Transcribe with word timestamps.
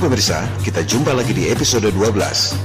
Pemirsa, 0.00 0.48
kita 0.64 0.80
jumpa 0.80 1.12
lagi 1.12 1.36
di 1.36 1.52
episode 1.52 1.92
12. 1.92 2.16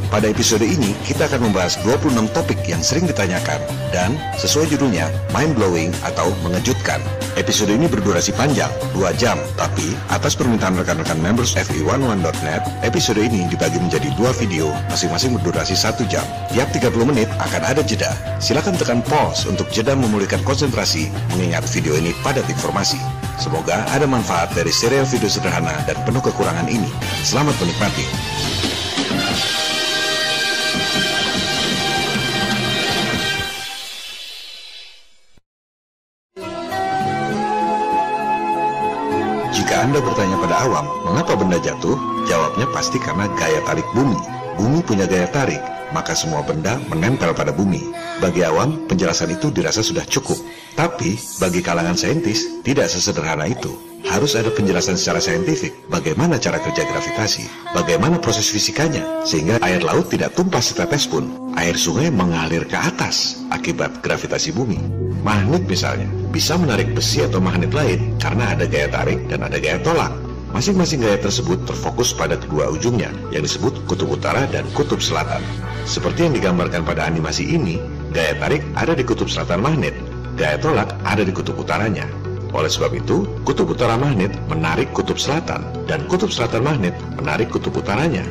Pada 0.07 0.31
episode 0.31 0.63
ini, 0.63 0.95
kita 1.04 1.27
akan 1.27 1.52
membahas 1.52 1.75
26 1.84 2.31
topik 2.31 2.55
yang 2.63 2.79
sering 2.79 3.04
ditanyakan 3.11 3.59
dan 3.91 4.15
sesuai 4.39 4.71
judulnya, 4.71 5.11
mind-blowing 5.35 5.91
atau 6.07 6.31
mengejutkan. 6.48 7.03
Episode 7.35 7.75
ini 7.75 7.91
berdurasi 7.91 8.31
panjang, 8.39 8.71
2 8.95 9.11
jam, 9.20 9.35
tapi 9.59 9.91
atas 10.07 10.31
permintaan 10.39 10.79
rekan-rekan 10.79 11.20
members 11.20 11.59
FE11.net, 11.59 12.63
episode 12.88 13.20
ini 13.20 13.43
dibagi 13.52 13.84
menjadi 13.84 14.07
dua 14.15 14.31
video, 14.31 14.71
masing-masing 14.88 15.35
berdurasi 15.35 15.76
1 15.76 16.07
jam. 16.07 16.23
Tiap 16.55 16.71
30 16.71 17.04
menit 17.04 17.27
akan 17.43 17.67
ada 17.67 17.84
jeda. 17.84 18.15
Silakan 18.40 18.79
tekan 18.79 19.04
pause 19.04 19.43
untuk 19.52 19.67
jeda 19.76 19.91
memulihkan 19.91 20.40
konsentrasi, 20.48 21.12
mengingat 21.35 21.67
video 21.67 21.99
ini 21.99 22.15
padat 22.23 22.48
informasi. 22.48 22.95
Semoga 23.35 23.84
ada 23.91 24.07
manfaat 24.07 24.55
dari 24.55 24.71
serial 24.71 25.03
video 25.03 25.27
sederhana 25.27 25.76
dan 25.84 25.99
penuh 26.07 26.23
kekurangan 26.23 26.66
ini. 26.71 26.88
Selamat 27.21 27.53
menikmati. 27.59 28.05
Jika 39.55 39.76
Anda 39.84 39.99
bertanya 39.99 40.35
pada 40.40 40.55
awam, 40.67 40.85
mengapa 41.04 41.34
benda 41.35 41.59
jatuh? 41.59 41.95
Jawabnya 42.27 42.67
pasti 42.71 42.99
karena 42.99 43.27
gaya 43.35 43.59
tarik 43.67 43.85
bumi. 43.91 44.17
Bumi 44.55 44.79
punya 44.84 45.04
gaya 45.04 45.27
tarik, 45.32 45.60
maka 45.96 46.12
semua 46.12 46.43
benda 46.43 46.76
menempel 46.91 47.32
pada 47.32 47.55
bumi. 47.55 47.79
Bagi 48.20 48.43
awam, 48.43 48.84
penjelasan 48.91 49.32
itu 49.32 49.48
dirasa 49.48 49.79
sudah 49.79 50.04
cukup. 50.04 50.35
Tapi, 50.76 51.15
bagi 51.40 51.63
kalangan 51.63 51.96
saintis, 51.96 52.43
tidak 52.68 52.91
sesederhana 52.91 53.48
itu. 53.48 53.71
Harus 54.05 54.38
ada 54.38 54.54
penjelasan 54.54 55.01
secara 55.01 55.18
saintifik 55.18 55.73
bagaimana 55.90 56.38
cara 56.38 56.62
kerja 56.62 56.85
gravitasi, 56.85 57.73
bagaimana 57.73 58.21
proses 58.21 58.54
fisikanya, 58.54 59.01
sehingga 59.26 59.57
air 59.66 59.82
laut 59.82 60.13
tidak 60.13 60.38
tumpah 60.38 60.62
setetes 60.62 61.10
pun. 61.10 61.26
Air 61.57 61.73
sungai 61.73 62.13
mengalir 62.13 62.70
ke 62.70 62.77
atas 62.77 63.41
akibat 63.49 64.06
gravitasi 64.06 64.53
bumi. 64.53 64.78
Magnet 65.25 65.66
misalnya, 65.66 66.06
bisa 66.29 66.53
menarik 66.53 66.94
besi 66.94 67.25
atau 67.25 67.41
magnet 67.41 67.73
lain 67.73 68.13
karena 68.22 68.53
ada 68.53 68.69
gaya 68.69 68.91
tarik 68.94 69.25
dan 69.25 69.41
ada 69.41 69.57
gaya 69.57 69.81
tolak. 69.81 70.25
Masing-masing 70.56 71.03
gaya 71.03 71.19
tersebut 71.19 71.67
terfokus 71.67 72.16
pada 72.16 72.39
kedua 72.39 72.72
ujungnya, 72.72 73.11
yang 73.28 73.44
disebut 73.44 73.75
kutub 73.91 74.16
utara 74.16 74.47
dan 74.47 74.63
kutub 74.72 75.03
selatan. 75.03 75.44
Seperti 75.84 76.31
yang 76.31 76.31
digambarkan 76.31 76.88
pada 76.88 77.03
animasi 77.03 77.44
ini, 77.44 77.75
gaya 78.16 78.39
tarik 78.39 78.63
ada 78.79 78.95
di 78.95 79.03
kutub 79.03 79.28
selatan 79.28 79.59
magnet, 79.59 79.91
gaya 80.39 80.56
tolak 80.56 80.95
ada 81.03 81.28
di 81.28 81.35
kutub 81.35 81.59
utaranya. 81.59 82.07
Oleh 82.56 82.72
sebab 82.72 82.95
itu, 82.95 83.28
kutub 83.44 83.75
utara 83.75 84.00
magnet 84.00 84.31
menarik 84.47 84.95
kutub 84.95 85.19
selatan, 85.19 85.59
dan 85.91 86.07
kutub 86.07 86.31
selatan 86.31 86.63
magnet 86.63 86.95
menarik 87.19 87.51
kutub 87.51 87.75
utaranya. 87.75 88.23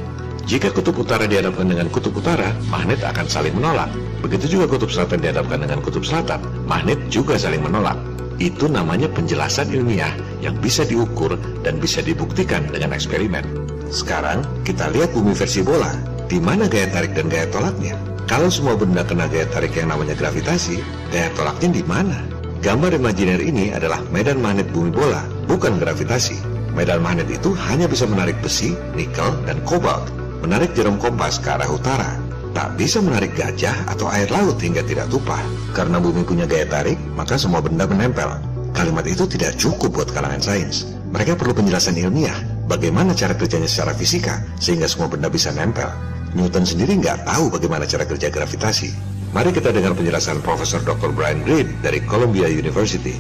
Jika 0.49 0.73
kutub 0.73 0.97
utara 0.97 1.29
dihadapkan 1.29 1.69
dengan 1.69 1.93
kutub 1.93 2.17
utara, 2.17 2.57
magnet 2.73 3.05
akan 3.05 3.29
saling 3.29 3.53
menolak. 3.53 3.93
Begitu 4.25 4.57
juga 4.57 4.73
kutub 4.73 4.89
selatan 4.89 5.21
dihadapkan 5.21 5.61
dengan 5.61 5.85
kutub 5.85 6.01
selatan, 6.01 6.41
magnet 6.65 7.05
juga 7.13 7.37
saling 7.37 7.61
menolak. 7.61 8.01
Itu 8.43 8.67
namanya 8.67 9.07
penjelasan 9.11 9.71
ilmiah 9.71 10.11
yang 10.43 10.59
bisa 10.59 10.83
diukur 10.83 11.39
dan 11.63 11.79
bisa 11.79 12.03
dibuktikan 12.03 12.67
dengan 12.71 12.95
eksperimen. 12.95 13.47
Sekarang 13.95 14.43
kita 14.67 14.91
lihat 14.91 15.15
bumi 15.15 15.37
versi 15.37 15.63
bola. 15.63 15.95
Di 16.25 16.41
mana 16.41 16.67
gaya 16.67 16.89
tarik 16.91 17.15
dan 17.15 17.31
gaya 17.31 17.47
tolaknya? 17.53 17.95
Kalau 18.25 18.49
semua 18.49 18.75
benda 18.75 19.05
kena 19.05 19.29
gaya 19.29 19.45
tarik 19.53 19.77
yang 19.77 19.93
namanya 19.93 20.17
gravitasi, 20.17 20.81
gaya 21.13 21.29
tolaknya 21.37 21.79
di 21.79 21.83
mana? 21.85 22.19
Gambar 22.65 22.97
imajiner 22.97 23.45
ini 23.45 23.77
adalah 23.77 24.01
medan 24.09 24.41
magnet 24.41 24.65
bumi 24.73 24.89
bola, 24.89 25.21
bukan 25.45 25.77
gravitasi. 25.77 26.41
Medan 26.73 27.05
magnet 27.05 27.29
itu 27.29 27.53
hanya 27.69 27.85
bisa 27.85 28.09
menarik 28.09 28.41
besi, 28.41 28.73
nikel, 28.97 29.37
dan 29.45 29.61
kobalt, 29.69 30.09
menarik 30.41 30.73
jarum 30.73 30.97
kompas 30.97 31.37
ke 31.37 31.53
arah 31.53 31.69
utara. 31.69 32.24
Tak 32.55 32.79
bisa 32.79 33.03
menarik 33.03 33.35
gajah 33.35 33.75
atau 33.91 34.07
air 34.07 34.31
laut 34.31 34.63
hingga 34.63 34.87
tidak 34.87 35.11
tumpah. 35.11 35.43
Karena 35.75 35.99
bumi 35.99 36.23
punya 36.23 36.47
gaya 36.47 36.63
tarik, 36.71 36.95
maka 37.19 37.35
semua 37.35 37.59
benda 37.59 37.83
menempel. 37.83 38.31
Kalimat 38.71 39.03
itu 39.11 39.27
tidak 39.27 39.59
cukup 39.59 39.91
buat 39.91 40.09
kalangan 40.15 40.39
sains. 40.39 40.87
Mereka 41.11 41.35
perlu 41.35 41.51
penjelasan 41.51 41.99
ilmiah, 41.99 42.35
bagaimana 42.71 43.11
cara 43.11 43.35
kerjanya 43.35 43.67
secara 43.67 43.91
fisika, 43.95 44.39
sehingga 44.63 44.87
semua 44.87 45.11
benda 45.11 45.27
bisa 45.27 45.51
nempel. 45.51 45.91
Newton 46.35 46.63
sendiri 46.63 46.99
nggak 46.99 47.27
tahu 47.27 47.51
bagaimana 47.51 47.87
cara 47.91 48.07
kerja 48.07 48.31
gravitasi. 48.31 48.91
Mari 49.35 49.51
kita 49.51 49.75
dengar 49.75 49.99
penjelasan 49.99 50.39
Profesor 50.43 50.79
Dr. 50.83 51.11
Brian 51.11 51.43
Greene 51.43 51.75
dari 51.83 51.99
Columbia 52.07 52.47
University. 52.47 53.19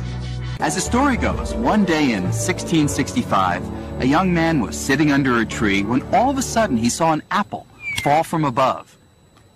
As 0.62 0.78
the 0.78 0.82
story 0.82 1.18
goes, 1.18 1.54
one 1.58 1.82
day 1.82 2.14
in 2.14 2.30
1665, 2.30 3.66
a 3.98 4.06
young 4.06 4.30
man 4.30 4.62
was 4.62 4.78
sitting 4.78 5.10
under 5.10 5.42
a 5.42 5.46
tree 5.46 5.82
when 5.82 6.06
all 6.14 6.30
of 6.30 6.38
a 6.38 6.46
sudden 6.46 6.78
he 6.78 6.86
saw 6.86 7.10
an 7.10 7.22
apple 7.34 7.66
fall 8.06 8.22
from 8.22 8.46
above. 8.46 8.94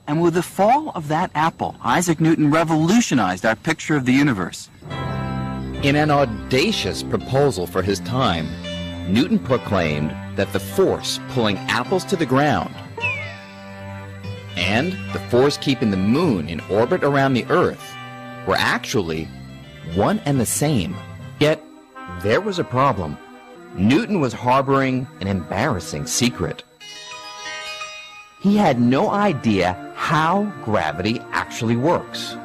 And 0.08 0.22
with 0.22 0.34
the 0.34 0.42
fall 0.42 0.90
of 0.94 1.08
that 1.08 1.30
apple, 1.34 1.76
Isaac 1.82 2.18
Newton 2.18 2.50
revolutionized 2.50 3.44
our 3.44 3.54
picture 3.54 3.94
of 3.94 4.06
the 4.06 4.12
universe. 4.12 4.70
In 5.82 5.96
an 5.96 6.10
audacious 6.10 7.02
proposal 7.02 7.66
for 7.66 7.82
his 7.82 8.00
time, 8.00 8.48
Newton 9.12 9.38
proclaimed 9.38 10.10
that 10.36 10.50
the 10.54 10.60
force 10.60 11.20
pulling 11.28 11.58
apples 11.58 12.04
to 12.06 12.16
the 12.16 12.26
ground 12.26 12.74
and 14.56 14.92
the 15.12 15.20
force 15.30 15.56
keeping 15.56 15.90
the 15.90 15.96
moon 15.96 16.48
in 16.48 16.60
orbit 16.62 17.04
around 17.04 17.34
the 17.34 17.44
Earth 17.50 17.94
were 18.46 18.56
actually 18.58 19.28
one 19.94 20.18
and 20.20 20.40
the 20.40 20.46
same. 20.46 20.96
Yet, 21.38 21.62
there 22.22 22.40
was 22.40 22.58
a 22.58 22.64
problem. 22.64 23.16
Newton 23.74 24.20
was 24.20 24.32
harboring 24.32 25.06
an 25.20 25.28
embarrassing 25.28 26.06
secret. 26.06 26.64
He 28.38 28.54
had 28.54 28.78
no 28.78 29.10
idea 29.10 29.74
how 29.98 30.46
gravity 30.62 31.18
actually 31.34 31.74
works. 31.74 32.38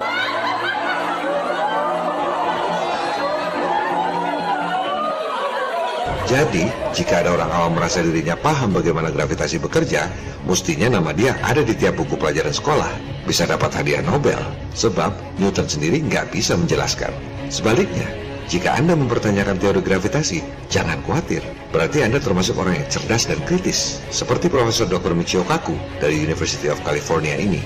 Jadi, 6.26 6.66
jika 6.98 7.22
ada 7.22 7.38
orang 7.38 7.52
awam 7.54 7.78
merasa 7.78 8.02
dirinya 8.02 8.34
paham 8.34 8.74
bagaimana 8.74 9.14
gravitasi 9.14 9.62
bekerja, 9.62 10.10
mestinya 10.50 10.98
nama 10.98 11.14
dia 11.14 11.38
ada 11.46 11.62
di 11.62 11.78
tiap 11.78 12.02
buku 12.02 12.18
pelajaran 12.18 12.58
sekolah. 12.58 12.90
Bisa 13.30 13.46
dapat 13.46 13.70
hadiah 13.78 14.02
Nobel, 14.02 14.42
sebab 14.74 15.14
Newton 15.38 15.70
sendiri 15.70 16.02
nggak 16.02 16.34
bisa 16.34 16.58
menjelaskan. 16.58 17.14
Sebaliknya, 17.54 18.10
jika 18.54 18.78
Anda 18.78 18.94
mempertanyakan 18.94 19.58
teori 19.58 19.82
gravitasi, 19.82 20.70
jangan 20.70 21.02
khawatir. 21.10 21.42
Berarti 21.74 22.06
Anda 22.06 22.22
termasuk 22.22 22.54
orang 22.62 22.78
yang 22.78 22.86
cerdas 22.86 23.26
dan 23.26 23.42
kritis, 23.50 23.98
seperti 24.14 24.46
Profesor 24.46 24.86
Dr. 24.86 25.18
Michio 25.18 25.42
Kaku 25.42 25.74
dari 25.98 26.22
University 26.22 26.70
of 26.70 26.78
California 26.86 27.34
ini. 27.34 27.66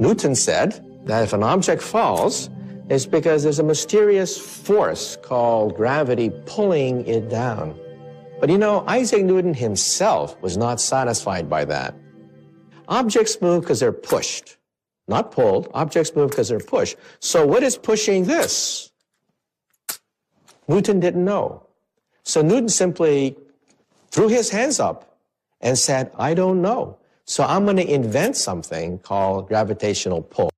Newton 0.00 0.32
said 0.32 0.80
that 1.04 1.20
if 1.20 1.36
an 1.36 1.44
object 1.44 1.84
falls, 1.84 2.48
it's 2.88 3.04
because 3.04 3.44
there's 3.44 3.60
a 3.60 3.68
mysterious 3.68 4.40
force 4.40 5.20
called 5.20 5.76
gravity 5.76 6.32
pulling 6.48 7.04
it 7.04 7.28
down. 7.28 7.76
But 8.40 8.48
you 8.48 8.56
know, 8.56 8.88
Isaac 8.88 9.20
Newton 9.20 9.52
himself 9.52 10.32
was 10.40 10.56
not 10.56 10.80
satisfied 10.80 11.52
by 11.52 11.68
that. 11.68 11.92
Objects 12.88 13.36
move 13.44 13.68
because 13.68 13.84
they're 13.84 13.92
pushed, 13.92 14.56
not 15.12 15.28
pulled. 15.28 15.68
Objects 15.76 16.16
move 16.16 16.32
because 16.32 16.48
they're 16.48 16.64
pushed. 16.64 16.96
So 17.20 17.44
what 17.44 17.60
is 17.60 17.76
pushing 17.76 18.24
this? 18.24 18.88
Newton 20.68 21.00
didn't 21.00 21.24
know. 21.24 21.66
So 22.22 22.42
Newton 22.42 22.68
simply 22.68 23.36
threw 24.10 24.28
his 24.28 24.50
hands 24.50 24.80
up 24.80 25.18
and 25.60 25.78
said, 25.78 26.10
I 26.18 26.34
don't 26.34 26.60
know. 26.60 26.98
So 27.24 27.44
I'm 27.44 27.64
going 27.64 27.76
to 27.76 27.88
invent 27.88 28.36
something 28.36 28.98
called 28.98 29.48
gravitational 29.48 30.22
pull. 30.22 30.50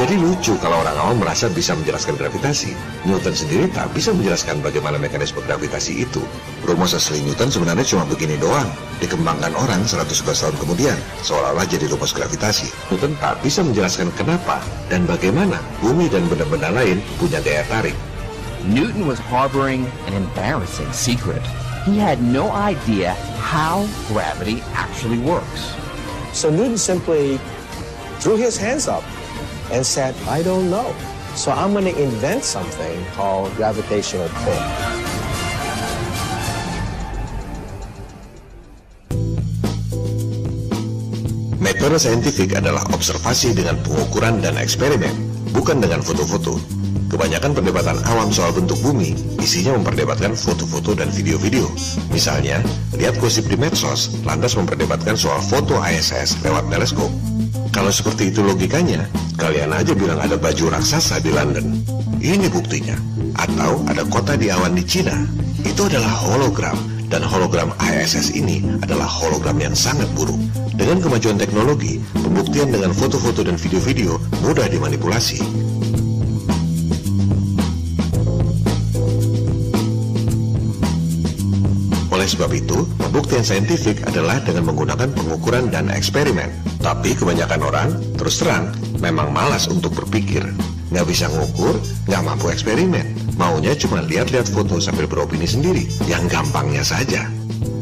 Jadi 0.00 0.16
lucu 0.16 0.56
kalau 0.64 0.80
orang 0.80 0.96
awam 0.96 1.20
merasa 1.20 1.52
bisa 1.52 1.76
menjelaskan 1.76 2.16
gravitasi. 2.16 2.72
Newton 3.04 3.36
sendiri 3.36 3.68
tak 3.68 3.92
bisa 3.92 4.16
menjelaskan 4.16 4.64
bagaimana 4.64 4.96
mekanisme 4.96 5.44
gravitasi 5.44 6.08
itu. 6.08 6.24
Rumus 6.64 6.96
asli 6.96 7.20
Newton 7.20 7.52
sebenarnya 7.52 7.84
cuma 7.84 8.08
begini 8.08 8.40
doang. 8.40 8.64
Dikembangkan 9.04 9.52
orang 9.60 9.84
111 9.84 10.24
tahun 10.24 10.56
kemudian, 10.56 10.96
seolah-olah 11.20 11.68
jadi 11.68 11.84
rumus 11.92 12.16
gravitasi. 12.16 12.72
Newton 12.88 13.12
tak 13.20 13.44
bisa 13.44 13.60
menjelaskan 13.60 14.08
kenapa 14.16 14.64
dan 14.88 15.04
bagaimana 15.04 15.60
bumi 15.84 16.08
dan 16.08 16.24
benda-benda 16.32 16.72
lain 16.72 17.04
punya 17.20 17.44
gaya 17.44 17.60
tarik. 17.68 17.96
Newton 18.64 19.04
was 19.04 19.20
harboring 19.20 19.84
an 20.08 20.16
embarrassing 20.16 20.88
secret. 20.96 21.44
He 21.84 22.00
had 22.00 22.24
no 22.24 22.48
idea 22.56 23.12
how 23.36 23.84
gravity 24.08 24.64
actually 24.72 25.20
works. 25.20 25.76
So 26.32 26.48
Newton 26.48 26.80
simply 26.80 27.36
threw 28.24 28.40
his 28.40 28.56
hands 28.56 28.88
up 28.88 29.04
and 29.70 29.86
said, 29.86 30.14
I 30.26 30.42
don't 30.42 30.70
know. 30.70 30.94
So 31.34 31.54
I'm 31.54 31.72
going 31.72 31.86
to 31.86 31.94
invent 31.94 32.42
something 32.42 32.98
called 33.14 33.54
gravitational 33.54 34.28
pull. 34.42 34.62
Metode 41.60 42.02
saintifik 42.02 42.58
adalah 42.58 42.82
observasi 42.90 43.54
dengan 43.54 43.78
pengukuran 43.86 44.42
dan 44.42 44.58
eksperimen, 44.58 45.14
bukan 45.54 45.78
dengan 45.78 46.02
foto-foto. 46.02 46.58
Kebanyakan 47.10 47.58
perdebatan 47.58 47.98
awam 48.06 48.30
soal 48.30 48.54
bentuk 48.54 48.78
bumi 48.86 49.18
isinya 49.42 49.74
memperdebatkan 49.74 50.38
foto-foto 50.38 50.94
dan 50.94 51.10
video-video. 51.10 51.66
Misalnya, 52.14 52.62
lihat 52.94 53.18
gosip 53.18 53.50
di 53.50 53.58
medsos, 53.58 54.14
lantas 54.22 54.54
memperdebatkan 54.54 55.18
soal 55.18 55.42
foto 55.42 55.78
ISS 55.82 56.38
lewat 56.46 56.70
teleskop. 56.70 57.10
Kalau 57.70 57.94
seperti 57.94 58.34
itu 58.34 58.42
logikanya, 58.42 59.06
kalian 59.38 59.70
aja 59.70 59.94
bilang 59.94 60.18
ada 60.18 60.34
baju 60.34 60.74
raksasa 60.74 61.22
di 61.22 61.30
London. 61.30 61.78
Ini 62.18 62.50
buktinya. 62.50 62.98
Atau 63.38 63.86
ada 63.86 64.02
kota 64.10 64.34
di 64.34 64.50
awan 64.50 64.74
di 64.74 64.82
Cina. 64.82 65.14
Itu 65.62 65.86
adalah 65.86 66.10
hologram, 66.10 66.76
dan 67.06 67.22
hologram 67.22 67.70
ISS 67.78 68.34
ini 68.34 68.62
adalah 68.82 69.06
hologram 69.06 69.58
yang 69.58 69.74
sangat 69.74 70.10
buruk. 70.18 70.38
Dengan 70.74 70.98
kemajuan 70.98 71.38
teknologi, 71.38 72.02
pembuktian 72.20 72.74
dengan 72.74 72.90
foto-foto 72.90 73.46
dan 73.46 73.54
video-video 73.54 74.18
mudah 74.42 74.66
dimanipulasi. 74.70 75.42
Oleh 82.10 82.28
sebab 82.28 82.50
itu, 82.52 82.84
pembuktian 83.00 83.46
saintifik 83.46 84.04
adalah 84.04 84.42
dengan 84.44 84.68
menggunakan 84.68 85.08
pengukuran 85.16 85.72
dan 85.72 85.88
eksperimen. 85.88 86.69
Tapi 86.80 87.12
kebanyakan 87.12 87.60
orang, 87.60 87.88
terus 88.16 88.40
terang, 88.40 88.72
memang 89.04 89.28
malas 89.36 89.68
untuk 89.68 89.92
berpikir. 89.92 90.40
Nggak 90.90 91.06
bisa 91.06 91.28
ngukur, 91.28 91.76
nggak 92.08 92.22
mampu 92.24 92.48
eksperimen. 92.48 93.36
Maunya 93.36 93.76
cuma 93.76 94.00
lihat-lihat 94.00 94.48
foto 94.48 94.80
sambil 94.80 95.04
beropini 95.04 95.44
sendiri, 95.44 95.84
yang 96.08 96.24
gampangnya 96.26 96.80
saja. 96.80 97.28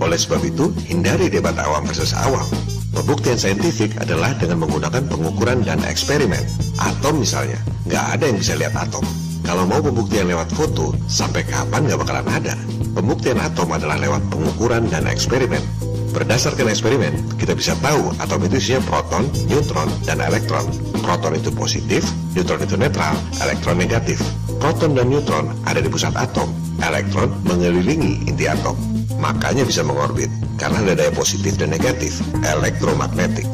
Oleh 0.03 0.19
sebab 0.19 0.43
itu, 0.43 0.75
hindari 0.91 1.31
debat 1.31 1.55
awam 1.62 1.87
versus 1.87 2.11
awam. 2.15 2.45
Pembuktian 2.91 3.39
saintifik 3.39 3.95
adalah 4.03 4.35
dengan 4.35 4.67
menggunakan 4.67 5.06
pengukuran 5.06 5.62
dan 5.62 5.79
eksperimen. 5.87 6.43
Atom 6.83 7.23
misalnya, 7.23 7.62
nggak 7.87 8.05
ada 8.19 8.25
yang 8.27 8.39
bisa 8.43 8.59
lihat 8.59 8.75
atom. 8.75 9.06
Kalau 9.47 9.65
mau 9.65 9.79
pembuktian 9.79 10.27
lewat 10.27 10.50
foto, 10.53 10.93
sampai 11.06 11.47
kapan 11.47 11.87
nggak 11.87 12.03
bakalan 12.03 12.29
ada. 12.29 12.59
Pembuktian 12.99 13.39
atom 13.39 13.71
adalah 13.71 13.95
lewat 13.97 14.27
pengukuran 14.27 14.91
dan 14.91 15.06
eksperimen. 15.06 15.62
Berdasarkan 16.09 16.73
eksperimen, 16.73 17.13
kita 17.37 17.53
bisa 17.53 17.77
tahu 17.85 18.11
atom 18.19 18.41
itu 18.49 18.57
isinya 18.57 18.83
proton, 18.89 19.29
neutron, 19.47 19.89
dan 20.09 20.25
elektron. 20.25 20.65
Proton 21.05 21.37
itu 21.37 21.53
positif, 21.53 22.03
neutron 22.33 22.65
itu 22.65 22.75
netral, 22.81 23.15
elektron 23.45 23.77
negatif. 23.77 24.19
Proton 24.59 24.97
dan 24.97 25.13
neutron 25.13 25.53
ada 25.69 25.79
di 25.79 25.87
pusat 25.93 26.17
atom, 26.17 26.49
elektron 26.81 27.31
mengelilingi 27.45 28.25
inti 28.27 28.49
atom. 28.49 28.75
Makanya 29.21 29.67
bisa 29.69 29.85
mengorbit, 29.85 30.31
karena 30.57 30.81
ada 30.83 30.95
daya 30.95 31.13
positif 31.13 31.59
dan 31.61 31.71
negatif, 31.75 32.19
elektromagnetik. 32.43 33.47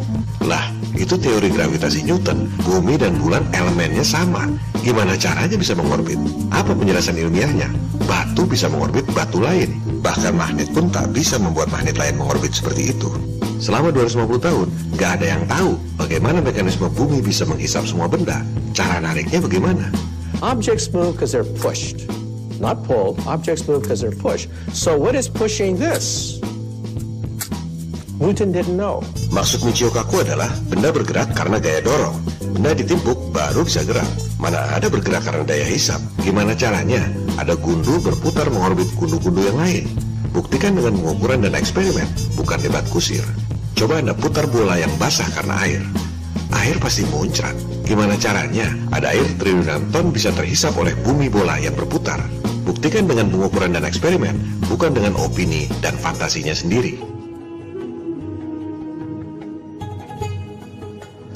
Lah, 0.45 0.69
itu 0.95 1.17
teori 1.19 1.51
gravitasi 1.51 2.07
Newton. 2.07 2.53
Bumi 2.63 2.95
dan 3.01 3.17
bulan 3.19 3.43
elemennya 3.51 4.05
sama. 4.07 4.47
Gimana 4.85 5.17
caranya 5.19 5.57
bisa 5.57 5.73
mengorbit? 5.75 6.21
Apa 6.53 6.77
penjelasan 6.77 7.17
ilmiahnya? 7.17 7.73
Batu 8.05 8.45
bisa 8.45 8.69
mengorbit 8.69 9.09
batu 9.17 9.41
lain. 9.41 9.75
Bahkan 10.05 10.37
magnet 10.37 10.69
pun 10.77 10.93
tak 10.93 11.17
bisa 11.17 11.41
membuat 11.41 11.73
magnet 11.73 11.97
lain 11.97 12.21
mengorbit 12.21 12.53
seperti 12.53 12.93
itu. 12.93 13.09
Selama 13.57 13.89
250 13.89 14.37
tahun, 14.37 14.69
gak 15.01 15.11
ada 15.17 15.27
yang 15.33 15.43
tahu 15.49 15.81
bagaimana 15.97 16.45
mekanisme 16.45 16.93
bumi 16.93 17.25
bisa 17.25 17.49
menghisap 17.49 17.89
semua 17.89 18.05
benda. 18.05 18.45
Cara 18.77 19.01
nariknya 19.01 19.41
bagaimana? 19.41 19.89
Objects 20.45 20.93
move 20.93 21.17
because 21.17 21.33
they're 21.33 21.49
pushed, 21.65 22.05
not 22.61 22.85
pulled. 22.85 23.17
Objects 23.25 23.65
move 23.65 23.81
because 23.81 24.05
they're 24.05 24.13
pushed. 24.13 24.53
So 24.77 24.93
what 24.93 25.17
is 25.17 25.25
pushing 25.25 25.81
this? 25.81 26.37
Newton 28.21 28.53
didn't 28.53 28.77
know. 28.77 29.01
Maksud 29.33 29.65
Michio 29.65 29.89
Kaku 29.89 30.21
adalah 30.21 30.53
benda 30.69 30.93
bergerak 30.93 31.33
karena 31.33 31.57
gaya 31.57 31.81
dorong. 31.81 32.21
Benda 32.53 32.77
ditimpuk 32.77 33.33
baru 33.33 33.65
bisa 33.65 33.81
gerak. 33.89 34.07
Mana 34.37 34.69
ada 34.69 34.93
bergerak 34.93 35.25
karena 35.25 35.49
daya 35.49 35.65
hisap. 35.65 35.99
Gimana 36.21 36.53
caranya? 36.53 37.01
Ada 37.35 37.59
gundu 37.59 37.99
berputar 37.99 38.47
mengorbit 38.47 38.95
gundu-gundu 38.95 39.43
yang 39.43 39.59
lain. 39.59 39.85
Buktikan 40.31 40.79
dengan 40.79 40.95
pengukuran 40.99 41.43
dan 41.43 41.55
eksperimen, 41.59 42.07
bukan 42.39 42.59
debat 42.63 42.87
kusir. 42.91 43.23
Coba 43.75 43.99
Anda 43.99 44.15
putar 44.15 44.47
bola 44.47 44.79
yang 44.79 44.91
basah 45.03 45.27
karena 45.35 45.59
air. 45.67 45.83
Air 46.55 46.79
pasti 46.79 47.03
muncrat. 47.11 47.55
Gimana 47.83 48.15
caranya? 48.15 48.71
Ada 48.95 49.19
air 49.19 49.27
triliunan 49.35 49.91
ton 49.91 50.15
bisa 50.15 50.31
terhisap 50.31 50.79
oleh 50.79 50.95
bumi 51.03 51.27
bola 51.27 51.59
yang 51.59 51.75
berputar. 51.75 52.23
Buktikan 52.65 53.11
dengan 53.11 53.29
pengukuran 53.29 53.75
dan 53.75 53.83
eksperimen, 53.83 54.63
bukan 54.71 54.95
dengan 54.95 55.19
opini 55.19 55.67
dan 55.83 55.99
fantasinya 55.99 56.55
sendiri. 56.55 56.97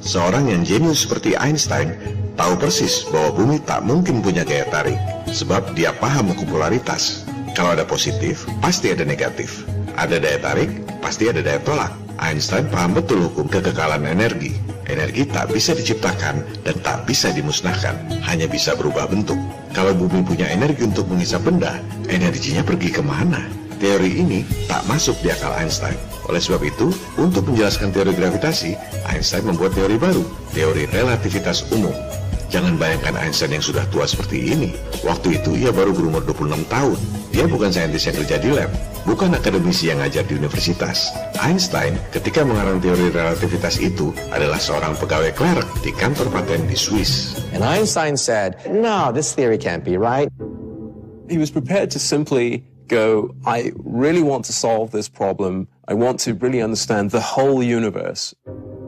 Seorang 0.00 0.48
yang 0.48 0.64
jenius 0.64 1.04
seperti 1.04 1.36
Einstein 1.36 1.92
tahu 2.38 2.56
persis 2.56 3.04
bahwa 3.12 3.34
bumi 3.34 3.60
tak 3.60 3.84
mungkin 3.84 4.24
punya 4.24 4.40
gaya 4.40 4.64
tarik, 4.72 4.96
sebab 5.32 5.76
dia 5.76 5.92
paham 5.96 6.32
hukum 6.32 6.48
polaritas. 6.48 7.24
Kalau 7.56 7.74
ada 7.74 7.82
positif, 7.82 8.46
pasti 8.62 8.92
ada 8.94 9.02
negatif. 9.02 9.66
Ada 9.98 10.22
daya 10.22 10.38
tarik, 10.38 10.70
pasti 11.02 11.26
ada 11.26 11.42
daya 11.42 11.58
tolak. 11.62 11.90
Einstein 12.18 12.66
paham 12.70 12.98
betul 12.98 13.30
hukum 13.30 13.46
kekekalan 13.46 14.06
energi. 14.06 14.54
Energi 14.88 15.28
tak 15.28 15.52
bisa 15.52 15.76
diciptakan 15.76 16.40
dan 16.64 16.76
tak 16.80 17.04
bisa 17.04 17.28
dimusnahkan, 17.30 17.94
hanya 18.24 18.48
bisa 18.48 18.72
berubah 18.72 19.04
bentuk. 19.04 19.36
Kalau 19.76 19.92
bumi 19.92 20.24
punya 20.24 20.48
energi 20.48 20.88
untuk 20.88 21.06
mengisap 21.12 21.44
benda, 21.44 21.76
energinya 22.08 22.64
pergi 22.64 22.88
ke 22.96 23.04
mana? 23.04 23.44
Teori 23.78 24.18
ini 24.18 24.42
tak 24.66 24.82
masuk 24.90 25.14
di 25.22 25.30
akal 25.30 25.54
Einstein. 25.54 25.94
Oleh 26.26 26.42
sebab 26.42 26.64
itu, 26.66 26.90
untuk 27.20 27.46
menjelaskan 27.46 27.94
teori 27.94 28.16
gravitasi, 28.16 28.74
Einstein 29.06 29.46
membuat 29.46 29.76
teori 29.76 30.00
baru, 30.00 30.24
teori 30.50 30.90
relativitas 30.90 31.68
umum. 31.70 31.94
Jangan 32.48 32.80
bayangkan 32.80 33.12
Einstein 33.20 33.60
yang 33.60 33.64
sudah 33.64 33.84
tua 33.92 34.08
seperti 34.08 34.56
ini. 34.56 34.72
Waktu 35.04 35.36
itu 35.36 35.52
ia 35.52 35.68
baru 35.68 35.92
berumur 35.92 36.24
26 36.24 36.64
tahun. 36.72 36.96
Dia 37.28 37.44
bukan 37.44 37.68
saintis 37.68 38.08
yang 38.08 38.16
kerja 38.16 38.36
di 38.40 38.48
lab, 38.56 38.72
bukan 39.04 39.36
akademisi 39.36 39.92
yang 39.92 40.00
ngajar 40.00 40.24
di 40.24 40.40
universitas. 40.40 41.12
Einstein 41.44 42.00
ketika 42.08 42.40
mengarang 42.48 42.80
teori 42.80 43.12
relativitas 43.12 43.76
itu 43.76 44.16
adalah 44.32 44.56
seorang 44.56 44.96
pegawai 44.96 45.28
clerk 45.36 45.68
di 45.84 45.92
kantor 45.92 46.32
paten 46.32 46.64
di 46.64 46.72
Swiss. 46.72 47.36
And 47.52 47.60
Einstein 47.60 48.16
said, 48.16 48.56
no, 48.64 49.12
this 49.12 49.36
theory 49.36 49.60
can't 49.60 49.84
be 49.84 50.00
right. 50.00 50.32
He 51.28 51.36
was 51.36 51.52
prepared 51.52 51.92
to 51.92 52.00
simply 52.00 52.64
go, 52.88 53.36
I 53.44 53.76
really 53.76 54.24
want 54.24 54.48
to 54.48 54.56
solve 54.56 54.90
this 54.96 55.12
problem. 55.12 55.68
I 55.84 55.92
want 55.92 56.24
to 56.24 56.32
really 56.32 56.64
understand 56.64 57.12
the 57.12 57.20
whole 57.20 57.60
universe. 57.60 58.32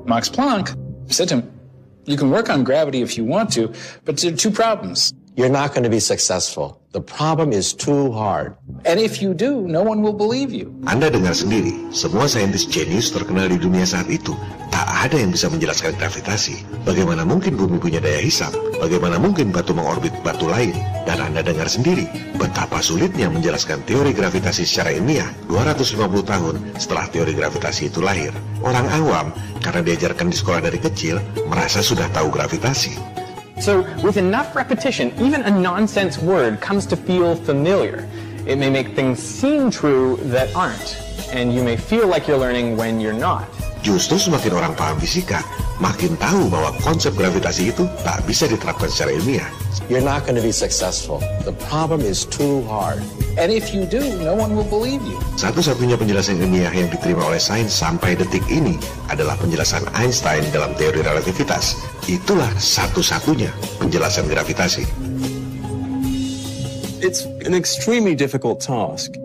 Max 0.08 0.32
Planck 0.32 0.72
said 1.12 1.28
to 1.28 1.44
him, 1.44 1.59
You 2.10 2.16
can 2.16 2.28
work 2.28 2.50
on 2.50 2.64
gravity 2.64 3.02
if 3.02 3.16
you 3.16 3.24
want 3.24 3.52
to, 3.52 3.72
but 4.04 4.18
there 4.18 4.32
are 4.32 4.36
two 4.36 4.50
problems. 4.50 5.14
You're 5.38 5.48
not 5.48 5.70
going 5.70 5.86
to 5.86 5.92
be 5.92 6.02
successful. 6.02 6.82
The 6.90 6.98
problem 6.98 7.54
is 7.54 7.70
too 7.70 8.10
hard. 8.10 8.58
And 8.82 8.98
if 8.98 9.22
you 9.22 9.30
do, 9.30 9.62
no 9.62 9.78
one 9.78 10.02
will 10.02 10.12
believe 10.12 10.50
you. 10.50 10.74
Anda 10.90 11.06
dengar 11.06 11.38
sendiri, 11.38 11.70
semua 11.94 12.26
saintis 12.26 12.66
jenius 12.66 13.14
terkenal 13.14 13.46
di 13.46 13.62
dunia 13.62 13.86
saat 13.86 14.10
itu, 14.10 14.34
tak 14.74 14.90
ada 14.90 15.22
yang 15.22 15.30
bisa 15.30 15.46
menjelaskan 15.46 15.94
gravitasi. 15.94 16.66
Bagaimana 16.82 17.22
mungkin 17.22 17.54
bumi 17.54 17.78
punya 17.78 18.02
daya 18.02 18.18
hisap? 18.18 18.50
Bagaimana 18.82 19.22
mungkin 19.22 19.54
batu 19.54 19.70
mengorbit 19.70 20.10
batu 20.26 20.50
lain? 20.50 20.74
Dan 21.06 21.22
Anda 21.22 21.46
dengar 21.46 21.70
sendiri, 21.70 22.10
betapa 22.34 22.82
sulitnya 22.82 23.30
menjelaskan 23.30 23.86
teori 23.86 24.10
gravitasi 24.10 24.66
secara 24.66 24.90
ilmiah 24.90 25.30
250 25.46 25.94
tahun 26.26 26.54
setelah 26.74 27.06
teori 27.06 27.38
gravitasi 27.38 27.86
itu 27.86 28.02
lahir. 28.02 28.34
Orang 28.66 28.90
awam, 28.90 29.30
karena 29.62 29.86
diajarkan 29.86 30.26
di 30.26 30.34
sekolah 30.34 30.58
dari 30.58 30.82
kecil, 30.82 31.22
merasa 31.46 31.86
sudah 31.86 32.10
tahu 32.10 32.34
gravitasi. 32.34 33.19
So, 33.60 33.82
with 34.02 34.16
enough 34.16 34.56
repetition, 34.56 35.12
even 35.20 35.42
a 35.42 35.50
nonsense 35.50 36.16
word 36.16 36.62
comes 36.62 36.86
to 36.86 36.96
feel 36.96 37.36
familiar. 37.36 38.08
It 38.46 38.56
may 38.56 38.70
make 38.70 38.96
things 38.96 39.18
seem 39.18 39.70
true 39.70 40.16
that 40.22 40.54
aren't, 40.56 40.96
and 41.30 41.54
you 41.54 41.62
may 41.62 41.76
feel 41.76 42.08
like 42.08 42.26
you're 42.26 42.38
learning 42.38 42.78
when 42.78 43.00
you're 43.00 43.12
not. 43.12 43.46
Justru 43.80 44.20
semakin 44.20 44.52
orang 44.52 44.72
paham 44.76 45.00
fisika, 45.00 45.40
makin 45.80 46.12
tahu 46.20 46.52
bahwa 46.52 46.76
konsep 46.84 47.16
gravitasi 47.16 47.72
itu 47.72 47.88
tak 48.04 48.20
bisa 48.28 48.44
diterapkan 48.44 48.92
secara 48.92 49.16
ilmiah. 49.16 49.48
You're 49.88 50.04
not 50.04 50.28
going 50.28 50.36
to 50.36 50.44
be 50.44 50.52
successful. 50.52 51.24
The 51.48 51.56
problem 51.66 52.04
is 52.04 52.28
too 52.28 52.60
hard. 52.68 53.00
And 53.40 53.48
if 53.48 53.72
you 53.72 53.88
do, 53.88 54.04
no 54.20 54.36
one 54.36 54.52
will 54.52 54.68
believe 54.68 55.00
you. 55.08 55.16
Satu-satunya 55.40 55.96
penjelasan 55.96 56.44
ilmiah 56.44 56.68
yang 56.76 56.92
diterima 56.92 57.24
oleh 57.24 57.40
sains 57.40 57.72
sampai 57.72 58.20
detik 58.20 58.44
ini 58.52 58.76
adalah 59.08 59.38
penjelasan 59.40 59.88
Einstein 59.96 60.44
dalam 60.52 60.76
teori 60.76 61.00
relativitas. 61.00 61.80
Itulah 62.04 62.52
satu-satunya 62.60 63.48
penjelasan 63.80 64.28
gravitasi. 64.28 64.84
It's 67.00 67.24
an 67.48 67.56
extremely 67.56 68.12
difficult 68.12 68.60
task. 68.60 69.19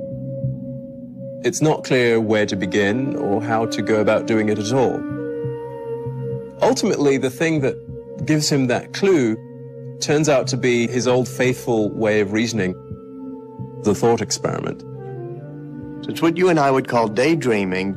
It's 1.46 1.62
not 1.62 1.84
clear 1.84 2.20
where 2.20 2.48
to 2.48 2.56
begin 2.56 3.16
or 3.18 3.40
how 3.40 3.68
to 3.68 3.84
go 3.84 4.02
about 4.02 4.26
doing 4.26 4.50
it 4.50 4.58
at 4.58 4.74
all. 4.74 4.98
Ultimately, 6.66 7.22
the 7.22 7.30
thing 7.30 7.62
that 7.62 7.78
gives 8.26 8.50
him 8.50 8.66
that 8.66 8.94
clue 8.94 9.38
turns 10.02 10.28
out 10.28 10.48
to 10.48 10.58
be 10.58 10.88
his 10.88 11.08
old 11.08 11.30
faithful 11.30 11.92
way 11.92 12.20
of 12.20 12.34
reasoning, 12.34 12.74
the 13.84 13.94
thought 13.94 14.22
experiment. 14.22 14.82
So 16.04 16.10
it's 16.10 16.22
what 16.24 16.36
you 16.36 16.50
and 16.50 16.60
I 16.60 16.72
would 16.72 16.88
call 16.88 17.08
daydreaming, 17.08 17.94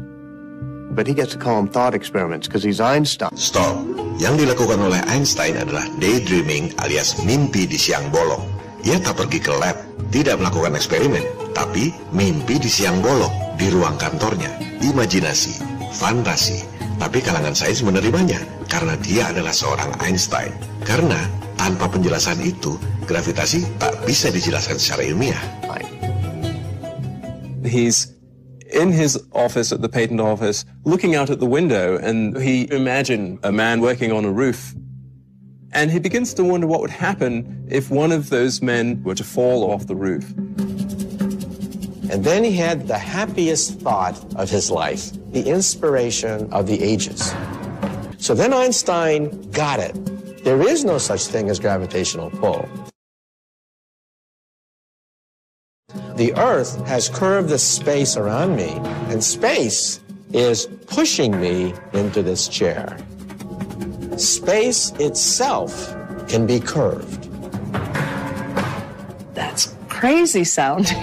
but 0.92 1.06
he 1.06 1.14
gets 1.14 1.32
to 1.32 1.38
call 1.38 1.56
them 1.56 1.72
thought 1.72 1.94
experiments 1.94 2.46
because 2.48 2.62
he's 2.62 2.84
Einstein. 2.84 3.34
Stop. 3.34 3.80
Yang 4.20 4.44
dilakukan 4.44 4.76
oleh 4.76 5.00
Einstein 5.08 5.56
adalah 5.56 5.88
daydreaming 5.96 6.76
alias 6.84 7.16
mimpi 7.24 7.64
di 7.64 7.80
siang 7.80 8.12
bolong. 8.12 8.44
Ia 8.84 9.00
tak 9.00 9.16
pergi 9.16 9.40
ke 9.40 9.56
lab, 9.56 9.87
tidak 10.08 10.40
melakukan 10.40 10.76
eksperimen, 10.76 11.24
tapi 11.52 11.92
mimpi 12.14 12.56
di 12.56 12.70
siang 12.70 13.00
bolong 13.04 13.32
di 13.58 13.68
ruang 13.68 13.98
kantornya. 14.00 14.50
Imajinasi, 14.80 15.60
fantasi. 15.96 16.64
Tapi 16.98 17.22
kalangan 17.22 17.54
sains 17.54 17.82
menerimanya 17.86 18.42
karena 18.66 18.98
dia 18.98 19.30
adalah 19.30 19.54
seorang 19.54 19.94
Einstein. 20.02 20.50
Karena 20.82 21.18
tanpa 21.54 21.86
penjelasan 21.86 22.42
itu, 22.42 22.74
gravitasi 23.06 23.78
tak 23.78 23.94
bisa 24.02 24.34
dijelaskan 24.34 24.78
secara 24.78 25.02
ilmiah. 25.06 25.44
He's 27.68 28.18
in 28.72 28.92
his 28.92 29.18
office 29.32 29.72
at 29.72 29.82
the 29.82 29.88
patent 29.88 30.20
office, 30.20 30.64
looking 30.84 31.14
out 31.14 31.30
at 31.30 31.40
the 31.40 31.48
window, 31.48 31.98
and 32.00 32.36
he 32.38 32.70
imagined 32.70 33.38
a 33.42 33.52
man 33.52 33.80
working 33.80 34.12
on 34.12 34.24
a 34.24 34.32
roof. 34.32 34.74
And 35.72 35.90
he 35.90 35.98
begins 35.98 36.32
to 36.34 36.44
wonder 36.44 36.66
what 36.66 36.80
would 36.80 36.90
happen 36.90 37.66
if 37.70 37.90
one 37.90 38.10
of 38.10 38.30
those 38.30 38.62
men 38.62 39.02
were 39.02 39.14
to 39.14 39.24
fall 39.24 39.70
off 39.70 39.86
the 39.86 39.94
roof. 39.94 40.28
And 42.10 42.24
then 42.24 42.42
he 42.42 42.52
had 42.52 42.88
the 42.88 42.98
happiest 42.98 43.80
thought 43.80 44.16
of 44.36 44.48
his 44.48 44.70
life, 44.70 45.12
the 45.32 45.46
inspiration 45.46 46.50
of 46.52 46.66
the 46.66 46.82
ages. 46.82 47.34
So 48.16 48.34
then 48.34 48.54
Einstein 48.54 49.50
got 49.50 49.78
it. 49.78 49.94
There 50.42 50.62
is 50.66 50.84
no 50.84 50.96
such 50.96 51.26
thing 51.26 51.50
as 51.50 51.60
gravitational 51.60 52.30
pull. 52.30 52.66
The 56.16 56.34
Earth 56.36 56.84
has 56.86 57.08
curved 57.08 57.50
the 57.50 57.58
space 57.58 58.16
around 58.16 58.56
me, 58.56 58.70
and 59.10 59.22
space 59.22 60.00
is 60.32 60.66
pushing 60.86 61.38
me 61.38 61.74
into 61.92 62.22
this 62.22 62.48
chair. 62.48 62.98
Space 64.18 64.90
itself 64.98 65.94
can 66.26 66.44
be 66.44 66.58
curved. 66.58 67.30
That's 69.34 69.74
crazy 69.88 70.42
sounding. 70.42 70.98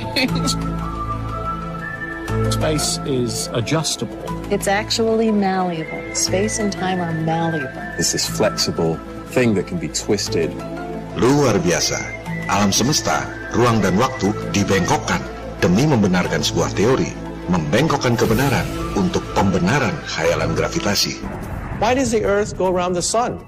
Space 2.52 3.00
is 3.08 3.48
adjustable. 3.54 4.20
it's 4.52 4.68
actually 4.68 5.32
malleable. 5.32 6.04
Space 6.14 6.60
and 6.60 6.76
time 6.76 7.00
are 7.00 7.14
malleable. 7.24 7.72
It's 7.98 8.12
this 8.12 8.28
flexible 8.28 9.00
thing 9.32 9.56
that 9.56 9.66
can 9.66 9.80
be 9.80 9.88
twisted. 9.88 10.52
Luar 11.16 11.56
biasa. 11.64 11.98
Alam 12.52 12.76
semesta, 12.76 13.26
ruang 13.56 13.80
dan 13.80 13.96
waktu 13.98 14.36
dibengkokkan 14.52 15.24
demi 15.64 15.88
membenarkan 15.88 16.44
sebuah 16.44 16.76
teori. 16.76 17.10
Membengkokkan 17.48 18.20
kebenaran 18.20 18.68
untuk 19.00 19.24
pembenaran 19.34 19.96
khayalan 20.04 20.52
gravitasi. 20.52 21.18
Why 21.79 21.94
does 21.94 22.12
the 22.12 22.24
Earth 22.24 22.58
go 22.58 22.67
around 22.67 22.94
the 22.94 23.01
sun? 23.01 23.44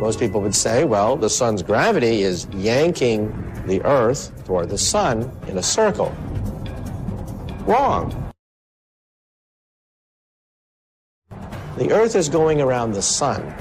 Most 0.00 0.18
people 0.18 0.40
would 0.40 0.54
say, 0.54 0.84
well, 0.84 1.16
the 1.16 1.28
sun's 1.28 1.62
gravity 1.62 2.22
is 2.22 2.46
yanking 2.52 3.30
the 3.66 3.82
Earth 3.84 4.32
toward 4.46 4.70
the 4.70 4.78
sun 4.78 5.30
in 5.48 5.58
a 5.58 5.62
circle. 5.62 6.16
Wrong. 7.66 8.32
The 11.76 11.92
Earth 11.92 12.16
is 12.16 12.30
going 12.30 12.62
around 12.62 12.92
the 12.92 13.02
sun 13.02 13.54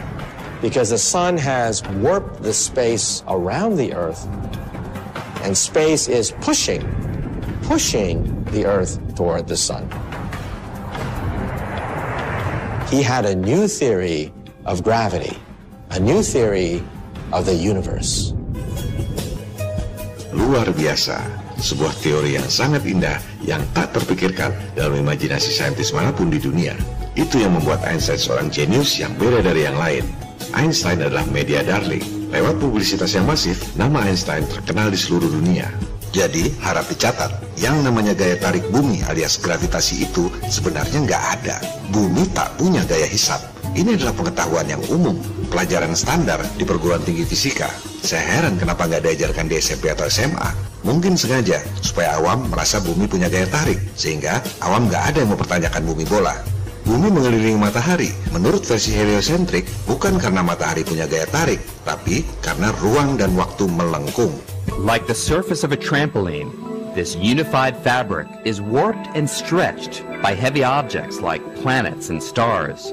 because 0.61 0.89
the 0.89 0.97
sun 0.97 1.37
has 1.37 1.83
warped 1.89 2.41
the 2.41 2.53
space 2.53 3.23
around 3.27 3.75
the 3.75 3.93
Earth, 3.93 4.25
and 5.43 5.55
space 5.55 6.07
is 6.07 6.31
pushing, 6.39 6.81
pushing 7.63 8.43
the 8.45 8.65
Earth 8.65 9.15
toward 9.15 9.47
the 9.47 9.57
sun. 9.57 10.06
He 12.87 13.03
had 13.03 13.27
a 13.27 13.35
new 13.35 13.67
theory 13.67 14.31
of 14.63 14.79
gravity, 14.79 15.35
a 15.91 15.99
new 15.99 16.23
theory 16.23 16.79
of 17.35 17.43
the 17.43 17.51
universe. 17.51 18.31
Luar 20.31 20.71
biasa. 20.71 21.19
Sebuah 21.59 21.91
teori 21.99 22.39
yang 22.39 22.47
sangat 22.47 22.87
indah 22.87 23.19
yang 23.43 23.59
tak 23.75 23.91
terpikirkan 23.91 24.55
dalam 24.71 25.03
imajinasi 25.03 25.51
saintis 25.51 25.91
mana 25.91 26.15
pun 26.15 26.31
di 26.31 26.39
dunia. 26.39 26.79
Itu 27.19 27.43
yang 27.43 27.59
membuat 27.59 27.83
Einstein 27.83 28.23
seorang 28.23 28.47
jenius 28.47 28.95
yang 28.95 29.11
beda 29.19 29.43
dari 29.43 29.67
yang 29.67 29.75
lain. 29.75 30.07
Einstein 30.55 31.03
adalah 31.03 31.27
media 31.27 31.67
darling. 31.67 32.31
Lewat 32.31 32.55
publisitas 32.63 33.11
yang 33.11 33.27
masif, 33.27 33.67
nama 33.75 34.07
Einstein 34.07 34.47
terkenal 34.47 34.87
di 34.87 34.99
seluruh 35.01 35.27
dunia. 35.27 35.67
Jadi, 36.15 36.55
harap 36.63 36.87
dicatat, 36.87 37.59
yang 37.59 37.83
namanya 37.83 38.15
gaya 38.15 38.39
tarik 38.39 38.63
bumi 38.71 39.03
alias 39.05 39.37
gravitasi 39.41 40.07
itu 40.07 40.31
sebenarnya 40.47 41.03
nggak 41.03 41.23
ada. 41.39 41.57
Bumi 41.91 42.25
tak 42.31 42.55
punya 42.55 42.85
gaya 42.87 43.05
hisap. 43.05 43.43
Ini 43.77 43.93
adalah 43.93 44.15
pengetahuan 44.15 44.65
yang 44.65 44.81
umum, 44.89 45.19
pelajaran 45.51 45.93
standar 45.93 46.41
di 46.55 46.63
perguruan 46.65 47.03
tinggi 47.03 47.27
fisika. 47.27 47.69
Saya 48.01 48.23
heran 48.39 48.57
kenapa 48.57 48.87
nggak 48.87 49.03
diajarkan 49.03 49.45
di 49.51 49.59
SMP 49.59 49.91
atau 49.91 50.07
SMA. 50.07 50.49
Mungkin 50.87 51.19
sengaja, 51.19 51.59
supaya 51.83 52.15
awam 52.17 52.47
merasa 52.47 52.79
bumi 52.79 53.05
punya 53.05 53.27
gaya 53.27 53.45
tarik, 53.45 53.77
sehingga 53.93 54.39
awam 54.63 54.87
nggak 54.87 55.03
ada 55.13 55.17
yang 55.21 55.31
mempertanyakan 55.35 55.83
bumi 55.83 56.05
bola. 56.07 56.33
Bumi 56.87 57.11
mengelilingi 57.11 57.59
matahari, 57.59 58.15
menurut 58.31 58.63
versi 58.63 58.95
heliosentrik, 58.95 59.67
bukan 59.83 60.15
karena 60.15 60.39
matahari 60.39 60.87
punya 60.87 61.03
gaya 61.03 61.27
tarik, 61.27 61.59
tapi 61.83 62.23
karena 62.39 62.71
ruang 62.79 63.19
dan 63.19 63.35
waktu 63.35 63.67
melengkung. 63.67 64.31
Like 64.77 65.07
the 65.07 65.15
surface 65.15 65.63
of 65.63 65.71
a 65.71 65.77
trampoline, 65.77 66.93
this 66.93 67.15
unified 67.15 67.75
fabric 67.77 68.27
is 68.45 68.61
warped 68.61 69.07
and 69.15 69.29
stretched 69.29 70.03
by 70.21 70.33
heavy 70.33 70.63
objects 70.63 71.19
like 71.19 71.55
planets 71.55 72.09
and 72.09 72.21
stars. 72.21 72.85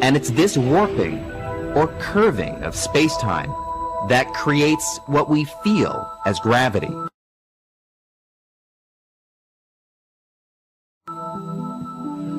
And 0.00 0.16
it's 0.16 0.30
this 0.30 0.56
warping 0.56 1.18
or 1.74 1.88
curving 1.98 2.62
of 2.62 2.76
space-time 2.76 3.50
that 4.08 4.32
creates 4.32 5.00
what 5.06 5.28
we 5.28 5.44
feel 5.44 6.08
as 6.24 6.38
gravity. 6.38 7.07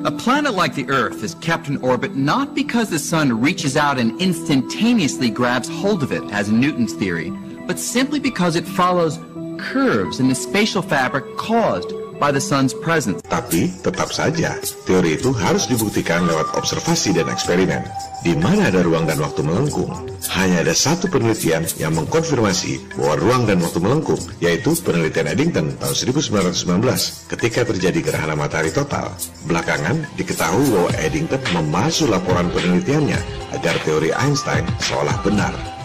A 0.02 0.10
planet 0.10 0.54
like 0.54 0.74
the 0.74 0.88
Earth 0.88 1.22
is 1.22 1.34
kept 1.36 1.68
in 1.68 1.76
orbit 1.82 2.16
not 2.16 2.54
because 2.54 2.88
the 2.88 2.98
sun 2.98 3.38
reaches 3.38 3.76
out 3.76 3.98
and 3.98 4.18
instantaneously 4.18 5.28
grabs 5.28 5.68
hold 5.68 6.02
of 6.02 6.10
it, 6.10 6.22
as 6.32 6.50
Newton's 6.50 6.94
theory, 6.94 7.28
but 7.66 7.78
simply 7.78 8.18
because 8.18 8.56
it 8.56 8.66
follows 8.66 9.18
curves 9.58 10.18
in 10.18 10.28
the 10.28 10.34
spatial 10.34 10.80
fabric 10.80 11.36
caused 11.36 11.92
by 12.20 12.28
the 12.28 12.38
sun's 12.38 12.76
presence. 12.76 13.24
Tapi 13.24 13.72
tetap 13.80 14.12
saja, 14.12 14.60
teori 14.84 15.16
itu 15.16 15.32
harus 15.32 15.64
dibuktikan 15.64 16.28
lewat 16.28 16.52
observasi 16.54 17.16
dan 17.16 17.32
eksperimen. 17.32 17.82
Di 18.20 18.36
mana 18.36 18.68
ada 18.68 18.84
ruang 18.84 19.08
dan 19.08 19.16
waktu 19.24 19.40
melengkung, 19.40 19.88
hanya 20.36 20.60
ada 20.60 20.76
satu 20.76 21.08
penelitian 21.08 21.64
yang 21.80 21.96
mengkonfirmasi 21.96 22.92
bahwa 23.00 23.16
ruang 23.16 23.42
dan 23.48 23.64
waktu 23.64 23.80
melengkung, 23.80 24.20
yaitu 24.44 24.76
penelitian 24.84 25.32
Eddington 25.32 25.72
tahun 25.80 25.94
1919 25.96 27.32
ketika 27.32 27.64
terjadi 27.64 28.12
gerhana 28.12 28.36
matahari 28.36 28.68
total. 28.68 29.08
Belakangan 29.48 30.04
diketahui 30.20 30.68
bahwa 30.68 30.92
Eddington 31.00 31.40
memalsu 31.56 32.04
laporan 32.04 32.52
penelitiannya 32.52 33.16
agar 33.56 33.74
teori 33.88 34.12
Einstein 34.12 34.68
seolah 34.84 35.16
benar. 35.24 35.79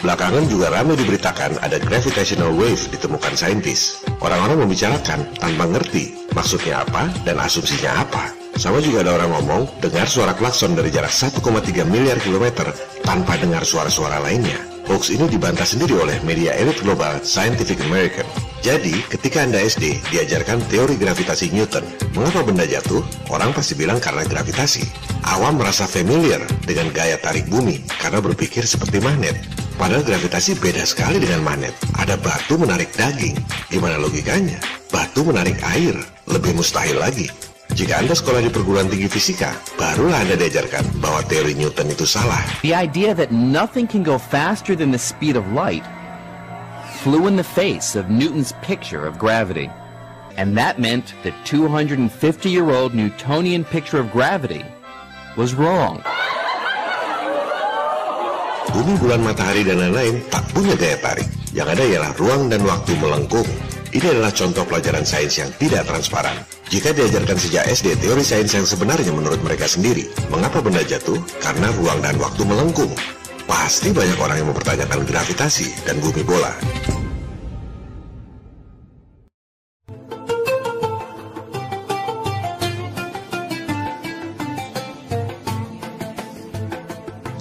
Belakangan 0.00 0.48
juga 0.48 0.72
ramai 0.72 0.96
diberitakan 0.96 1.60
ada 1.60 1.76
gravitational 1.76 2.56
wave 2.56 2.88
ditemukan 2.88 3.36
saintis. 3.36 4.00
Orang-orang 4.24 4.64
membicarakan 4.64 5.28
tanpa 5.36 5.68
ngerti 5.68 6.16
maksudnya 6.32 6.80
apa 6.88 7.12
dan 7.28 7.36
asumsinya 7.36 8.00
apa. 8.00 8.32
Sama 8.56 8.80
juga 8.80 9.04
ada 9.04 9.20
orang 9.20 9.30
ngomong 9.36 9.62
dengar 9.84 10.08
suara 10.08 10.32
klakson 10.32 10.72
dari 10.72 10.88
jarak 10.88 11.12
1,3 11.12 11.44
miliar 11.84 12.16
kilometer 12.16 12.72
tanpa 13.04 13.36
dengar 13.36 13.60
suara-suara 13.60 14.24
lainnya. 14.24 14.79
Hoax 14.90 15.14
ini 15.14 15.30
dibantah 15.30 15.62
sendiri 15.62 15.94
oleh 16.02 16.18
media 16.26 16.50
elit 16.58 16.82
global 16.82 17.22
Scientific 17.22 17.78
American. 17.86 18.26
Jadi, 18.58 19.06
ketika 19.06 19.46
Anda 19.46 19.62
SD 19.62 20.02
diajarkan 20.10 20.66
teori 20.66 20.98
gravitasi 20.98 21.54
Newton, 21.54 21.86
mengapa 22.10 22.42
benda 22.42 22.66
jatuh? 22.66 22.98
Orang 23.30 23.54
pasti 23.54 23.78
bilang 23.78 24.02
karena 24.02 24.26
gravitasi. 24.26 24.82
Awam 25.30 25.62
merasa 25.62 25.86
familiar 25.86 26.42
dengan 26.66 26.90
gaya 26.90 27.14
tarik 27.22 27.46
bumi 27.46 27.86
karena 28.02 28.18
berpikir 28.18 28.66
seperti 28.66 28.98
magnet. 28.98 29.38
Padahal 29.78 30.02
gravitasi 30.02 30.58
beda 30.58 30.82
sekali 30.82 31.22
dengan 31.22 31.46
magnet. 31.46 31.72
Ada 31.94 32.18
batu 32.18 32.58
menarik 32.58 32.90
daging. 32.98 33.38
Gimana 33.70 33.94
logikanya? 33.94 34.58
Batu 34.90 35.22
menarik 35.22 35.62
air. 35.70 35.94
Lebih 36.26 36.58
mustahil 36.58 36.98
lagi. 36.98 37.30
Jika 37.70 38.02
Anda 38.02 38.18
sekolah 38.18 38.42
di 38.42 38.50
perguruan 38.50 38.90
tinggi 38.90 39.06
fisika, 39.06 39.54
barulah 39.78 40.18
Anda 40.26 40.34
diajarkan 40.34 40.98
bahwa 40.98 41.22
teori 41.30 41.54
Newton 41.54 41.94
itu 41.94 42.02
salah. 42.02 42.42
The 42.66 42.74
idea 42.74 43.14
that 43.14 43.30
nothing 43.30 43.86
can 43.86 44.02
go 44.02 44.18
faster 44.18 44.74
than 44.74 44.90
the 44.90 45.00
speed 45.00 45.38
of 45.38 45.46
light 45.54 45.86
flew 47.00 47.30
in 47.30 47.38
the 47.38 47.46
face 47.46 47.94
of 47.96 48.10
Newton's 48.10 48.52
picture 48.60 49.06
of 49.06 49.16
gravity. 49.16 49.70
And 50.36 50.56
that 50.58 50.82
meant 50.82 51.14
the 51.22 51.32
250-year-old 51.46 52.94
Newtonian 52.94 53.64
picture 53.64 53.98
of 53.98 54.10
gravity 54.10 54.64
was 55.36 55.54
wrong. 55.54 56.02
Bumi, 58.70 58.94
bulan, 59.02 59.26
matahari, 59.26 59.66
dan 59.66 59.82
lain-lain 59.82 60.22
tak 60.30 60.46
punya 60.54 60.78
gaya 60.78 60.94
tarik. 61.02 61.26
Yang 61.50 61.68
ada 61.74 61.84
ialah 61.90 62.12
ruang 62.14 62.42
dan 62.46 62.62
waktu 62.62 62.94
melengkung. 63.02 63.48
Ini 63.90 64.06
adalah 64.06 64.30
contoh 64.30 64.62
pelajaran 64.62 65.02
sains 65.02 65.34
yang 65.34 65.50
tidak 65.58 65.82
transparan. 65.82 66.38
Jika 66.70 66.94
diajarkan 66.94 67.34
sejak 67.34 67.66
SD 67.74 67.98
teori 67.98 68.22
sains 68.22 68.54
yang 68.54 68.62
sebenarnya 68.62 69.10
menurut 69.10 69.42
mereka 69.42 69.66
sendiri, 69.66 70.06
mengapa 70.30 70.62
benda 70.62 70.78
jatuh? 70.86 71.18
Karena 71.42 71.74
ruang 71.74 71.98
dan 71.98 72.14
waktu 72.22 72.46
melengkung. 72.46 72.94
Pasti 73.50 73.90
banyak 73.90 74.14
orang 74.22 74.38
yang 74.38 74.48
mempertanyakan 74.54 75.02
gravitasi 75.02 75.74
dan 75.82 75.98
bumi 75.98 76.22
bola. 76.22 76.54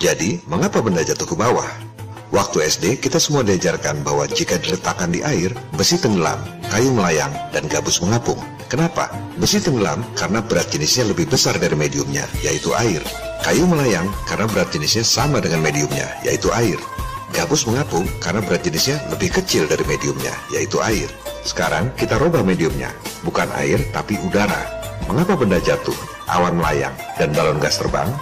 Jadi, 0.01 0.41
mengapa 0.49 0.81
benda 0.81 1.05
jatuh 1.05 1.29
ke 1.29 1.37
bawah? 1.37 1.88
Waktu 2.29 2.61
SD, 2.61 2.85
kita 3.01 3.17
semua 3.17 3.41
diajarkan 3.41 4.05
bahwa 4.05 4.29
jika 4.29 4.61
diletakkan 4.61 5.09
di 5.09 5.25
air, 5.25 5.49
besi 5.73 5.97
tenggelam, 5.97 6.37
kayu 6.69 6.93
melayang, 6.93 7.33
dan 7.49 7.65
gabus 7.65 7.97
mengapung. 8.05 8.37
Kenapa? 8.69 9.09
Besi 9.41 9.57
tenggelam 9.57 10.05
karena 10.13 10.37
berat 10.45 10.69
jenisnya 10.69 11.09
lebih 11.09 11.25
besar 11.25 11.57
dari 11.57 11.73
mediumnya, 11.73 12.29
yaitu 12.45 12.69
air. 12.77 13.01
Kayu 13.41 13.65
melayang 13.65 14.05
karena 14.29 14.45
berat 14.45 14.69
jenisnya 14.69 15.01
sama 15.01 15.41
dengan 15.41 15.65
mediumnya, 15.65 16.05
yaitu 16.21 16.53
air. 16.53 16.77
Gabus 17.33 17.65
mengapung 17.65 18.05
karena 18.21 18.45
berat 18.45 18.61
jenisnya 18.61 19.01
lebih 19.09 19.33
kecil 19.33 19.65
dari 19.65 19.81
mediumnya, 19.89 20.33
yaitu 20.53 20.77
air. 20.85 21.09
Sekarang 21.41 21.89
kita 21.97 22.21
rubah 22.21 22.45
mediumnya, 22.45 22.93
bukan 23.25 23.49
air 23.57 23.81
tapi 23.89 24.21
udara. 24.21 24.69
Mengapa 25.09 25.33
benda 25.33 25.57
jatuh, 25.57 25.97
awan 26.29 26.61
melayang, 26.61 26.93
dan 27.17 27.33
balon 27.33 27.57
gas 27.57 27.81
terbang? 27.81 28.13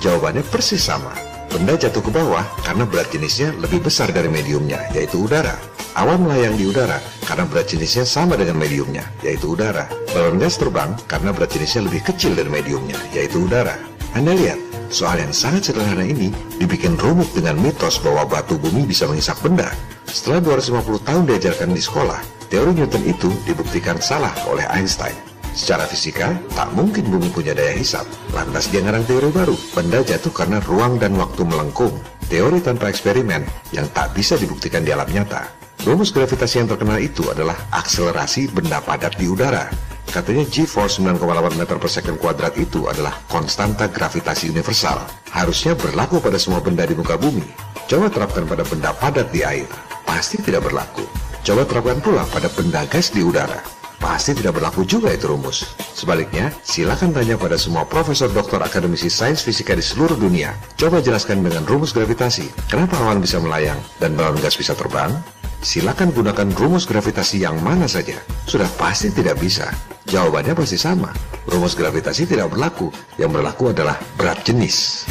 Jawabannya 0.00 0.40
persis 0.48 0.80
sama. 0.80 1.12
Benda 1.50 1.74
jatuh 1.74 1.98
ke 1.98 2.14
bawah 2.14 2.46
karena 2.62 2.86
berat 2.86 3.10
jenisnya 3.10 3.50
lebih 3.58 3.82
besar 3.82 4.14
dari 4.14 4.30
mediumnya, 4.30 4.78
yaitu 4.94 5.26
udara. 5.26 5.58
Awan 5.98 6.22
melayang 6.22 6.54
di 6.54 6.70
udara 6.70 7.02
karena 7.26 7.42
berat 7.42 7.66
jenisnya 7.74 8.06
sama 8.06 8.38
dengan 8.38 8.54
mediumnya, 8.54 9.02
yaitu 9.26 9.58
udara. 9.58 9.90
Balon 10.14 10.38
gas 10.38 10.62
terbang 10.62 10.94
karena 11.10 11.34
berat 11.34 11.50
jenisnya 11.50 11.90
lebih 11.90 12.06
kecil 12.06 12.38
dari 12.38 12.46
mediumnya, 12.46 12.94
yaitu 13.10 13.50
udara. 13.50 13.74
Anda 14.14 14.38
lihat, 14.38 14.62
soal 14.94 15.18
yang 15.18 15.34
sangat 15.34 15.74
sederhana 15.74 16.06
ini 16.06 16.30
dibikin 16.62 16.94
rumit 16.94 17.34
dengan 17.34 17.58
mitos 17.58 17.98
bahwa 17.98 18.30
batu 18.30 18.54
bumi 18.54 18.86
bisa 18.86 19.10
menghisap 19.10 19.42
benda. 19.42 19.74
Setelah 20.06 20.54
250 20.54 21.02
tahun 21.02 21.22
diajarkan 21.34 21.70
di 21.74 21.82
sekolah, 21.82 22.18
teori 22.46 22.78
Newton 22.78 23.02
itu 23.10 23.30
dibuktikan 23.42 23.98
salah 23.98 24.34
oleh 24.46 24.66
Einstein. 24.70 25.29
Secara 25.50 25.82
fisika, 25.82 26.38
tak 26.54 26.70
mungkin 26.78 27.10
bumi 27.10 27.28
punya 27.34 27.50
daya 27.50 27.74
hisap. 27.74 28.06
Lantas 28.30 28.70
dia 28.70 28.86
ngarang 28.86 29.02
teori 29.02 29.30
baru, 29.34 29.56
benda 29.74 29.98
jatuh 30.02 30.30
karena 30.30 30.62
ruang 30.62 31.02
dan 31.02 31.18
waktu 31.18 31.42
melengkung. 31.42 31.94
Teori 32.30 32.62
tanpa 32.62 32.86
eksperimen 32.86 33.42
yang 33.74 33.90
tak 33.90 34.14
bisa 34.14 34.38
dibuktikan 34.38 34.86
di 34.86 34.94
alam 34.94 35.10
nyata. 35.10 35.50
Rumus 35.82 36.14
gravitasi 36.14 36.62
yang 36.62 36.68
terkenal 36.70 37.00
itu 37.02 37.26
adalah 37.32 37.56
akselerasi 37.74 38.54
benda 38.54 38.78
padat 38.78 39.18
di 39.18 39.26
udara. 39.26 39.66
Katanya 40.06 40.46
G-force 40.46 41.02
9,8 41.02 41.58
meter 41.58 41.76
per 41.78 41.90
second 41.90 42.18
kuadrat 42.18 42.54
itu 42.58 42.86
adalah 42.86 43.14
konstanta 43.26 43.90
gravitasi 43.90 44.50
universal. 44.50 45.02
Harusnya 45.34 45.74
berlaku 45.74 46.22
pada 46.22 46.38
semua 46.38 46.62
benda 46.62 46.86
di 46.86 46.94
muka 46.94 47.18
bumi. 47.18 47.46
Coba 47.90 48.06
terapkan 48.06 48.46
pada 48.46 48.62
benda 48.62 48.90
padat 48.94 49.34
di 49.34 49.42
air. 49.42 49.66
Pasti 50.06 50.38
tidak 50.38 50.70
berlaku. 50.70 51.06
Coba 51.42 51.66
terapkan 51.66 51.98
pula 51.98 52.22
pada 52.28 52.46
benda 52.52 52.86
gas 52.86 53.10
di 53.10 53.24
udara 53.24 53.79
pasti 54.00 54.32
tidak 54.32 54.58
berlaku 54.58 54.82
juga 54.88 55.12
itu 55.12 55.28
rumus. 55.28 55.76
Sebaliknya, 55.94 56.48
silakan 56.64 57.12
tanya 57.12 57.36
pada 57.36 57.60
semua 57.60 57.84
profesor 57.84 58.32
doktor 58.32 58.64
akademisi 58.64 59.12
sains 59.12 59.44
fisika 59.44 59.76
di 59.76 59.84
seluruh 59.84 60.16
dunia. 60.16 60.56
Coba 60.80 61.04
jelaskan 61.04 61.44
dengan 61.44 61.68
rumus 61.68 61.92
gravitasi, 61.92 62.48
kenapa 62.72 62.96
awan 62.98 63.20
bisa 63.20 63.36
melayang 63.38 63.78
dan 64.00 64.16
balon 64.16 64.40
gas 64.40 64.56
bisa 64.56 64.72
terbang? 64.72 65.12
Silakan 65.60 66.16
gunakan 66.16 66.48
rumus 66.56 66.88
gravitasi 66.88 67.44
yang 67.44 67.60
mana 67.60 67.84
saja. 67.84 68.16
Sudah 68.48 68.66
pasti 68.80 69.12
tidak 69.12 69.36
bisa. 69.36 69.68
Jawabannya 70.08 70.56
pasti 70.56 70.80
sama. 70.80 71.12
Rumus 71.44 71.76
gravitasi 71.76 72.24
tidak 72.24 72.48
berlaku. 72.56 72.88
Yang 73.20 73.30
berlaku 73.36 73.64
adalah 73.76 74.00
berat 74.16 74.40
jenis. 74.40 75.04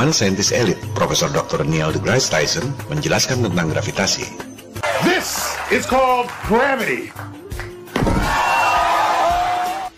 Bagaimana 0.00 0.16
saintis 0.16 0.48
elit 0.52 0.80
Profesor 0.96 1.28
Dr. 1.28 1.60
Neil 1.68 1.92
deGrasse 1.92 2.32
Tyson 2.32 2.64
menjelaskan 2.88 3.44
tentang 3.44 3.68
gravitasi. 3.68 4.24
This 5.04 5.52
is 5.68 5.84
called 5.84 6.32
gravity. 6.48 7.12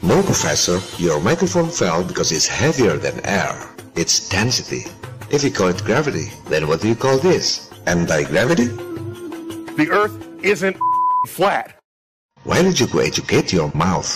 No, 0.03 0.19
Professor, 0.27 0.83
your 0.99 1.23
microphone 1.23 1.71
fell 1.71 2.03
because 2.03 2.35
it's 2.35 2.51
heavier 2.51 2.99
than 2.99 3.23
air. 3.23 3.55
It's 3.95 4.27
density. 4.27 4.91
If 5.31 5.47
you 5.47 5.55
call 5.55 5.71
it 5.71 5.79
gravity, 5.87 6.35
then 6.51 6.67
what 6.67 6.83
do 6.83 6.91
you 6.91 6.99
call 6.99 7.23
this? 7.23 7.71
Anti-gravity? 7.87 8.75
The 9.79 9.87
Earth 9.87 10.19
isn't 10.43 10.75
flat. 11.31 11.79
Why 12.43 12.67
did 12.67 12.83
you 12.83 12.91
go 12.91 12.99
educate 12.99 13.55
your 13.55 13.71
mouth? 13.79 14.11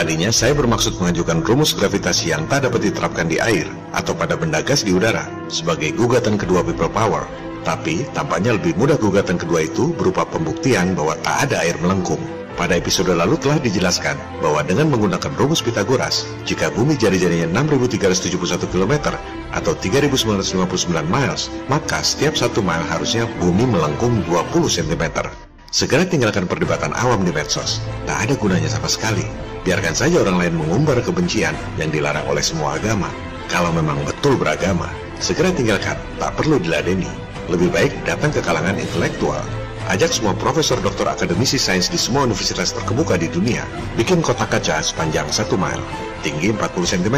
Tadinya 0.00 0.32
saya 0.32 0.56
bermaksud 0.56 0.96
mengajukan 0.96 1.44
rumus 1.44 1.76
gravitasi 1.76 2.32
yang 2.32 2.48
tak 2.48 2.64
dapat 2.64 2.88
diterapkan 2.88 3.28
di 3.28 3.36
air 3.36 3.68
atau 3.92 4.16
pada 4.16 4.32
benda 4.32 4.64
gas 4.64 4.80
di 4.80 4.96
udara 4.96 5.28
sebagai 5.52 5.92
gugatan 5.92 6.40
kedua 6.40 6.64
people 6.64 6.88
power. 6.88 7.28
Tapi 7.68 8.08
tampaknya 8.16 8.56
lebih 8.56 8.80
mudah 8.80 8.96
gugatan 8.96 9.36
kedua 9.36 9.68
itu 9.68 9.92
berupa 9.92 10.24
pembuktian 10.24 10.96
bahwa 10.96 11.20
tak 11.20 11.44
ada 11.44 11.60
air 11.60 11.76
melengkung. 11.84 12.16
Pada 12.56 12.80
episode 12.80 13.12
lalu 13.12 13.36
telah 13.44 13.60
dijelaskan 13.60 14.16
bahwa 14.40 14.64
dengan 14.64 14.88
menggunakan 14.88 15.36
rumus 15.36 15.60
Pitagoras, 15.60 16.24
jika 16.48 16.72
bumi 16.72 16.96
jari-jarinya 16.96 17.52
6.371 17.60 18.72
km 18.72 19.12
atau 19.52 19.76
3.959 19.76 20.96
miles, 21.12 21.52
maka 21.68 22.00
setiap 22.00 22.40
satu 22.40 22.64
mile 22.64 22.88
harusnya 22.88 23.28
bumi 23.36 23.68
melengkung 23.68 24.24
20 24.24 24.64
cm. 24.64 25.28
Segera 25.68 26.08
tinggalkan 26.08 26.48
perdebatan 26.48 26.96
awam 26.96 27.20
di 27.20 27.36
medsos. 27.36 27.84
Tak 28.08 28.24
ada 28.24 28.34
gunanya 28.40 28.72
sama 28.72 28.88
sekali. 28.88 29.49
Biarkan 29.60 29.92
saja 29.92 30.24
orang 30.24 30.40
lain 30.40 30.54
mengumbar 30.56 31.04
kebencian 31.04 31.52
yang 31.76 31.92
dilarang 31.92 32.24
oleh 32.32 32.40
semua 32.40 32.80
agama. 32.80 33.12
Kalau 33.52 33.68
memang 33.76 34.00
betul 34.08 34.40
beragama, 34.40 34.88
segera 35.20 35.52
tinggalkan. 35.52 36.00
Tak 36.16 36.32
perlu 36.40 36.56
diladeni. 36.56 37.10
Lebih 37.52 37.68
baik 37.68 37.92
datang 38.08 38.32
ke 38.32 38.40
kalangan 38.40 38.80
intelektual. 38.80 39.42
Ajak 39.90 40.14
semua 40.14 40.32
profesor 40.38 40.78
doktor 40.80 41.10
akademisi 41.10 41.58
sains 41.58 41.90
di 41.90 41.98
semua 41.98 42.24
universitas 42.24 42.70
terkemuka 42.70 43.18
di 43.18 43.26
dunia, 43.26 43.66
bikin 43.98 44.22
kotak 44.22 44.48
kaca 44.48 44.78
sepanjang 44.80 45.26
1 45.26 45.50
mile, 45.58 45.82
tinggi 46.22 46.54
40 46.54 46.92
cm, 46.94 47.16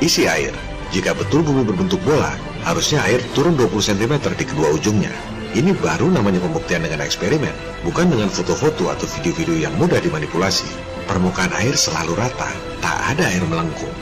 isi 0.00 0.24
air. 0.24 0.56
Jika 0.88 1.12
betul 1.12 1.44
bumi 1.44 1.68
berbentuk 1.68 2.00
bola, 2.00 2.32
harusnya 2.64 3.04
air 3.04 3.20
turun 3.36 3.60
20 3.60 3.92
cm 3.92 4.14
di 4.40 4.44
kedua 4.48 4.72
ujungnya. 4.72 5.12
Ini 5.52 5.76
baru 5.84 6.08
namanya 6.08 6.40
pembuktian 6.40 6.80
dengan 6.80 7.04
eksperimen, 7.04 7.84
bukan 7.84 8.08
dengan 8.08 8.32
foto-foto 8.32 8.88
atau 8.88 9.04
video-video 9.20 9.68
yang 9.68 9.74
mudah 9.76 10.00
dimanipulasi. 10.00 10.97
Permukaan 11.08 11.48
air 11.56 11.72
selalu 11.72 12.20
rata, 12.20 12.52
tak 12.84 13.16
ada 13.16 13.24
air 13.32 13.40
melengkung. 13.48 13.96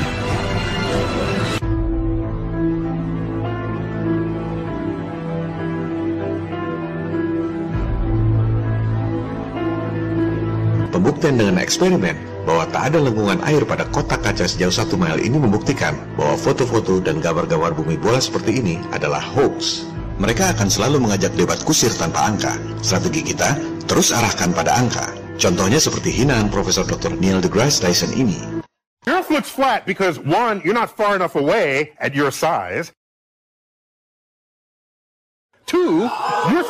Pembuktian 10.90 11.38
dengan 11.38 11.62
eksperimen 11.62 12.18
bahwa 12.42 12.66
tak 12.74 12.90
ada 12.90 12.98
lengkungan 12.98 13.38
air 13.46 13.62
pada 13.62 13.86
kotak 13.94 14.26
kaca 14.26 14.42
sejauh 14.42 14.74
satu 14.74 14.98
mile 14.98 15.22
ini 15.22 15.38
membuktikan 15.38 15.94
bahwa 16.18 16.34
foto-foto 16.34 16.98
dan 16.98 17.22
gambar-gambar 17.22 17.70
bumi 17.70 17.94
bola 18.02 18.18
seperti 18.18 18.58
ini 18.58 18.82
adalah 18.90 19.22
hoax. 19.22 19.86
Mereka 20.18 20.58
akan 20.58 20.66
selalu 20.66 21.06
mengajak 21.06 21.36
debat 21.38 21.60
kusir 21.62 21.94
tanpa 21.94 22.26
angka. 22.26 22.58
Strategi 22.82 23.30
kita 23.30 23.54
terus 23.86 24.10
arahkan 24.10 24.50
pada 24.50 24.74
angka. 24.74 25.25
Contohnya 25.36 25.76
seperti 25.76 26.08
hinaan 26.16 26.48
Profesor 26.48 26.80
Dr. 26.80 27.12
Neil 27.20 27.44
deGrasse 27.44 27.84
Tyson 27.84 28.08
ini. 28.16 28.64
Earth 29.04 29.28
looks 29.28 29.52
flat 29.52 29.84
because 29.84 30.18
one, 30.18 30.64
you're 30.64 30.74
not 30.74 30.90
far 30.90 31.14
enough 31.14 31.36
away 31.36 31.92
at 32.00 32.16
your 32.16 32.32
size. 32.32 32.90
Two, 35.66 36.08
your, 36.48 36.64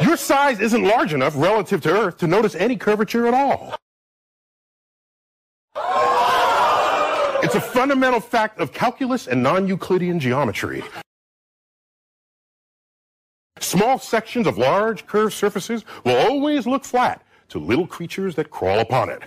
your 0.00 0.16
size 0.16 0.60
isn't 0.60 0.82
large 0.82 1.12
enough 1.12 1.34
relative 1.36 1.82
to 1.82 1.90
Earth 1.90 2.16
to 2.18 2.26
notice 2.26 2.54
any 2.54 2.76
curvature 2.76 3.26
at 3.26 3.34
all. 3.34 3.76
It's 7.44 7.54
a 7.54 7.60
fundamental 7.60 8.20
fact 8.20 8.58
of 8.58 8.72
calculus 8.72 9.28
and 9.28 9.42
non-Euclidean 9.42 10.18
geometry. 10.18 10.82
Small 13.60 13.98
sections 13.98 14.46
of 14.46 14.58
large 14.58 15.06
curved 15.06 15.34
surfaces 15.34 15.84
will 16.04 16.16
always 16.16 16.66
look 16.66 16.84
flat 16.84 17.25
to 17.48 17.58
little 17.58 17.86
creatures 17.86 18.34
that 18.36 18.50
crawl 18.50 18.80
upon 18.80 19.10
it. 19.10 19.22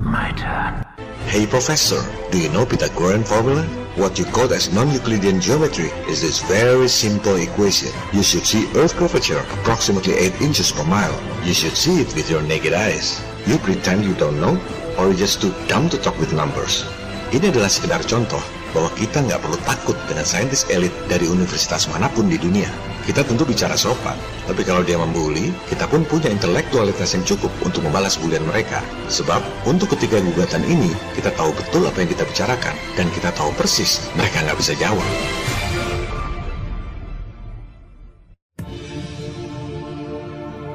My 0.00 0.32
turn. 0.32 0.84
Hey 1.28 1.44
professor, 1.46 2.00
do 2.32 2.40
you 2.40 2.48
know 2.48 2.64
Pythagorean 2.64 3.22
formula? 3.22 3.62
What 4.00 4.18
you 4.18 4.24
call 4.24 4.48
as 4.54 4.72
non-Euclidean 4.72 5.42
geometry 5.42 5.92
is 6.08 6.22
this 6.22 6.40
very 6.46 6.88
simple 6.88 7.36
equation. 7.36 7.92
You 8.14 8.22
should 8.22 8.46
see 8.46 8.70
Earth 8.78 8.96
curvature 8.96 9.44
approximately 9.60 10.14
8 10.14 10.40
inches 10.40 10.72
per 10.72 10.84
mile. 10.84 11.12
You 11.44 11.52
should 11.52 11.76
see 11.76 12.00
it 12.00 12.14
with 12.14 12.30
your 12.30 12.40
naked 12.42 12.72
eyes. 12.72 13.20
You 13.44 13.58
pretend 13.58 14.04
you 14.04 14.14
don't 14.14 14.40
know, 14.40 14.56
or 14.96 15.10
you 15.10 15.16
just 15.18 15.42
too 15.42 15.52
dumb 15.68 15.90
to 15.90 15.98
talk 15.98 16.16
with 16.16 16.32
numbers. 16.32 16.88
Ini 17.28 17.52
adalah 17.52 17.68
sekedar 17.68 18.00
contoh 18.08 18.40
bahwa 18.72 18.88
kita 18.96 19.20
nggak 19.20 19.44
perlu 19.44 19.58
takut 19.68 19.96
dengan 20.08 20.24
saintis 20.24 20.64
elit 20.72 20.94
dari 21.12 21.28
universitas 21.28 21.92
manapun 21.92 22.32
di 22.32 22.40
dunia. 22.40 22.72
Kita 23.08 23.24
tentu 23.24 23.48
bicara 23.48 23.72
sopan, 23.72 24.20
tapi 24.44 24.68
kalau 24.68 24.84
dia 24.84 25.00
membuli, 25.00 25.48
kita 25.72 25.88
pun 25.88 26.04
punya 26.04 26.28
intelektualitas 26.28 27.16
yang 27.16 27.24
cukup 27.24 27.48
untuk 27.64 27.80
membalas 27.80 28.20
bulian 28.20 28.44
mereka. 28.44 28.84
Sebab, 29.08 29.40
untuk 29.64 29.96
ketiga 29.96 30.20
gugatan 30.20 30.60
ini, 30.68 30.92
kita 31.16 31.32
tahu 31.32 31.56
betul 31.56 31.88
apa 31.88 32.04
yang 32.04 32.12
kita 32.12 32.28
bicarakan, 32.28 32.76
dan 33.00 33.08
kita 33.16 33.32
tahu 33.32 33.48
persis 33.56 34.04
mereka 34.12 34.44
nggak 34.44 34.60
bisa 34.60 34.76
jawab. 34.76 35.08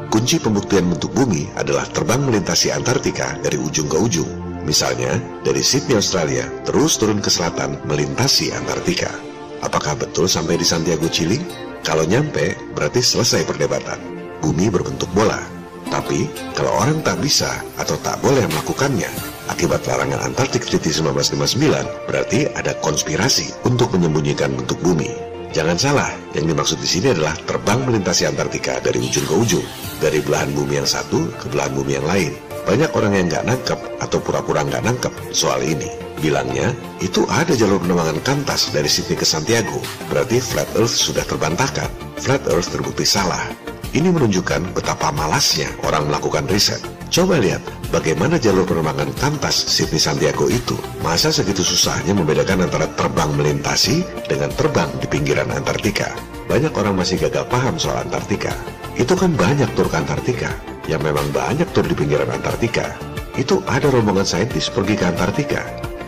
Kunci 0.09 0.41
pembuktian 0.41 0.89
bentuk 0.89 1.13
bumi 1.13 1.53
adalah 1.53 1.85
terbang 1.93 2.25
melintasi 2.25 2.73
Antartika 2.73 3.37
dari 3.45 3.61
ujung 3.61 3.85
ke 3.85 3.97
ujung. 4.01 4.31
Misalnya, 4.65 5.21
dari 5.45 5.61
Sydney, 5.61 6.01
Australia, 6.01 6.49
terus 6.65 6.97
turun 6.97 7.21
ke 7.21 7.29
selatan 7.29 7.77
melintasi 7.85 8.49
Antartika. 8.57 9.13
Apakah 9.61 9.93
betul 10.01 10.25
sampai 10.25 10.57
di 10.57 10.65
Santiago, 10.65 11.05
Chili? 11.13 11.69
Kalau 11.83 12.07
nyampe, 12.07 12.55
berarti 12.71 13.03
selesai 13.03 13.43
perdebatan. 13.43 13.99
Bumi 14.39 14.71
berbentuk 14.71 15.11
bola. 15.11 15.43
Tapi, 15.91 16.31
kalau 16.55 16.71
orang 16.79 17.03
tak 17.03 17.19
bisa 17.19 17.59
atau 17.75 17.99
tak 17.99 18.23
boleh 18.23 18.47
melakukannya, 18.47 19.11
akibat 19.51 19.83
larangan 19.83 20.31
Antartik 20.31 20.63
Treaty 20.63 20.95
1959, 20.95 22.07
berarti 22.07 22.47
ada 22.55 22.71
konspirasi 22.79 23.51
untuk 23.67 23.91
menyembunyikan 23.99 24.55
bentuk 24.55 24.79
bumi. 24.79 25.11
Jangan 25.51 25.75
salah, 25.75 26.11
yang 26.31 26.47
dimaksud 26.47 26.79
di 26.79 26.87
sini 26.87 27.11
adalah 27.11 27.35
terbang 27.43 27.83
melintasi 27.83 28.31
Antartika 28.31 28.79
dari 28.79 29.03
ujung 29.03 29.27
ke 29.27 29.35
ujung, 29.35 29.65
dari 29.99 30.23
belahan 30.23 30.55
bumi 30.55 30.79
yang 30.79 30.89
satu 30.89 31.29
ke 31.35 31.51
belahan 31.51 31.75
bumi 31.75 31.99
yang 31.99 32.07
lain. 32.07 32.31
Banyak 32.63 32.95
orang 32.95 33.11
yang 33.13 33.25
nggak 33.27 33.45
nangkep 33.47 33.79
atau 33.99 34.17
pura-pura 34.23 34.63
nggak 34.63 34.83
nangkep 34.87 35.13
soal 35.35 35.59
ini. 35.59 35.91
Bilangnya, 36.23 36.71
itu 37.03 37.27
ada 37.27 37.51
jalur 37.51 37.83
penerbangan 37.83 38.23
kantas 38.23 38.71
dari 38.71 38.87
Sydney 38.87 39.19
ke 39.19 39.27
Santiago, 39.27 39.83
berarti 40.07 40.39
Flat 40.39 40.71
Earth 40.79 40.95
sudah 40.95 41.27
terbantahkan. 41.27 41.91
Flat 42.15 42.47
Earth 42.47 42.71
terbukti 42.71 43.03
salah. 43.03 43.51
Ini 43.91 44.09
menunjukkan 44.09 44.73
betapa 44.73 45.11
malasnya 45.11 45.67
orang 45.83 46.07
melakukan 46.07 46.47
riset. 46.47 46.79
Coba 47.13 47.37
lihat 47.37 47.61
bagaimana 47.93 48.41
jalur 48.41 48.65
penerbangan 48.65 49.13
kantas 49.21 49.53
Sydney 49.53 50.01
Santiago 50.01 50.49
itu. 50.49 50.73
Masa 51.05 51.29
segitu 51.29 51.61
susahnya 51.61 52.17
membedakan 52.17 52.65
antara 52.65 52.89
terbang 52.97 53.29
melintasi 53.37 54.01
dengan 54.25 54.49
terbang 54.57 54.89
di 54.97 55.05
pinggiran 55.05 55.51
Antartika. 55.53 56.09
Banyak 56.49 56.73
orang 56.73 56.97
masih 56.97 57.21
gagal 57.21 57.45
paham 57.53 57.77
soal 57.77 58.01
Antartika. 58.01 58.55
Itu 58.97 59.13
kan 59.13 59.37
banyak 59.37 59.69
tur 59.77 59.85
ke 59.85 60.01
Antartika. 60.01 60.72
Ya 60.87 60.99
memang 60.99 61.23
banyak 61.31 61.71
tur 61.71 61.87
di 61.87 61.95
pinggiran 61.95 62.27
Antartika. 62.27 62.95
Itu 63.39 63.63
ada 63.65 63.87
rombongan 63.87 64.27
saintis 64.27 64.67
pergi 64.67 64.99
ke 64.99 65.07
Antartika. 65.07 65.63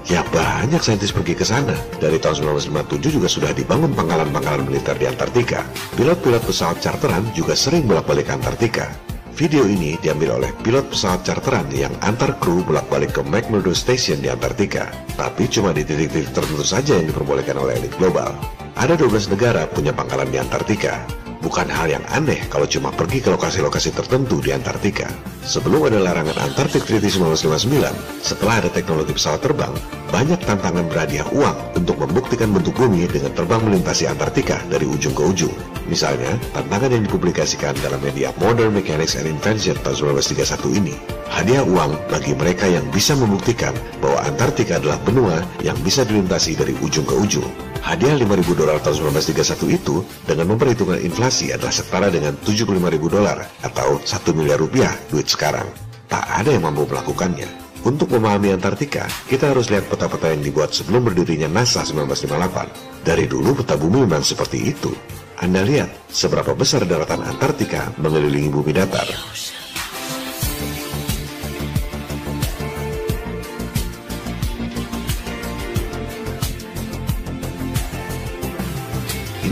Ya 0.06 0.22
banyak 0.30 0.86
saintis 0.86 1.10
pergi 1.10 1.34
ke 1.34 1.42
sana. 1.42 1.74
Dari 1.98 2.22
tahun 2.22 2.62
1957 2.62 3.18
juga 3.18 3.26
sudah 3.26 3.52
dibangun 3.58 3.90
pangkalan-pangkalan 3.98 4.70
militer 4.70 4.94
di 5.02 5.10
Antartika. 5.10 5.66
Pilot-pilot 5.98 6.44
pesawat 6.46 6.78
charteran 6.78 7.26
juga 7.34 7.58
sering 7.58 7.90
bolak-balik 7.90 8.30
Antartika. 8.30 8.94
Video 9.36 9.68
ini 9.68 10.00
diambil 10.00 10.40
oleh 10.40 10.52
pilot 10.64 10.94
pesawat 10.94 11.28
charteran 11.28 11.68
yang 11.74 11.92
antar 12.06 12.38
kru 12.40 12.64
bolak-balik 12.64 13.18
ke 13.18 13.22
McMurdo 13.26 13.74
Station 13.74 14.22
di 14.22 14.30
Antartika. 14.30 14.94
Tapi 15.18 15.50
cuma 15.50 15.74
di 15.74 15.82
titik-titik 15.82 16.32
tertentu 16.32 16.64
saja 16.64 16.96
yang 16.96 17.10
diperbolehkan 17.10 17.58
oleh 17.58 17.76
elit 17.82 17.92
global. 17.98 18.32
Ada 18.78 18.96
12 18.96 19.34
negara 19.34 19.66
punya 19.68 19.92
pangkalan 19.92 20.30
di 20.30 20.38
Antartika. 20.38 21.25
Bukan 21.46 21.70
hal 21.70 21.86
yang 21.94 22.02
aneh 22.10 22.42
kalau 22.50 22.66
cuma 22.66 22.90
pergi 22.90 23.22
ke 23.22 23.30
lokasi-lokasi 23.30 23.94
tertentu 23.94 24.42
di 24.42 24.50
Antartika. 24.50 25.06
Sebelum 25.46 25.86
ada 25.86 26.02
larangan 26.02 26.42
Antartik 26.42 26.90
Treaty 26.90 27.06
1959, 27.06 28.26
setelah 28.26 28.66
ada 28.66 28.70
teknologi 28.74 29.14
pesawat 29.14 29.46
terbang, 29.46 29.70
banyak 30.10 30.42
tantangan 30.42 30.90
berhadiah 30.90 31.30
uang 31.30 31.78
untuk 31.78 32.02
membuktikan 32.02 32.50
bentuk 32.50 32.74
bumi 32.74 33.06
dengan 33.06 33.30
terbang 33.38 33.62
melintasi 33.62 34.10
Antartika 34.10 34.58
dari 34.74 34.90
ujung 34.90 35.14
ke 35.14 35.22
ujung. 35.22 35.54
Misalnya, 35.86 36.34
tantangan 36.58 36.98
yang 36.98 37.06
dipublikasikan 37.06 37.78
dalam 37.78 38.02
media 38.02 38.34
Modern 38.42 38.74
Mechanics 38.74 39.14
and 39.14 39.30
Invention 39.30 39.78
tahun 39.86 40.18
1931 40.18 40.82
ini. 40.82 40.98
Hadiah 41.30 41.62
uang 41.62 42.10
bagi 42.10 42.34
mereka 42.34 42.66
yang 42.66 42.90
bisa 42.90 43.14
membuktikan 43.14 43.78
bahwa 44.02 44.18
Antartika 44.26 44.82
adalah 44.82 44.98
benua 45.06 45.46
yang 45.62 45.78
bisa 45.86 46.02
dilintasi 46.10 46.58
dari 46.58 46.74
ujung 46.82 47.06
ke 47.06 47.14
ujung. 47.14 47.46
Hadiah 47.86 48.18
5.000 48.18 48.58
dolar 48.58 48.82
tahun 48.82 49.14
1931 49.14 49.78
itu 49.78 50.02
dengan 50.26 50.58
memperhitungkan 50.58 51.06
inflasi 51.06 51.54
adalah 51.54 51.70
setara 51.70 52.10
dengan 52.10 52.34
75.000 52.42 52.82
dolar 53.06 53.46
atau 53.62 54.02
1 54.02 54.10
miliar 54.34 54.58
rupiah 54.58 54.90
duit 55.14 55.30
sekarang. 55.30 55.70
Tak 56.10 56.26
ada 56.42 56.50
yang 56.50 56.66
mampu 56.66 56.90
melakukannya. 56.90 57.46
Untuk 57.86 58.10
memahami 58.10 58.58
Antartika, 58.58 59.06
kita 59.30 59.54
harus 59.54 59.70
lihat 59.70 59.86
peta-peta 59.86 60.34
yang 60.34 60.42
dibuat 60.42 60.74
sebelum 60.74 61.06
berdirinya 61.06 61.46
NASA 61.46 61.86
1958. 61.86 63.06
Dari 63.06 63.30
dulu 63.30 63.62
peta 63.62 63.78
bumi 63.78 64.02
memang 64.02 64.26
seperti 64.26 64.66
itu. 64.66 64.90
Anda 65.38 65.62
lihat 65.62 66.10
seberapa 66.10 66.58
besar 66.58 66.90
daratan 66.90 67.22
Antartika 67.22 67.94
mengelilingi 68.02 68.50
bumi 68.50 68.74
datar. 68.74 69.06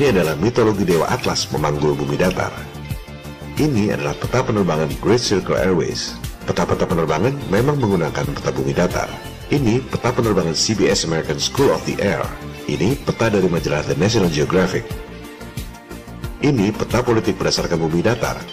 Ini 0.03 0.19
adalah 0.19 0.35
mitologi 0.35 0.83
Dewa 0.83 1.07
Atlas 1.07 1.47
memanggul 1.47 1.95
bumi 1.95 2.19
datar. 2.19 2.51
Ini 3.55 3.95
adalah 3.95 4.11
peta 4.11 4.43
penerbangan 4.43 4.91
Great 4.99 5.23
Circle 5.23 5.55
Airways. 5.55 6.19
Peta-peta 6.43 6.83
penerbangan 6.83 7.31
memang 7.47 7.79
menggunakan 7.79 8.27
peta 8.35 8.51
bumi 8.51 8.75
datar. 8.75 9.07
Ini 9.47 9.79
peta 9.79 10.11
penerbangan 10.11 10.59
CBS 10.59 11.07
American 11.07 11.39
School 11.39 11.71
of 11.71 11.79
the 11.87 11.95
Air. 12.03 12.19
Ini 12.67 12.99
peta 12.99 13.31
dari 13.31 13.47
majalah 13.47 13.79
The 13.87 13.95
National 13.95 14.27
Geographic. 14.27 14.83
Ini 16.43 16.75
peta 16.75 16.99
politik 16.99 17.39
berdasarkan 17.39 17.79
bumi 17.79 18.03
datar. 18.03 18.43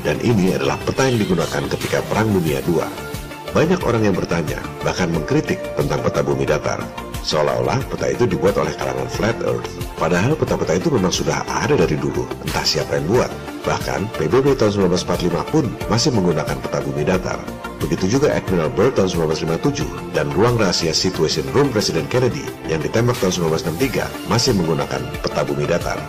Dan 0.00 0.24
ini 0.24 0.56
adalah 0.56 0.80
peta 0.80 1.04
yang 1.04 1.20
digunakan 1.20 1.68
ketika 1.68 2.00
Perang 2.08 2.32
Dunia 2.32 2.64
II. 2.64 2.80
Banyak 3.52 3.84
orang 3.84 4.08
yang 4.08 4.16
bertanya, 4.16 4.56
bahkan 4.80 5.12
mengkritik 5.12 5.60
tentang 5.76 6.00
peta 6.00 6.24
bumi 6.24 6.48
datar. 6.48 6.80
Seolah-olah 7.24 7.80
peta 7.88 8.06
itu 8.12 8.24
dibuat 8.26 8.56
oleh 8.60 8.72
kalangan 8.76 9.08
flat 9.08 9.36
earth. 9.44 9.68
Padahal 9.96 10.32
peta-peta 10.36 10.76
itu 10.76 10.88
memang 10.92 11.12
sudah 11.12 11.44
ada 11.48 11.76
dari 11.76 11.96
dulu, 11.96 12.24
entah 12.44 12.64
siapa 12.64 12.96
yang 12.96 13.06
buat. 13.08 13.30
Bahkan 13.64 14.16
PBB 14.16 14.56
tahun 14.56 14.88
1945 14.96 15.52
pun 15.52 15.64
masih 15.92 16.10
menggunakan 16.16 16.56
peta 16.60 16.78
bumi 16.80 17.04
datar. 17.04 17.40
Begitu 17.80 18.20
juga 18.20 18.32
Admiral 18.36 18.72
Byrd 18.76 19.00
tahun 19.00 19.32
1957 19.32 20.12
dan 20.16 20.28
ruang 20.36 20.60
rahasia 20.60 20.92
Situation 20.92 21.48
Room 21.56 21.72
Presiden 21.72 22.04
Kennedy 22.08 22.44
yang 22.68 22.80
ditembak 22.84 23.16
tahun 23.20 23.56
1963 23.56 24.28
masih 24.28 24.52
menggunakan 24.56 25.00
peta 25.24 25.42
bumi 25.44 25.64
datar. 25.64 26.00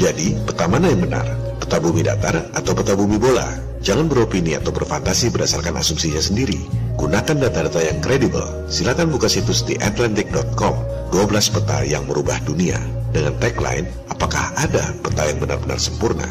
Jadi, 0.00 0.32
peta 0.48 0.64
mana 0.64 0.88
yang 0.88 1.04
benar? 1.04 1.28
Peta 1.60 1.76
bumi 1.76 2.00
datar 2.00 2.32
atau 2.56 2.72
peta 2.72 2.96
bumi 2.96 3.20
bola? 3.20 3.44
Jangan 3.84 4.08
beropini 4.08 4.56
atau 4.56 4.72
berfantasi 4.72 5.28
berdasarkan 5.28 5.76
asumsinya 5.76 6.24
sendiri. 6.24 6.56
Gunakan 6.96 7.36
data-data 7.36 7.84
yang 7.84 8.00
kredibel. 8.00 8.48
Silakan 8.72 9.12
buka 9.12 9.28
situs 9.28 9.60
di 9.60 9.76
atlantic.com 9.76 10.72
12 11.12 11.52
peta 11.52 11.84
yang 11.84 12.08
merubah 12.08 12.40
dunia. 12.48 12.80
Dengan 13.12 13.36
tagline, 13.44 13.84
apakah 14.08 14.56
ada 14.56 14.96
peta 15.04 15.28
yang 15.28 15.36
benar-benar 15.36 15.76
sempurna? 15.76 16.28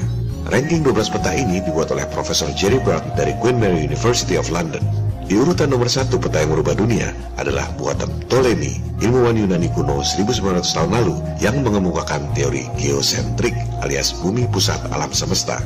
Ranking 0.49 0.82
12 0.82 1.13
peta 1.13 1.29
ini 1.38 1.62
dibuat 1.62 1.93
oleh 1.93 2.10
Profesor 2.10 2.49
Jerry 2.58 2.82
Brown 2.82 3.05
dari 3.13 3.38
Queen 3.38 3.62
Mary 3.62 3.86
University 3.86 4.34
of 4.34 4.49
London. 4.49 4.82
Di 5.30 5.38
urutan 5.38 5.70
nomor 5.70 5.86
satu 5.86 6.18
peta 6.18 6.42
yang 6.42 6.58
merubah 6.58 6.74
dunia 6.74 7.13
adalah 7.38 7.70
buatan 7.78 8.10
Ptolemy, 8.26 8.82
ilmuwan 8.98 9.38
Yunani 9.38 9.70
kuno 9.78 10.02
1900 10.02 10.65
tahun 10.65 10.89
lalu 10.89 11.22
yang 11.38 11.62
mengemukakan 11.62 12.34
teori 12.34 12.65
geosentrik 12.82 13.54
alias 13.86 14.18
bumi 14.18 14.50
pusat 14.50 14.82
alam 14.89 15.13
semesta. 15.13 15.62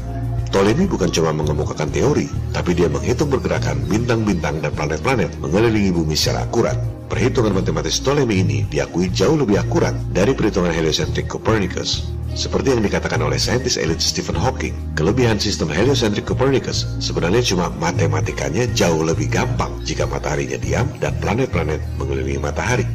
Ptolemy 0.52 0.84
bukan 0.84 1.08
cuma 1.15 1.32
mengemukakan 1.32 1.88
teori, 1.95 2.28
tapi 2.52 2.76
dia 2.76 2.91
menghitung 2.91 3.32
pergerakan 3.32 3.80
bintang-bintang 3.88 4.60
dan 4.60 4.76
planet-planet 4.76 5.32
mengelilingi 5.39 5.95
bumi 5.95 6.12
secara 6.12 6.43
akurat. 6.43 6.76
Perhitungan 7.08 7.56
matematis 7.56 8.04
Ptolemy 8.04 8.43
ini 8.43 8.60
diakui 8.67 9.15
jauh 9.15 9.39
lebih 9.39 9.63
akurat 9.63 9.95
dari 10.12 10.36
perhitungan 10.36 10.76
heliocentrik 10.76 11.32
Copernicus. 11.32 12.12
Seperti 12.33 12.73
yang 12.73 12.81
dikatakan 12.81 13.21
oleh 13.21 13.37
saintis 13.37 13.77
elit 13.77 14.01
Stephen 14.01 14.33
Hawking, 14.33 14.73
kelebihan 14.97 15.37
sistem 15.37 15.69
heliocentrik 15.69 16.25
Copernicus 16.25 16.89
sebenarnya 16.97 17.45
cuma 17.45 17.69
matematikanya 17.77 18.65
jauh 18.73 19.05
lebih 19.05 19.29
gampang 19.29 19.69
jika 19.85 20.09
mataharinya 20.09 20.57
diam 20.57 20.89
dan 20.97 21.13
planet-planet 21.21 21.77
mengelilingi 22.01 22.41
matahari. 22.41 22.89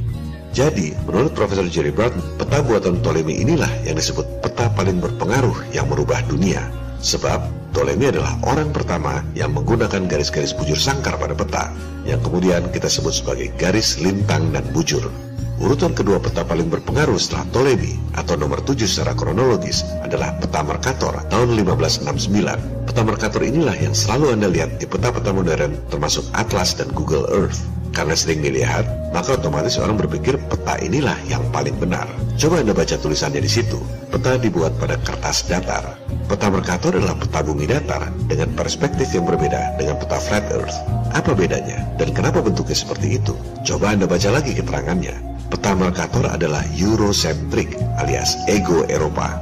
Jadi, 0.50 0.90
menurut 1.06 1.38
Profesor 1.38 1.62
Jerry 1.70 1.94
Broughton, 1.94 2.18
peta 2.34 2.66
buatan 2.66 2.98
Ptolemy 2.98 3.38
inilah 3.38 3.70
yang 3.86 3.94
disebut 3.94 4.26
peta 4.42 4.66
paling 4.74 4.98
berpengaruh 4.98 5.70
yang 5.70 5.86
merubah 5.86 6.18
dunia. 6.26 6.66
Sebab, 6.98 7.70
Ptolemy 7.70 8.10
adalah 8.10 8.34
orang 8.42 8.74
pertama 8.74 9.22
yang 9.38 9.54
menggunakan 9.54 10.10
garis-garis 10.10 10.50
bujur 10.50 10.74
sangkar 10.74 11.14
pada 11.14 11.38
peta, 11.38 11.70
yang 12.02 12.18
kemudian 12.26 12.66
kita 12.74 12.90
sebut 12.90 13.14
sebagai 13.14 13.54
garis 13.54 14.02
lintang 14.02 14.50
dan 14.50 14.66
bujur. 14.74 15.27
Urutan 15.58 15.90
kedua 15.90 16.22
peta 16.22 16.46
paling 16.46 16.70
berpengaruh 16.70 17.18
setelah 17.18 17.42
Ptolemy 17.50 17.98
atau 18.14 18.38
nomor 18.38 18.62
7 18.62 18.78
secara 18.86 19.10
kronologis 19.18 19.82
adalah 20.06 20.38
peta 20.38 20.62
Mercator 20.62 21.18
tahun 21.26 21.58
1569. 21.58 22.86
Peta 22.86 23.02
Mercator 23.02 23.42
inilah 23.42 23.74
yang 23.74 23.90
selalu 23.90 24.38
Anda 24.38 24.48
lihat 24.54 24.78
di 24.78 24.86
peta-peta 24.86 25.34
modern 25.34 25.74
termasuk 25.90 26.22
Atlas 26.38 26.78
dan 26.78 26.94
Google 26.94 27.26
Earth. 27.34 27.58
Karena 27.90 28.14
sering 28.14 28.46
dilihat, 28.46 28.86
maka 29.10 29.34
otomatis 29.34 29.74
orang 29.82 29.98
berpikir 29.98 30.38
peta 30.46 30.78
inilah 30.78 31.18
yang 31.26 31.42
paling 31.50 31.74
benar. 31.74 32.06
Coba 32.38 32.62
Anda 32.62 32.70
baca 32.70 32.94
tulisannya 32.94 33.42
di 33.42 33.50
situ. 33.50 33.82
Peta 34.14 34.38
dibuat 34.38 34.78
pada 34.78 34.94
kertas 35.02 35.42
datar. 35.50 35.98
Peta 36.30 36.46
Mercator 36.54 36.94
adalah 36.94 37.18
peta 37.18 37.42
bumi 37.42 37.66
datar 37.66 38.14
dengan 38.30 38.54
perspektif 38.54 39.10
yang 39.10 39.26
berbeda 39.26 39.74
dengan 39.74 39.98
peta 39.98 40.22
flat 40.22 40.46
earth. 40.54 40.78
Apa 41.10 41.34
bedanya 41.34 41.82
dan 41.98 42.14
kenapa 42.14 42.38
bentuknya 42.38 42.78
seperti 42.78 43.18
itu? 43.18 43.34
Coba 43.66 43.96
Anda 43.96 44.06
baca 44.06 44.30
lagi 44.30 44.54
keterangannya. 44.54 45.27
Peta 45.48 45.72
Mercator 45.72 46.28
adalah 46.28 46.60
Eurocentric 46.76 47.72
alias 47.96 48.36
ego 48.44 48.84
Eropa. 48.92 49.32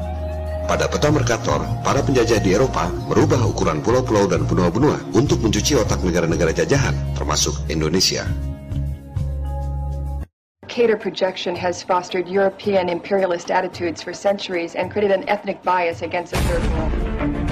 Pada 0.71 0.87
peta 0.87 1.11
Mercator, 1.11 1.66
para 1.83 1.99
penjajah 1.99 2.38
di 2.38 2.55
Eropa 2.55 2.90
merubah 3.11 3.42
ukuran 3.42 3.83
pulau-pulau 3.83 4.31
dan 4.31 4.47
benua-benua 4.47 5.03
untuk 5.14 5.42
mencuci 5.42 5.75
otak 5.75 6.03
negara-negara 6.07 6.55
jajahan, 6.55 6.95
termasuk 7.19 7.59
Indonesia. 7.66 8.23
Mercator 10.66 10.99
projection 10.99 11.57
has 11.59 11.83
fostered 11.83 12.29
European 12.31 12.87
imperialist 12.87 13.51
attitudes 13.51 13.99
for 13.99 14.14
centuries 14.14 14.79
and 14.79 14.92
created 14.92 15.11
an 15.11 15.27
ethnic 15.27 15.59
bias 15.66 16.03
against 16.03 16.35
the 16.35 16.40
third 16.47 16.62
world. 16.71 17.45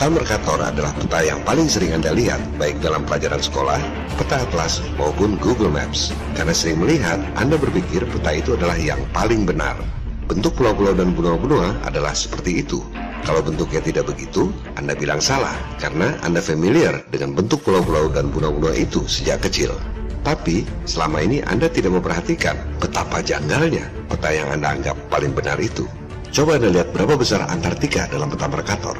Peta 0.00 0.16
Mercator 0.16 0.64
adalah 0.64 0.96
peta 0.96 1.20
yang 1.20 1.44
paling 1.44 1.68
sering 1.68 1.92
Anda 1.92 2.16
lihat, 2.16 2.40
baik 2.56 2.80
dalam 2.80 3.04
pelajaran 3.04 3.36
sekolah, 3.36 3.76
peta 4.16 4.48
atlas, 4.48 4.80
maupun 4.96 5.36
Google 5.36 5.68
Maps. 5.68 6.16
Karena 6.32 6.56
sering 6.56 6.80
melihat, 6.80 7.20
Anda 7.36 7.60
berpikir 7.60 8.08
peta 8.08 8.32
itu 8.32 8.56
adalah 8.56 8.80
yang 8.80 8.96
paling 9.12 9.44
benar. 9.44 9.76
Bentuk 10.24 10.56
pulau-pulau 10.56 10.96
dan 10.96 11.12
benua-benua 11.12 11.84
adalah 11.84 12.16
seperti 12.16 12.64
itu. 12.64 12.80
Kalau 13.28 13.44
bentuknya 13.44 13.84
tidak 13.84 14.08
begitu, 14.08 14.48
Anda 14.80 14.96
bilang 14.96 15.20
salah, 15.20 15.52
karena 15.76 16.16
Anda 16.24 16.40
familiar 16.40 17.04
dengan 17.12 17.36
bentuk 17.36 17.60
pulau-pulau 17.68 18.08
dan 18.08 18.32
benua-benua 18.32 18.72
itu 18.80 19.04
sejak 19.04 19.44
kecil. 19.44 19.76
Tapi, 20.24 20.64
selama 20.88 21.20
ini 21.20 21.44
Anda 21.44 21.68
tidak 21.68 22.00
memperhatikan 22.00 22.56
betapa 22.80 23.20
janggalnya 23.20 23.84
peta 24.08 24.32
yang 24.32 24.48
Anda 24.48 24.80
anggap 24.80 24.96
paling 25.12 25.36
benar 25.36 25.60
itu. 25.60 25.84
Coba 26.32 26.56
Anda 26.56 26.72
lihat 26.72 26.88
berapa 26.96 27.20
besar 27.20 27.44
Antartika 27.52 28.08
dalam 28.08 28.32
peta 28.32 28.48
Mercator. 28.48 28.96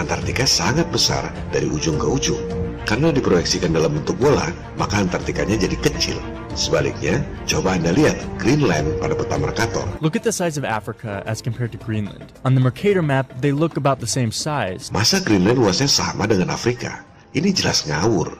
Antartika 0.00 0.48
sangat 0.48 0.88
besar 0.88 1.28
dari 1.52 1.68
ujung 1.68 2.00
ke 2.00 2.08
ujung. 2.08 2.40
Karena 2.88 3.12
diproyeksikan 3.12 3.76
dalam 3.76 4.00
bentuk 4.00 4.16
bola, 4.16 4.48
maka 4.80 5.04
Antartikanya 5.04 5.60
jadi 5.60 5.76
kecil. 5.78 6.16
Sebaliknya, 6.58 7.22
coba 7.46 7.78
Anda 7.78 7.94
lihat 7.94 8.18
Greenland 8.40 8.98
pada 8.98 9.14
peta 9.14 9.36
Mercator. 9.38 9.86
Look 10.02 10.18
at 10.18 10.26
the 10.26 10.34
size 10.34 10.58
of 10.58 10.66
Africa 10.66 11.22
as 11.28 11.38
compared 11.38 11.70
to 11.70 11.78
Greenland. 11.78 12.34
On 12.42 12.58
the 12.58 12.64
Mercator 12.64 13.04
map, 13.04 13.30
they 13.38 13.52
look 13.54 13.78
about 13.78 14.02
the 14.02 14.10
same 14.10 14.34
size. 14.34 14.90
Masa 14.90 15.22
Greenland 15.22 15.62
luasnya 15.62 15.86
sama 15.86 16.26
dengan 16.26 16.50
Afrika? 16.50 17.06
Ini 17.36 17.54
jelas 17.54 17.86
ngawur. 17.86 18.34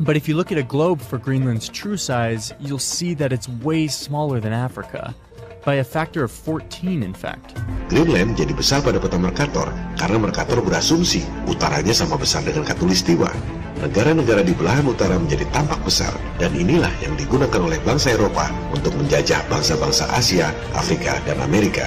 But 0.00 0.16
if 0.16 0.26
you 0.26 0.34
look 0.34 0.50
at 0.50 0.58
a 0.58 0.66
globe 0.66 0.98
for 0.98 1.20
Greenland's 1.20 1.68
true 1.68 2.00
size, 2.00 2.50
you'll 2.58 2.82
see 2.82 3.14
that 3.20 3.30
it's 3.30 3.46
way 3.62 3.86
smaller 3.86 4.40
than 4.40 4.52
Africa. 4.52 5.14
By 5.62 5.78
a 5.78 5.86
factor 5.86 6.26
of 6.26 6.34
14, 6.34 7.06
in 7.06 7.14
fact. 7.14 7.54
Greenland 7.86 8.34
jadi 8.34 8.50
besar 8.50 8.82
pada 8.82 8.98
peta 8.98 9.14
Mercator 9.14 9.70
karena 9.94 10.18
Mercator 10.18 10.58
berasumsi 10.58 11.22
utaranya 11.46 11.94
sama 11.94 12.18
besar 12.18 12.42
dengan 12.42 12.66
Katulistiwa. 12.66 13.30
Negara-negara 13.78 14.42
di 14.42 14.58
belahan 14.58 14.90
utara 14.90 15.14
menjadi 15.22 15.46
tampak 15.54 15.78
besar 15.86 16.10
dan 16.42 16.50
inilah 16.58 16.90
yang 16.98 17.14
digunakan 17.14 17.62
oleh 17.62 17.78
bangsa 17.86 18.10
Eropa 18.10 18.50
untuk 18.74 18.90
menjajah 18.98 19.38
bangsa-bangsa 19.46 20.10
Asia, 20.10 20.50
Afrika, 20.74 21.22
dan 21.30 21.38
Amerika. 21.38 21.86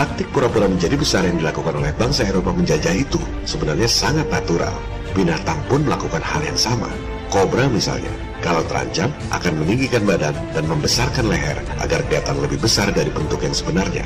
Taktik 0.00 0.32
pura-pura 0.32 0.64
menjadi 0.64 0.96
besar 0.96 1.28
yang 1.28 1.36
dilakukan 1.44 1.76
oleh 1.76 1.92
bangsa 2.00 2.24
Eropa 2.24 2.56
menjajah 2.56 2.96
itu 2.96 3.20
sebenarnya 3.44 3.88
sangat 3.88 4.32
natural. 4.32 4.72
Binatang 5.12 5.60
pun 5.68 5.84
melakukan 5.84 6.24
hal 6.24 6.40
yang 6.40 6.56
sama. 6.56 6.88
Kobra 7.28 7.68
misalnya, 7.68 8.12
kalau 8.40 8.64
terancam 8.66 9.12
akan 9.32 9.52
meninggikan 9.60 10.04
badan 10.04 10.32
dan 10.56 10.64
membesarkan 10.64 11.28
leher 11.28 11.60
agar 11.80 12.00
kelihatan 12.08 12.36
lebih 12.40 12.60
besar 12.60 12.88
dari 12.92 13.12
bentuk 13.12 13.40
yang 13.44 13.52
sebenarnya. 13.52 14.04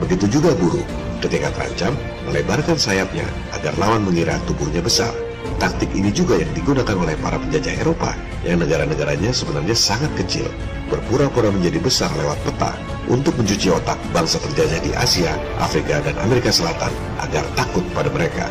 Begitu 0.00 0.40
juga 0.40 0.56
burung, 0.56 0.84
ketika 1.20 1.52
terancam 1.52 1.92
melebarkan 2.28 2.76
sayapnya 2.80 3.24
agar 3.52 3.76
lawan 3.76 4.04
mengira 4.04 4.40
tubuhnya 4.48 4.80
besar. 4.80 5.12
Taktik 5.60 5.92
ini 5.92 6.08
juga 6.08 6.40
yang 6.40 6.48
digunakan 6.56 6.96
oleh 6.96 7.16
para 7.20 7.36
penjajah 7.36 7.84
Eropa 7.84 8.16
yang 8.48 8.64
negara-negaranya 8.64 9.28
sebenarnya 9.28 9.76
sangat 9.76 10.08
kecil, 10.16 10.48
berpura-pura 10.88 11.52
menjadi 11.52 11.80
besar 11.84 12.08
lewat 12.16 12.40
peta 12.48 12.72
untuk 13.12 13.36
mencuci 13.36 13.68
otak 13.68 14.00
bangsa 14.16 14.40
terjajah 14.40 14.80
di 14.80 14.92
Asia, 14.96 15.36
Afrika, 15.60 16.00
dan 16.00 16.16
Amerika 16.24 16.48
Selatan 16.48 16.92
agar 17.20 17.44
takut 17.56 17.84
pada 17.92 18.08
mereka. 18.08 18.48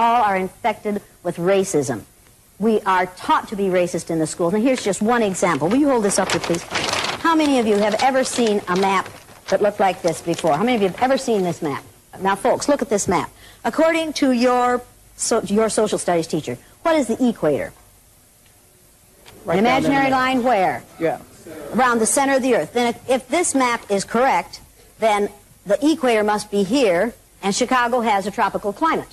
All 0.00 0.22
are 0.22 0.36
infected 0.36 1.02
with 1.22 1.36
racism. 1.36 2.02
We 2.58 2.80
are 2.82 3.06
taught 3.06 3.48
to 3.48 3.56
be 3.56 3.64
racist 3.64 4.10
in 4.10 4.18
the 4.18 4.26
schools. 4.26 4.54
And 4.54 4.62
here's 4.62 4.82
just 4.82 5.02
one 5.02 5.22
example. 5.22 5.68
Will 5.68 5.76
you 5.76 5.88
hold 5.88 6.04
this 6.04 6.18
up 6.18 6.32
here, 6.32 6.40
please? 6.40 6.62
How 6.62 7.34
many 7.34 7.58
of 7.58 7.66
you 7.66 7.76
have 7.76 7.94
ever 8.02 8.24
seen 8.24 8.62
a 8.68 8.76
map 8.76 9.08
that 9.50 9.60
looked 9.60 9.78
like 9.78 10.00
this 10.02 10.22
before? 10.22 10.56
How 10.56 10.64
many 10.64 10.76
of 10.76 10.82
you 10.82 10.88
have 10.88 11.02
ever 11.02 11.18
seen 11.18 11.42
this 11.42 11.60
map? 11.60 11.84
Now, 12.18 12.34
folks, 12.34 12.68
look 12.68 12.82
at 12.82 12.88
this 12.88 13.08
map. 13.08 13.30
According 13.64 14.14
to 14.14 14.32
your, 14.32 14.82
so, 15.16 15.42
your 15.42 15.68
social 15.68 15.98
studies 15.98 16.26
teacher, 16.26 16.56
what 16.82 16.96
is 16.96 17.06
the 17.06 17.28
equator? 17.28 17.72
Right 19.44 19.58
An 19.58 19.64
down 19.64 19.76
in 19.76 19.82
the 19.82 19.88
imaginary 19.90 20.10
line 20.10 20.42
where? 20.42 20.82
Yeah. 20.98 21.20
Around 21.74 21.98
the 21.98 22.06
center 22.06 22.36
of 22.36 22.42
the 22.42 22.54
Earth. 22.54 22.72
Then 22.72 22.94
if, 22.94 23.10
if 23.10 23.28
this 23.28 23.54
map 23.54 23.90
is 23.90 24.04
correct, 24.04 24.60
then 24.98 25.30
the 25.66 25.78
equator 25.86 26.24
must 26.24 26.50
be 26.50 26.62
here, 26.62 27.14
and 27.42 27.54
Chicago 27.54 28.00
has 28.00 28.26
a 28.26 28.30
tropical 28.30 28.72
climate. 28.72 29.08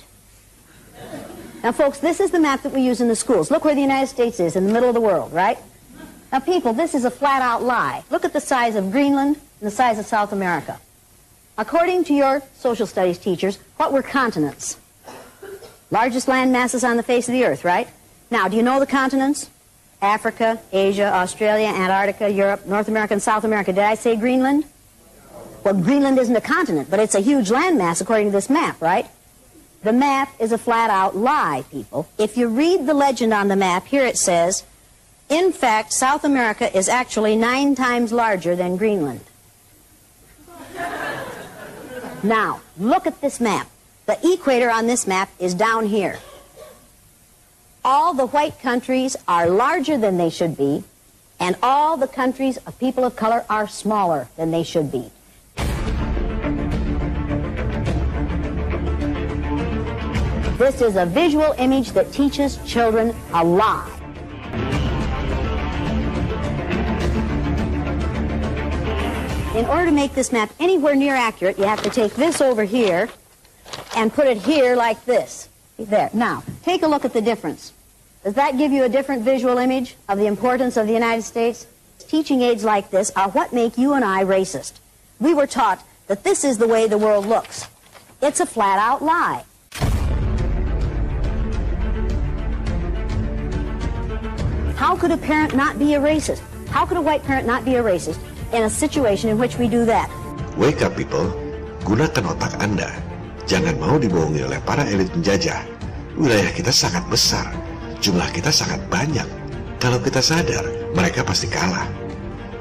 Now, 1.62 1.72
folks, 1.72 1.98
this 1.98 2.20
is 2.20 2.30
the 2.30 2.38
map 2.38 2.62
that 2.62 2.72
we 2.72 2.82
use 2.82 3.00
in 3.00 3.08
the 3.08 3.16
schools. 3.16 3.50
Look 3.50 3.64
where 3.64 3.74
the 3.74 3.80
United 3.80 4.06
States 4.06 4.38
is, 4.38 4.54
in 4.54 4.66
the 4.66 4.72
middle 4.72 4.88
of 4.88 4.94
the 4.94 5.00
world, 5.00 5.32
right? 5.32 5.58
Now, 6.32 6.38
people, 6.40 6.72
this 6.72 6.94
is 6.94 7.04
a 7.04 7.10
flat-out 7.10 7.62
lie. 7.62 8.04
Look 8.10 8.24
at 8.24 8.32
the 8.32 8.40
size 8.40 8.76
of 8.76 8.92
Greenland 8.92 9.36
and 9.60 9.66
the 9.66 9.74
size 9.74 9.98
of 9.98 10.06
South 10.06 10.32
America. 10.32 10.78
According 11.56 12.04
to 12.04 12.14
your 12.14 12.42
social 12.56 12.86
studies 12.86 13.18
teachers, 13.18 13.58
what 13.76 13.92
were 13.92 14.02
continents? 14.02 14.78
Largest 15.90 16.28
land 16.28 16.52
masses 16.52 16.84
on 16.84 16.96
the 16.96 17.02
face 17.02 17.28
of 17.28 17.32
the 17.32 17.44
earth, 17.44 17.64
right? 17.64 17.88
Now, 18.30 18.46
do 18.46 18.56
you 18.56 18.62
know 18.62 18.78
the 18.78 18.86
continents? 18.86 19.50
Africa, 20.00 20.60
Asia, 20.72 21.12
Australia, 21.12 21.66
Antarctica, 21.66 22.30
Europe, 22.30 22.66
North 22.66 22.86
America, 22.86 23.14
and 23.14 23.22
South 23.22 23.42
America. 23.42 23.72
Did 23.72 23.82
I 23.82 23.94
say 23.96 24.14
Greenland? 24.14 24.64
Well, 25.64 25.74
Greenland 25.74 26.18
isn't 26.18 26.36
a 26.36 26.40
continent, 26.40 26.88
but 26.88 27.00
it's 27.00 27.16
a 27.16 27.20
huge 27.20 27.48
landmass 27.48 28.00
according 28.00 28.28
to 28.28 28.32
this 28.32 28.48
map, 28.48 28.80
right? 28.80 29.06
The 29.82 29.92
map 29.92 30.34
is 30.40 30.50
a 30.50 30.58
flat-out 30.58 31.16
lie, 31.16 31.64
people. 31.70 32.08
If 32.18 32.36
you 32.36 32.48
read 32.48 32.86
the 32.86 32.94
legend 32.94 33.32
on 33.32 33.48
the 33.48 33.56
map, 33.56 33.86
here 33.86 34.04
it 34.04 34.18
says, 34.18 34.64
in 35.28 35.52
fact, 35.52 35.92
South 35.92 36.24
America 36.24 36.74
is 36.76 36.88
actually 36.88 37.36
nine 37.36 37.74
times 37.74 38.12
larger 38.12 38.56
than 38.56 38.76
Greenland. 38.76 39.24
Now, 42.20 42.62
look 42.76 43.06
at 43.06 43.20
this 43.20 43.38
map. 43.38 43.68
The 44.06 44.18
equator 44.24 44.70
on 44.70 44.88
this 44.88 45.06
map 45.06 45.30
is 45.38 45.54
down 45.54 45.86
here. 45.86 46.18
All 47.84 48.12
the 48.12 48.26
white 48.26 48.58
countries 48.58 49.16
are 49.28 49.48
larger 49.48 49.96
than 49.96 50.18
they 50.18 50.28
should 50.28 50.56
be, 50.56 50.82
and 51.38 51.54
all 51.62 51.96
the 51.96 52.08
countries 52.08 52.56
of 52.66 52.76
people 52.80 53.04
of 53.04 53.14
color 53.14 53.44
are 53.48 53.68
smaller 53.68 54.26
than 54.36 54.50
they 54.50 54.64
should 54.64 54.90
be. 54.90 55.12
This 60.58 60.80
is 60.80 60.96
a 60.96 61.06
visual 61.06 61.54
image 61.56 61.92
that 61.92 62.12
teaches 62.12 62.58
children 62.66 63.14
a 63.32 63.44
lie. 63.44 63.88
In 69.54 69.64
order 69.66 69.86
to 69.86 69.92
make 69.92 70.14
this 70.14 70.32
map 70.32 70.50
anywhere 70.58 70.96
near 70.96 71.14
accurate, 71.14 71.58
you 71.58 71.64
have 71.64 71.80
to 71.84 71.90
take 71.90 72.12
this 72.14 72.40
over 72.40 72.64
here 72.64 73.08
and 73.94 74.12
put 74.12 74.26
it 74.26 74.38
here 74.38 74.74
like 74.74 75.04
this. 75.04 75.48
There. 75.78 76.10
Now, 76.12 76.42
take 76.64 76.82
a 76.82 76.88
look 76.88 77.04
at 77.04 77.12
the 77.12 77.22
difference. 77.22 77.72
Does 78.24 78.34
that 78.34 78.58
give 78.58 78.72
you 78.72 78.82
a 78.82 78.88
different 78.88 79.22
visual 79.22 79.58
image 79.58 79.94
of 80.08 80.18
the 80.18 80.26
importance 80.26 80.76
of 80.76 80.88
the 80.88 80.92
United 80.92 81.22
States? 81.22 81.68
Teaching 82.00 82.42
aids 82.42 82.64
like 82.64 82.90
this 82.90 83.12
are 83.14 83.30
what 83.30 83.52
make 83.52 83.78
you 83.78 83.92
and 83.92 84.04
I 84.04 84.24
racist. 84.24 84.80
We 85.20 85.34
were 85.34 85.46
taught 85.46 85.84
that 86.08 86.24
this 86.24 86.42
is 86.42 86.58
the 86.58 86.66
way 86.66 86.88
the 86.88 86.98
world 86.98 87.26
looks. 87.26 87.68
It's 88.20 88.40
a 88.40 88.46
flat-out 88.46 89.04
lie. 89.04 89.44
How 94.78 94.94
could 94.94 95.10
a 95.10 95.18
parent 95.18 95.58
not 95.58 95.74
be 95.74 95.98
a 95.98 96.00
racist? 96.00 96.38
How 96.70 96.86
could 96.86 96.94
a 96.94 97.02
white 97.02 97.26
parent 97.26 97.50
not 97.50 97.66
be 97.66 97.74
a 97.74 97.82
racist 97.82 98.22
in 98.54 98.62
a 98.62 98.70
situation 98.70 99.26
in 99.26 99.34
which 99.34 99.58
we 99.58 99.66
do 99.66 99.82
that? 99.90 100.06
Wake 100.54 100.86
up 100.86 100.94
people, 100.94 101.34
gunakan 101.82 102.30
otak 102.30 102.54
Anda. 102.62 102.86
Jangan 103.50 103.74
mau 103.82 103.98
dibohongi 103.98 104.46
oleh 104.46 104.62
para 104.62 104.86
elit 104.86 105.10
penjajah. 105.10 105.66
Wilayah 106.14 106.54
kita 106.54 106.70
sangat 106.70 107.02
besar, 107.10 107.50
jumlah 107.98 108.30
kita 108.30 108.54
sangat 108.54 108.78
banyak. 108.86 109.26
Kalau 109.82 109.98
kita 109.98 110.22
sadar, 110.22 110.62
mereka 110.94 111.26
pasti 111.26 111.50
kalah. 111.50 111.90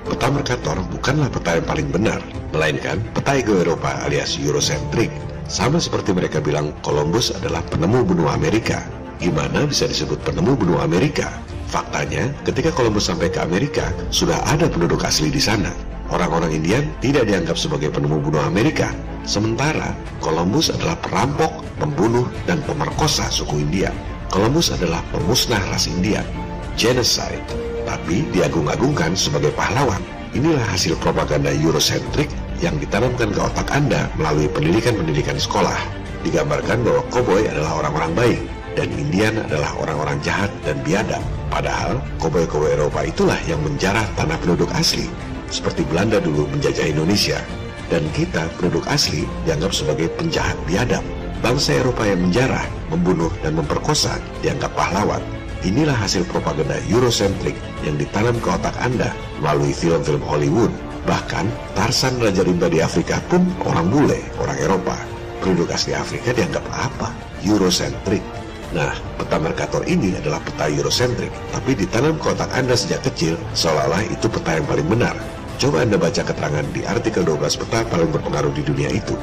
Peta 0.01 0.33
Mercator 0.33 0.81
bukanlah 0.89 1.29
peta 1.29 1.61
yang 1.61 1.69
paling 1.69 1.87
benar, 1.93 2.17
melainkan 2.49 2.97
peta 3.13 3.37
ego 3.37 3.61
Eropa 3.61 3.93
alias 4.09 4.41
Eurocentric. 4.41 5.13
Sama 5.45 5.77
seperti 5.77 6.17
mereka 6.17 6.41
bilang 6.41 6.73
Columbus 6.81 7.29
adalah 7.29 7.61
penemu 7.69 8.01
benua 8.09 8.33
Amerika. 8.33 8.81
Gimana 9.21 9.69
bisa 9.69 9.85
disebut 9.85 10.17
penemu 10.25 10.57
benua 10.57 10.81
Amerika? 10.81 11.45
Faktanya, 11.67 12.31
ketika 12.47 12.71
Columbus 12.71 13.11
sampai 13.11 13.27
ke 13.27 13.43
Amerika, 13.43 13.91
sudah 14.07 14.39
ada 14.47 14.71
penduduk 14.71 15.03
asli 15.03 15.27
di 15.27 15.43
sana. 15.43 15.75
Orang-orang 16.07 16.55
Indian 16.55 16.87
tidak 17.03 17.27
dianggap 17.27 17.59
sebagai 17.59 17.91
penemu 17.91 18.23
benua 18.23 18.47
Amerika. 18.47 18.95
Sementara, 19.27 19.91
Columbus 20.23 20.71
adalah 20.71 20.95
perampok, 21.03 21.51
pembunuh, 21.75 22.23
dan 22.47 22.63
pemerkosa 22.63 23.27
suku 23.27 23.59
India. 23.59 23.91
Columbus 24.31 24.71
adalah 24.71 25.03
pemusnah 25.11 25.59
ras 25.67 25.91
India. 25.91 26.23
Genocide. 26.79 27.43
Tapi 27.83 28.23
diagung-agungkan 28.31 29.19
sebagai 29.19 29.51
pahlawan. 29.51 29.99
Inilah 30.31 30.63
hasil 30.71 30.95
propaganda 31.03 31.51
Eurocentric 31.51 32.31
yang 32.63 32.79
ditanamkan 32.79 33.27
ke 33.35 33.39
otak 33.43 33.67
Anda 33.75 34.07
melalui 34.15 34.47
pendidikan-pendidikan 34.47 35.35
sekolah. 35.35 35.75
Digambarkan 36.23 36.87
bahwa 36.87 37.03
koboi 37.11 37.51
adalah 37.51 37.83
orang-orang 37.83 38.11
baik, 38.15 38.41
dan 38.77 38.93
Indian 38.93 39.41
adalah 39.41 39.73
orang-orang 39.81 40.21
jahat 40.21 40.53
dan 40.61 40.77
biadab. 40.85 41.19
Padahal, 41.49 41.97
koboi-koboi 42.21 42.77
Eropa 42.77 43.01
itulah 43.01 43.41
yang 43.49 43.57
menjarah 43.65 44.05
tanah 44.13 44.37
penduduk 44.37 44.69
asli, 44.77 45.09
seperti 45.49 45.81
Belanda 45.89 46.21
dulu 46.21 46.45
menjajah 46.53 46.85
Indonesia. 46.85 47.41
Dan 47.89 48.05
kita, 48.13 48.45
penduduk 48.61 48.85
asli, 48.85 49.25
dianggap 49.49 49.73
sebagai 49.73 50.13
penjahat 50.13 50.53
biadab. 50.69 51.01
Bangsa 51.41 51.81
Eropa 51.81 52.05
yang 52.05 52.21
menjarah, 52.21 52.65
membunuh, 52.93 53.33
dan 53.41 53.57
memperkosa 53.57 54.21
dianggap 54.45 54.69
pahlawan. 54.77 55.23
Inilah 55.65 55.97
hasil 55.97 56.29
propaganda 56.29 56.77
Eurocentric 56.85 57.57
yang 57.81 57.97
ditanam 57.97 58.37
ke 58.37 58.49
otak 58.53 58.77
Anda 58.77 59.09
melalui 59.41 59.73
film-film 59.73 60.21
Hollywood. 60.21 60.69
Bahkan, 61.09 61.49
Tarsan 61.73 62.21
Raja 62.21 62.45
Rimba 62.45 62.69
di 62.69 62.83
Afrika 62.83 63.17
pun 63.25 63.41
orang 63.65 63.89
bule, 63.89 64.19
orang 64.37 64.59
Eropa. 64.61 64.97
Penduduk 65.41 65.71
asli 65.73 65.95
Afrika 65.95 66.35
dianggap 66.35 66.65
apa? 66.69 67.09
Eurocentric. 67.41 68.36
Nah, 68.75 68.91
peta 69.15 69.39
Mercator 69.39 69.79
ini 69.87 70.11
adalah 70.19 70.43
peta 70.43 70.67
Eurocentric, 70.67 71.31
tapi 71.55 71.71
ditanam 71.71 72.19
ke 72.19 72.35
otak 72.35 72.51
Anda 72.51 72.75
sejak 72.75 72.99
kecil, 73.07 73.39
seolah-olah 73.55 74.03
itu 74.11 74.27
peta 74.27 74.59
yang 74.59 74.67
paling 74.67 74.87
benar. 74.91 75.15
Coba 75.55 75.87
Anda 75.87 75.95
baca 75.95 76.19
keterangan 76.19 76.67
di 76.75 76.83
artikel 76.83 77.23
12 77.23 77.63
peta 77.63 77.87
paling 77.87 78.11
berpengaruh 78.11 78.51
di 78.51 78.67
dunia 78.67 78.91
itu. 78.91 79.15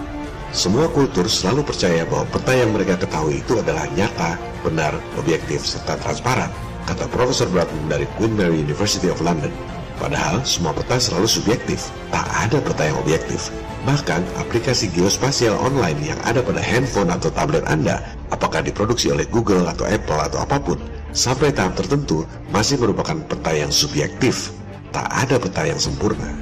Semua 0.55 0.89
kultur 0.89 1.29
selalu 1.29 1.67
percaya 1.67 2.09
bahwa 2.09 2.25
peta 2.31 2.53
yang 2.57 2.73
mereka 2.73 2.97
ketahui 2.97 3.45
itu 3.45 3.61
adalah 3.61 3.85
nyata, 3.93 4.41
benar, 4.65 4.97
objektif, 5.21 5.61
serta 5.61 6.01
transparan, 6.01 6.49
kata 6.89 7.05
Profesor 7.13 7.45
Bradman 7.53 7.91
dari 7.93 8.09
Queen 8.17 8.33
Mary 8.33 8.65
University 8.65 9.13
of 9.13 9.21
London. 9.21 9.53
Padahal 9.97 10.43
semua 10.43 10.75
peta 10.75 10.99
selalu 10.99 11.31
subjektif, 11.31 11.89
tak 12.11 12.27
ada 12.27 12.59
peta 12.59 12.91
yang 12.91 12.99
objektif. 12.99 13.55
Bahkan 13.87 14.25
aplikasi 14.41 14.91
geospasial 14.91 15.55
online 15.61 16.01
yang 16.03 16.19
ada 16.27 16.43
pada 16.43 16.59
handphone 16.59 17.13
atau 17.13 17.31
tablet 17.31 17.63
Anda, 17.69 18.03
apakah 18.33 18.65
diproduksi 18.65 19.13
oleh 19.13 19.29
Google 19.31 19.69
atau 19.71 19.87
Apple 19.87 20.19
atau 20.19 20.43
apa 20.43 20.59
pun, 20.59 20.81
sampai 21.15 21.55
tahap 21.55 21.79
tertentu 21.79 22.27
masih 22.51 22.81
merupakan 22.81 23.15
peta 23.29 23.53
yang 23.55 23.71
subjektif. 23.71 24.51
Tak 24.91 25.07
ada 25.11 25.39
peta 25.39 25.63
yang 25.69 25.79
sempurna. 25.79 26.33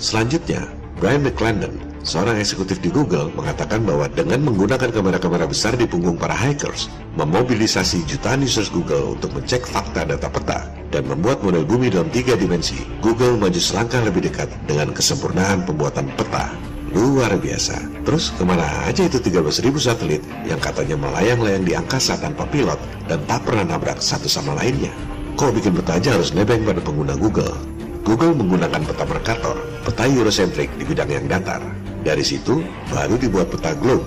Selanjutnya, 0.00 0.64
Brian 0.96 1.20
McClendon, 1.26 1.91
seorang 2.02 2.38
eksekutif 2.38 2.82
di 2.82 2.90
Google, 2.90 3.30
mengatakan 3.34 3.82
bahwa 3.86 4.10
dengan 4.10 4.42
menggunakan 4.42 4.90
kamera-kamera 4.90 5.46
besar 5.46 5.74
di 5.78 5.86
punggung 5.86 6.18
para 6.18 6.34
hackers, 6.34 6.90
memobilisasi 7.18 8.06
jutaan 8.06 8.42
users 8.42 8.70
Google 8.70 9.18
untuk 9.18 9.34
mencek 9.34 9.66
fakta 9.66 10.06
data 10.06 10.28
peta, 10.30 10.66
dan 10.92 11.08
membuat 11.08 11.40
model 11.40 11.64
bumi 11.64 11.88
dalam 11.88 12.12
tiga 12.12 12.36
dimensi, 12.36 12.84
Google 13.00 13.40
maju 13.40 13.56
selangkah 13.56 14.04
lebih 14.04 14.28
dekat 14.28 14.52
dengan 14.68 14.92
kesempurnaan 14.92 15.64
pembuatan 15.64 16.10
peta. 16.14 16.52
Luar 16.92 17.32
biasa. 17.40 18.04
Terus 18.04 18.36
ke 18.36 18.44
mana 18.44 18.68
aja 18.84 19.08
itu 19.08 19.16
13.000 19.16 19.64
satelit 19.80 20.20
yang 20.44 20.60
katanya 20.60 21.00
melayang-layang 21.00 21.64
di 21.64 21.72
angkasa 21.72 22.20
tanpa 22.20 22.44
pilot 22.44 22.76
dan 23.08 23.24
tak 23.24 23.48
pernah 23.48 23.64
nabrak 23.64 23.96
satu 23.96 24.28
sama 24.28 24.52
lainnya? 24.60 24.92
Kok 25.40 25.56
bikin 25.56 25.72
peta 25.72 25.96
aja 25.96 26.20
harus 26.20 26.36
nebeng 26.36 26.68
pada 26.68 26.84
pengguna 26.84 27.16
Google? 27.16 27.56
Google 28.04 28.36
menggunakan 28.36 28.84
peta 28.84 29.08
Mercator, 29.08 29.56
peta 29.88 30.04
Eurocentric 30.04 30.68
di 30.76 30.84
bidang 30.84 31.08
yang 31.08 31.24
datar. 31.32 31.64
Dari 32.02 32.26
situ, 32.26 32.66
baru 32.90 33.14
dibuat 33.14 33.54
peta 33.54 33.78
globe. 33.78 34.02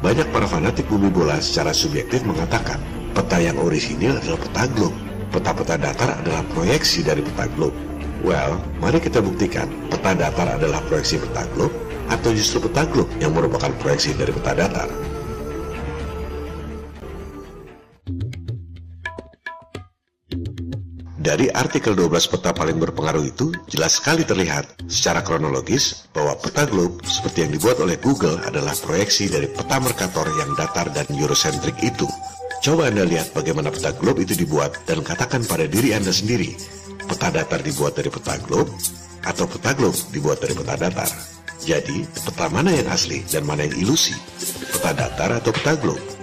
Banyak 0.00 0.30
para 0.30 0.46
fanatik 0.46 0.86
bumi 0.86 1.10
bola 1.10 1.42
secara 1.42 1.74
subjektif 1.74 2.22
mengatakan, 2.22 2.78
peta 3.10 3.42
yang 3.42 3.58
orisinil 3.58 4.16
adalah 4.22 4.38
peta 4.38 4.64
globe. 4.70 4.94
Peta-peta 5.30 5.74
datar 5.78 6.14
adalah 6.22 6.42
proyeksi 6.54 7.02
dari 7.02 7.22
peta 7.22 7.50
globe. 7.58 7.74
Well, 8.22 8.62
mari 8.78 9.02
kita 9.02 9.18
buktikan 9.18 9.66
peta 9.90 10.14
datar 10.14 10.58
adalah 10.58 10.78
proyeksi 10.86 11.18
peta 11.18 11.42
globe 11.54 11.74
atau 12.10 12.30
justru 12.34 12.62
peta 12.62 12.86
globe 12.86 13.10
yang 13.18 13.34
merupakan 13.34 13.70
proyeksi 13.82 14.14
dari 14.14 14.30
peta 14.30 14.54
datar. 14.54 15.09
Dari 21.20 21.52
artikel 21.52 21.92
12 21.92 22.32
peta 22.32 22.48
paling 22.56 22.80
berpengaruh 22.80 23.28
itu, 23.28 23.52
jelas 23.68 24.00
sekali 24.00 24.24
terlihat 24.24 24.88
secara 24.88 25.20
kronologis 25.20 26.08
bahwa 26.16 26.32
peta 26.40 26.64
globe 26.64 26.96
seperti 27.04 27.44
yang 27.44 27.52
dibuat 27.52 27.76
oleh 27.76 28.00
Google 28.00 28.40
adalah 28.40 28.72
proyeksi 28.72 29.28
dari 29.28 29.44
peta 29.52 29.76
Mercator 29.84 30.24
yang 30.40 30.56
datar 30.56 30.88
dan 30.88 31.04
Eurocentrik 31.12 31.76
itu. 31.84 32.08
Coba 32.64 32.88
Anda 32.88 33.04
lihat 33.04 33.36
bagaimana 33.36 33.68
peta 33.68 33.92
globe 33.92 34.24
itu 34.24 34.32
dibuat 34.32 34.80
dan 34.88 35.04
katakan 35.04 35.44
pada 35.44 35.68
diri 35.68 35.92
Anda 35.92 36.08
sendiri, 36.08 36.56
peta 37.04 37.28
datar 37.28 37.60
dibuat 37.60 38.00
dari 38.00 38.08
peta 38.08 38.40
globe 38.40 38.72
atau 39.20 39.44
peta 39.44 39.76
globe 39.76 40.00
dibuat 40.16 40.40
dari 40.40 40.56
peta 40.56 40.80
datar. 40.80 41.12
Jadi, 41.60 42.08
peta 42.16 42.48
mana 42.48 42.72
yang 42.72 42.88
asli 42.88 43.20
dan 43.28 43.44
mana 43.44 43.68
yang 43.68 43.76
ilusi? 43.76 44.16
Peta 44.72 44.96
datar 44.96 45.36
atau 45.36 45.52
peta 45.52 45.76
globe? 45.76 46.19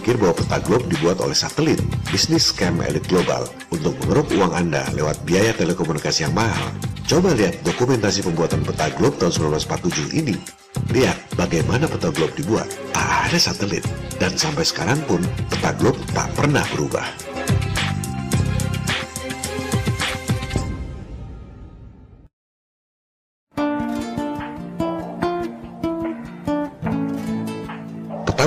Berpikir 0.00 0.16
bahwa 0.16 0.32
peta 0.32 0.58
globe 0.64 0.88
dibuat 0.88 1.20
oleh 1.20 1.36
satelit, 1.36 1.76
bisnis 2.08 2.48
scam 2.48 2.80
elit 2.80 3.04
global, 3.12 3.44
untuk 3.68 3.92
mengeruk 4.00 4.32
uang 4.32 4.56
Anda 4.56 4.80
lewat 4.96 5.28
biaya 5.28 5.52
telekomunikasi 5.52 6.24
yang 6.24 6.32
mahal. 6.32 6.72
Coba 7.04 7.36
lihat 7.36 7.60
dokumentasi 7.68 8.24
pembuatan 8.24 8.64
peta 8.64 8.88
globe 8.96 9.20
tahun 9.20 9.60
1947 9.60 10.16
ini. 10.16 10.40
Lihat 10.96 11.36
bagaimana 11.36 11.84
peta 11.84 12.08
globe 12.16 12.32
dibuat. 12.32 12.64
Tak 12.96 13.28
ada 13.28 13.36
satelit, 13.36 13.84
dan 14.16 14.32
sampai 14.40 14.64
sekarang 14.64 15.04
pun 15.04 15.20
peta 15.52 15.76
globe 15.76 16.00
tak 16.16 16.32
pernah 16.32 16.64
berubah. 16.72 17.04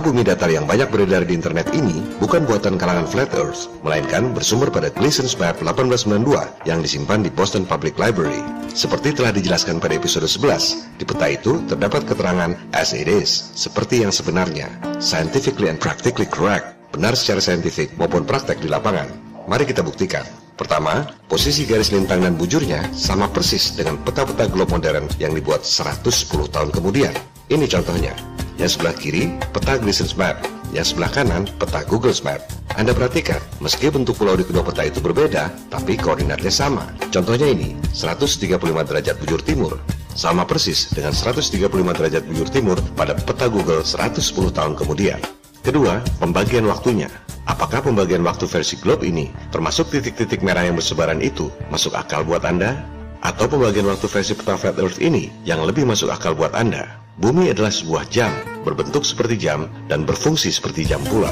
Bumi 0.03 0.19
datar 0.19 0.51
yang 0.51 0.67
banyak 0.67 0.91
beredar 0.91 1.23
di 1.23 1.31
internet 1.31 1.71
ini 1.71 2.03
bukan 2.19 2.43
buatan 2.43 2.75
kalangan 2.75 3.07
Flat 3.07 3.31
Earth, 3.39 3.71
melainkan 3.87 4.35
bersumber 4.35 4.67
pada 4.67 4.91
Gleason's 4.91 5.39
Map 5.39 5.63
1892 5.63 6.67
yang 6.67 6.83
disimpan 6.83 7.23
di 7.23 7.31
Boston 7.31 7.63
Public 7.63 7.95
Library. 7.95 8.43
Seperti 8.75 9.15
telah 9.15 9.31
dijelaskan 9.31 9.79
pada 9.79 9.95
episode 9.95 10.27
11, 10.27 10.99
di 10.99 11.07
peta 11.07 11.31
itu 11.31 11.63
terdapat 11.71 12.03
keterangan 12.03 12.51
as 12.75 12.91
it 12.91 13.07
is, 13.07 13.55
seperti 13.55 14.03
yang 14.03 14.11
sebenarnya, 14.11 14.67
scientifically 14.99 15.71
and 15.71 15.79
practically 15.79 16.27
correct, 16.27 16.75
benar 16.91 17.15
secara 17.15 17.39
saintifik 17.39 17.95
maupun 17.95 18.27
praktek 18.27 18.59
di 18.59 18.67
lapangan. 18.67 19.07
Mari 19.47 19.63
kita 19.63 19.87
buktikan. 19.87 20.27
Pertama, 20.59 21.07
posisi 21.31 21.63
garis 21.63 21.95
lintang 21.95 22.27
dan 22.27 22.35
bujurnya 22.35 22.91
sama 22.91 23.31
persis 23.31 23.71
dengan 23.71 23.95
peta-peta 24.03 24.51
globe 24.51 24.75
modern 24.75 25.07
yang 25.15 25.31
dibuat 25.31 25.63
110 25.63 26.03
tahun 26.51 26.75
kemudian. 26.75 27.15
Ini 27.47 27.71
contohnya. 27.71 28.32
Yang 28.61 28.77
sebelah 28.77 28.95
kiri, 28.95 29.23
peta 29.49 29.81
Gleason's 29.81 30.13
Map. 30.13 30.37
Yang 30.73 30.93
sebelah 30.93 31.09
kanan, 31.09 31.49
peta 31.57 31.81
Google's 31.85 32.21
Map. 32.21 32.41
Anda 32.73 32.93
perhatikan, 32.93 33.37
meski 33.61 33.89
bentuk 33.89 34.17
pulau 34.17 34.33
di 34.33 34.45
kedua 34.45 34.65
peta 34.65 34.85
itu 34.85 35.01
berbeda, 35.01 35.49
tapi 35.69 35.97
koordinatnya 35.97 36.49
sama. 36.49 36.89
Contohnya 37.13 37.49
ini, 37.49 37.77
135 37.93 38.57
derajat 38.85 39.15
bujur 39.21 39.41
timur. 39.41 39.77
Sama 40.13 40.45
persis 40.45 40.93
dengan 40.93 41.13
135 41.13 41.69
derajat 41.93 42.23
bujur 42.29 42.47
timur 42.49 42.77
pada 42.93 43.17
peta 43.17 43.49
Google 43.49 43.81
110 43.81 44.53
tahun 44.53 44.73
kemudian. 44.77 45.17
Kedua, 45.65 46.01
pembagian 46.21 46.69
waktunya. 46.69 47.09
Apakah 47.43 47.83
pembagian 47.83 48.23
waktu 48.23 48.47
versi 48.47 48.77
globe 48.79 49.03
ini, 49.03 49.33
termasuk 49.51 49.91
titik-titik 49.91 50.45
merah 50.45 50.63
yang 50.63 50.77
bersebaran 50.77 51.19
itu, 51.19 51.49
masuk 51.67 51.97
akal 51.97 52.23
buat 52.23 52.45
Anda? 52.45 52.92
Atau 53.23 53.47
pembagian 53.47 53.87
waktu 53.87 54.11
versi 54.11 54.35
peta 54.35 54.59
Flat 54.59 54.75
Earth 54.83 54.99
ini, 54.99 55.31
yang 55.47 55.63
lebih 55.63 55.87
masuk 55.87 56.11
akal 56.11 56.35
buat 56.35 56.51
Anda? 56.51 56.99
Bumi 57.23 57.55
adalah 57.55 57.71
sebuah 57.71 58.11
jam, 58.11 58.35
berbentuk 58.67 59.07
seperti 59.07 59.39
jam, 59.39 59.71
dan 59.87 60.03
berfungsi 60.03 60.51
seperti 60.51 60.83
jam 60.83 60.99
pula. 61.07 61.31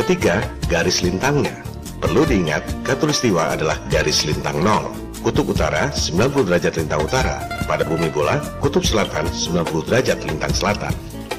Ketiga, 0.00 0.40
garis 0.72 1.04
lintangnya. 1.04 1.60
Perlu 2.00 2.24
diingat, 2.24 2.64
katulistiwa 2.88 3.52
adalah 3.52 3.76
garis 3.92 4.24
lintang 4.24 4.64
nol. 4.64 4.88
Kutub 5.20 5.52
utara 5.52 5.92
90 5.92 6.48
derajat 6.48 6.80
lintang 6.80 7.04
utara. 7.04 7.44
Pada 7.68 7.84
bumi 7.84 8.08
bola, 8.08 8.40
kutub 8.64 8.80
selatan 8.80 9.28
90 9.28 9.92
derajat 9.92 10.24
lintang 10.24 10.56
selatan. 10.56 10.94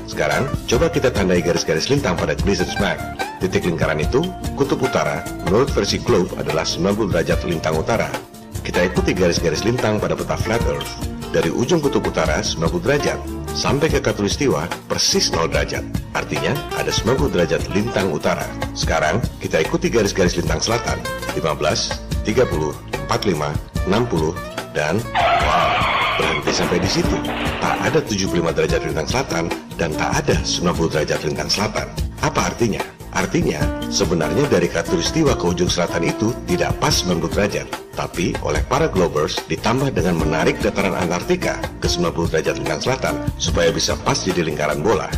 Sekarang, 0.05 0.45
coba 0.69 0.93
kita 0.93 1.09
tandai 1.09 1.41
garis-garis 1.41 1.89
lintang 1.89 2.13
pada 2.13 2.37
Gleason's 2.37 2.77
Map. 2.77 3.01
Titik 3.41 3.65
lingkaran 3.65 3.97
itu, 3.97 4.21
kutub 4.53 4.77
utara, 4.77 5.25
menurut 5.49 5.73
versi 5.73 5.97
globe 5.97 6.37
adalah 6.37 6.69
90 6.69 7.09
derajat 7.09 7.41
lintang 7.49 7.81
utara. 7.81 8.26
Kita 8.67 8.83
ikuti 8.83 9.15
garis-garis 9.15 9.63
lintang 9.63 9.95
pada 9.95 10.11
peta 10.11 10.35
Flat 10.35 10.59
Earth. 10.67 10.99
Dari 11.31 11.47
ujung 11.47 11.79
kutub 11.79 12.03
utara 12.03 12.43
90 12.43 12.83
derajat, 12.83 13.15
sampai 13.55 13.87
ke 13.87 14.03
katulistiwa 14.03 14.67
persis 14.91 15.31
0 15.31 15.47
derajat. 15.47 15.87
Artinya, 16.11 16.51
ada 16.75 16.91
90 16.91 17.31
derajat 17.31 17.63
lintang 17.71 18.11
utara. 18.11 18.43
Sekarang, 18.75 19.23
kita 19.39 19.63
ikuti 19.63 19.87
garis-garis 19.87 20.35
lintang 20.35 20.59
selatan. 20.59 20.99
15, 21.31 21.95
30, 22.27 22.75
45, 23.07 23.55
60, 23.87 24.35
dan 24.75 24.99
wow, 25.47 25.71
berhenti 26.19 26.51
sampai 26.51 26.83
di 26.83 26.91
situ. 26.91 27.15
Tak 27.63 27.87
ada 27.87 28.03
75 28.03 28.51
derajat 28.51 28.83
lintang 28.83 29.07
selatan 29.07 29.43
dan 29.79 29.95
tak 29.95 30.11
ada 30.27 30.35
90 30.43 30.91
derajat 30.91 31.19
lintang 31.23 31.47
selatan. 31.47 31.87
Apa 32.19 32.51
artinya? 32.51 32.96
Artinya, 33.17 33.57
sebenarnya 33.89 34.45
dari 34.45 34.69
katulistiwa 34.69 35.33
ke 35.33 35.49
ujung 35.49 35.73
selatan 35.73 36.05
itu 36.05 36.37
tidak 36.45 36.77
pas 36.77 36.93
90 37.01 37.33
derajat, 37.33 37.65
tapi 37.97 38.37
oleh 38.45 38.61
para 38.69 38.85
globers 38.85 39.41
ditambah 39.49 39.89
dengan 39.89 40.21
menarik 40.21 40.61
dataran 40.61 40.93
Antartika 40.93 41.57
ke 41.81 41.89
90 41.89 42.29
derajat 42.29 42.61
lintang 42.61 42.77
selatan 42.85 43.17
supaya 43.41 43.73
bisa 43.73 43.97
pas 44.05 44.21
jadi 44.21 44.45
lingkaran 44.45 44.85
bola. 44.85 45.09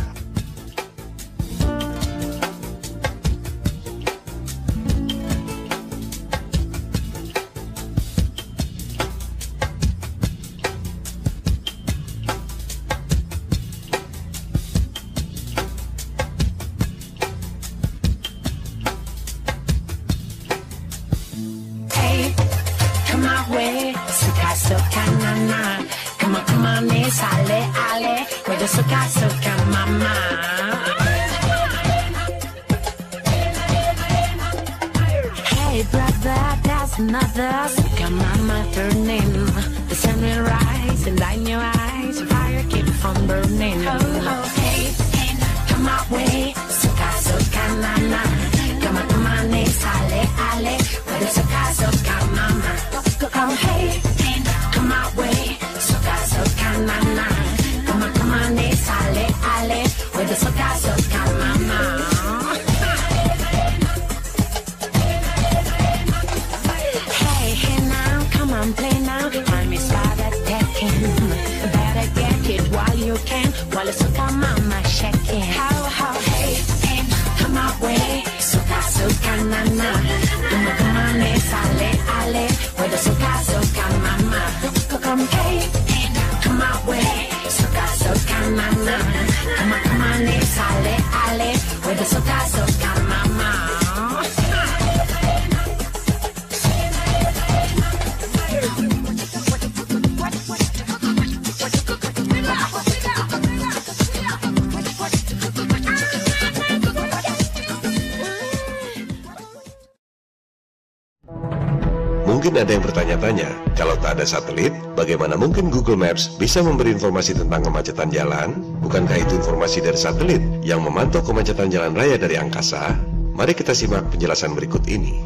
Maps 116.10 116.26
bisa 116.26 116.58
memberi 116.58 116.90
informasi 116.90 117.38
tentang 117.38 117.62
kemacetan 117.62 118.10
jalan? 118.10 118.50
Bukankah 118.82 119.14
itu 119.14 119.38
informasi 119.38 119.78
dari 119.78 119.94
satelit 119.94 120.42
yang 120.66 120.82
memantau 120.82 121.22
kemacetan 121.22 121.70
jalan 121.70 121.94
raya 121.94 122.18
dari 122.18 122.34
angkasa? 122.34 122.98
Mari 123.30 123.54
kita 123.54 123.70
simak 123.70 124.10
penjelasan 124.10 124.58
berikut 124.58 124.90
ini. 124.90 125.22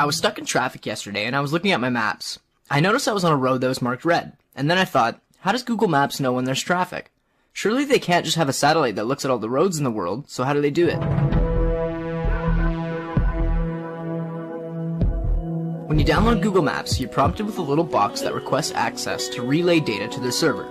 I 0.00 0.08
was 0.08 0.16
stuck 0.16 0.40
in 0.40 0.48
traffic 0.48 0.88
yesterday 0.88 1.28
and 1.28 1.36
I 1.36 1.44
was 1.44 1.52
looking 1.52 1.68
at 1.68 1.84
my 1.84 1.92
maps. 1.92 2.40
I 2.72 2.80
noticed 2.80 3.04
I 3.04 3.12
was 3.12 3.28
on 3.28 3.36
a 3.36 3.36
road 3.36 3.60
that 3.60 3.68
was 3.68 3.84
marked 3.84 4.08
red, 4.08 4.32
and 4.56 4.72
then 4.72 4.80
I 4.80 4.88
thought, 4.88 5.20
how 5.44 5.52
does 5.52 5.60
Google 5.60 5.92
Maps 5.92 6.16
know 6.16 6.32
when 6.32 6.48
there's 6.48 6.64
traffic? 6.64 7.12
Surely 7.52 7.84
they 7.84 8.00
can't 8.00 8.24
just 8.24 8.40
have 8.40 8.48
a 8.48 8.56
satellite 8.56 8.96
that 8.96 9.04
looks 9.04 9.20
at 9.20 9.30
all 9.30 9.36
the 9.36 9.52
roads 9.52 9.76
in 9.76 9.84
the 9.84 9.92
world, 9.92 10.32
so 10.32 10.48
how 10.48 10.56
do 10.56 10.64
they 10.64 10.72
do 10.72 10.88
it? 10.88 10.96
When 15.86 16.00
you 16.00 16.04
download 16.04 16.42
Google 16.42 16.62
Maps, 16.62 16.98
you're 16.98 17.08
prompted 17.08 17.46
with 17.46 17.58
a 17.58 17.62
little 17.62 17.84
box 17.84 18.20
that 18.22 18.34
requests 18.34 18.72
access 18.72 19.28
to 19.28 19.46
relay 19.46 19.78
data 19.78 20.08
to 20.08 20.18
their 20.18 20.32
server. 20.32 20.66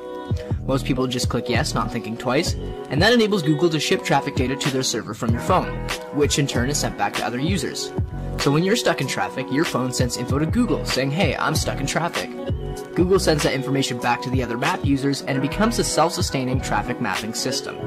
Most 0.68 0.84
people 0.84 1.07
just 1.07 1.30
click 1.30 1.47
yes, 1.47 1.74
not 1.74 1.89
thinking 1.89 2.18
twice, 2.18 2.51
and 2.89 3.01
that 3.01 3.13
enables 3.13 3.41
Google 3.41 3.70
to 3.70 3.80
ship 3.80 4.03
traffic 4.03 4.36
data 4.36 4.57
to 4.57 4.70
their 4.72 4.84
server 4.84 5.13
from 5.13 5.32
your 5.32 5.39
phone, 5.39 5.72
which 6.20 6.38
in 6.38 6.45
turn 6.45 6.70
is 6.70 6.78
sent 6.78 6.97
back 6.97 7.13
to 7.13 7.24
other 7.26 7.39
users. 7.39 7.93
So 8.39 8.51
when 8.51 8.66
you're 8.66 8.76
stuck 8.76 8.99
in 8.99 9.07
traffic, 9.07 9.49
your 9.49 9.63
phone 9.63 9.93
sends 9.93 10.18
info 10.18 10.38
to 10.38 10.45
Google 10.45 10.84
saying, 10.84 11.11
hey, 11.11 11.34
I'm 11.38 11.55
stuck 11.55 11.80
in 11.80 11.88
traffic. 11.88 12.30
Google 12.93 13.18
sends 13.18 13.43
that 13.43 13.53
information 13.53 13.97
back 13.99 14.22
to 14.24 14.30
the 14.30 14.43
other 14.43 14.57
map 14.57 14.84
users, 14.84 15.22
and 15.22 15.38
it 15.38 15.41
becomes 15.41 15.80
a 15.80 15.86
self-sustaining 15.86 16.59
traffic 16.59 16.99
mapping 16.99 17.34
system. 17.34 17.80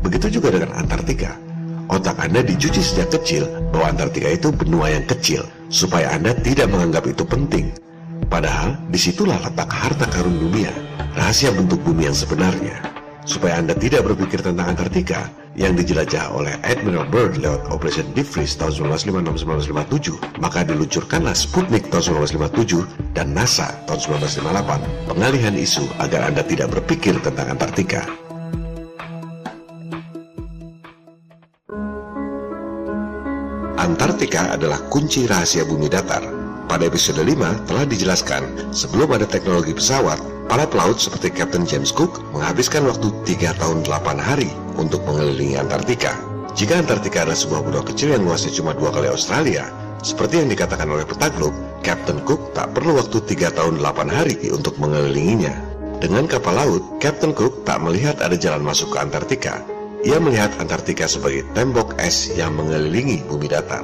Begitu 0.00 0.40
juga 0.40 0.56
dengan 0.56 0.72
Antartika. 0.80 1.45
Otak 1.86 2.18
Anda 2.18 2.42
dicuci 2.42 2.82
sejak 2.82 3.14
kecil 3.14 3.46
bahwa 3.70 3.94
Antartika 3.94 4.26
itu 4.26 4.50
benua 4.50 4.90
yang 4.90 5.06
kecil, 5.06 5.46
supaya 5.70 6.10
Anda 6.10 6.34
tidak 6.34 6.66
menganggap 6.74 7.06
itu 7.06 7.22
penting. 7.22 7.70
Padahal 8.26 8.74
di 8.90 8.98
situlah 8.98 9.38
letak 9.38 9.70
harta 9.70 10.02
karun 10.10 10.34
dunia, 10.34 10.74
rahasia 11.14 11.54
bentuk 11.54 11.78
bumi 11.86 12.10
yang 12.10 12.16
sebenarnya. 12.16 12.82
Supaya 13.26 13.58
Anda 13.58 13.74
tidak 13.74 14.06
berpikir 14.06 14.38
tentang 14.38 14.70
Antartika 14.74 15.30
yang 15.58 15.74
dijelajah 15.74 16.30
oleh 16.30 16.54
Admiral 16.62 17.10
Byrd 17.10 17.42
lewat 17.42 17.70
Operation 17.74 18.06
Deep 18.14 18.26
Freeze 18.26 18.54
tahun 18.54 18.86
1956-1957, 18.94 20.42
maka 20.42 20.62
diluncurkanlah 20.62 21.34
Sputnik 21.34 21.90
tahun 21.90 22.22
1957 22.30 22.86
dan 23.18 23.34
NASA 23.34 23.74
tahun 23.90 24.22
1958, 24.22 25.10
pengalihan 25.10 25.54
isu 25.58 25.86
agar 25.98 26.30
Anda 26.30 26.46
tidak 26.46 26.70
berpikir 26.70 27.18
tentang 27.22 27.50
Antartika. 27.50 28.25
Antartika 33.86 34.50
adalah 34.50 34.82
kunci 34.90 35.30
rahasia 35.30 35.62
bumi 35.62 35.86
datar. 35.86 36.26
Pada 36.66 36.90
episode 36.90 37.22
5 37.22 37.70
telah 37.70 37.86
dijelaskan, 37.86 38.74
sebelum 38.74 39.14
ada 39.14 39.30
teknologi 39.30 39.70
pesawat, 39.70 40.18
para 40.50 40.66
pelaut 40.66 40.98
seperti 40.98 41.30
Captain 41.30 41.62
James 41.62 41.94
Cook 41.94 42.18
menghabiskan 42.34 42.82
waktu 42.82 43.14
3 43.22 43.54
tahun 43.54 43.86
8 43.86 44.18
hari 44.18 44.50
untuk 44.74 45.06
mengelilingi 45.06 45.54
Antartika. 45.54 46.18
Jika 46.58 46.82
Antartika 46.82 47.22
adalah 47.22 47.38
sebuah 47.38 47.62
benua 47.62 47.86
kecil 47.86 48.18
yang 48.18 48.26
luasnya 48.26 48.50
cuma 48.58 48.74
dua 48.74 48.90
kali 48.90 49.06
Australia, 49.06 49.70
seperti 50.02 50.42
yang 50.42 50.50
dikatakan 50.50 50.90
oleh 50.90 51.06
peta 51.06 51.30
globe, 51.30 51.54
Captain 51.86 52.18
Cook 52.26 52.58
tak 52.58 52.74
perlu 52.74 52.98
waktu 52.98 53.22
3 53.22 53.54
tahun 53.54 53.78
8 53.78 54.10
hari 54.10 54.50
untuk 54.50 54.74
mengelilinginya. 54.82 55.54
Dengan 56.02 56.26
kapal 56.26 56.58
laut, 56.58 56.82
Captain 56.98 57.30
Cook 57.30 57.62
tak 57.62 57.78
melihat 57.78 58.18
ada 58.18 58.34
jalan 58.34 58.66
masuk 58.66 58.90
ke 58.90 58.98
Antartika, 58.98 59.62
ia 60.06 60.22
melihat 60.22 60.54
Antartika 60.62 61.10
sebagai 61.10 61.42
tembok 61.50 61.98
es 61.98 62.30
yang 62.38 62.54
mengelilingi 62.54 63.26
bumi 63.26 63.50
datar. 63.50 63.82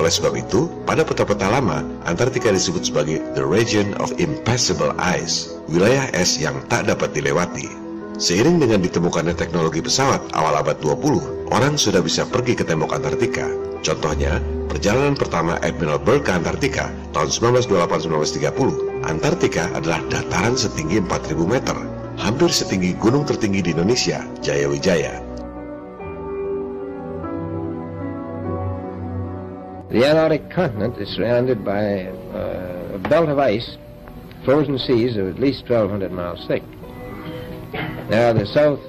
Oleh 0.00 0.08
sebab 0.08 0.32
itu, 0.32 0.64
pada 0.88 1.04
peta-peta 1.04 1.44
lama, 1.52 1.84
Antartika 2.08 2.48
disebut 2.48 2.88
sebagai 2.88 3.20
the 3.36 3.44
region 3.44 3.92
of 4.00 4.08
impassable 4.16 4.96
ice, 4.96 5.52
wilayah 5.68 6.08
es 6.16 6.40
yang 6.40 6.56
tak 6.72 6.88
dapat 6.88 7.12
dilewati. 7.12 7.68
Seiring 8.16 8.64
dengan 8.64 8.80
ditemukannya 8.80 9.36
teknologi 9.36 9.84
pesawat 9.84 10.32
awal 10.32 10.56
abad 10.56 10.80
20, 10.80 11.52
orang 11.52 11.76
sudah 11.76 12.00
bisa 12.00 12.24
pergi 12.24 12.56
ke 12.56 12.64
tembok 12.64 12.96
Antartika. 12.96 13.44
Contohnya, 13.84 14.40
perjalanan 14.72 15.20
pertama 15.20 15.60
Admiral 15.60 16.00
Byrd 16.00 16.24
ke 16.24 16.32
Antartika 16.32 16.88
tahun 17.12 17.28
1928-1930. 17.68 19.04
Antartika 19.04 19.68
adalah 19.76 20.00
dataran 20.08 20.56
setinggi 20.56 21.04
4000 21.04 21.44
meter, 21.44 21.76
hampir 22.16 22.48
setinggi 22.48 22.96
gunung 22.96 23.28
tertinggi 23.28 23.68
di 23.68 23.70
Indonesia, 23.76 24.24
Jayawijaya. 24.40 25.27
The 29.88 30.04
Antarctic 30.04 30.50
continent 30.52 31.00
is 31.00 31.08
surrounded 31.16 31.64
by 31.64 32.12
uh, 32.36 32.96
a 32.96 33.00
belt 33.08 33.32
of 33.32 33.40
ice, 33.40 33.80
frozen 34.44 34.76
seas 34.76 35.16
of 35.16 35.32
at 35.32 35.40
least 35.40 35.64
1,200 35.64 36.12
miles 36.12 36.44
thick. 36.44 36.60
Now, 38.12 38.36
the 38.36 38.44
south 38.44 38.84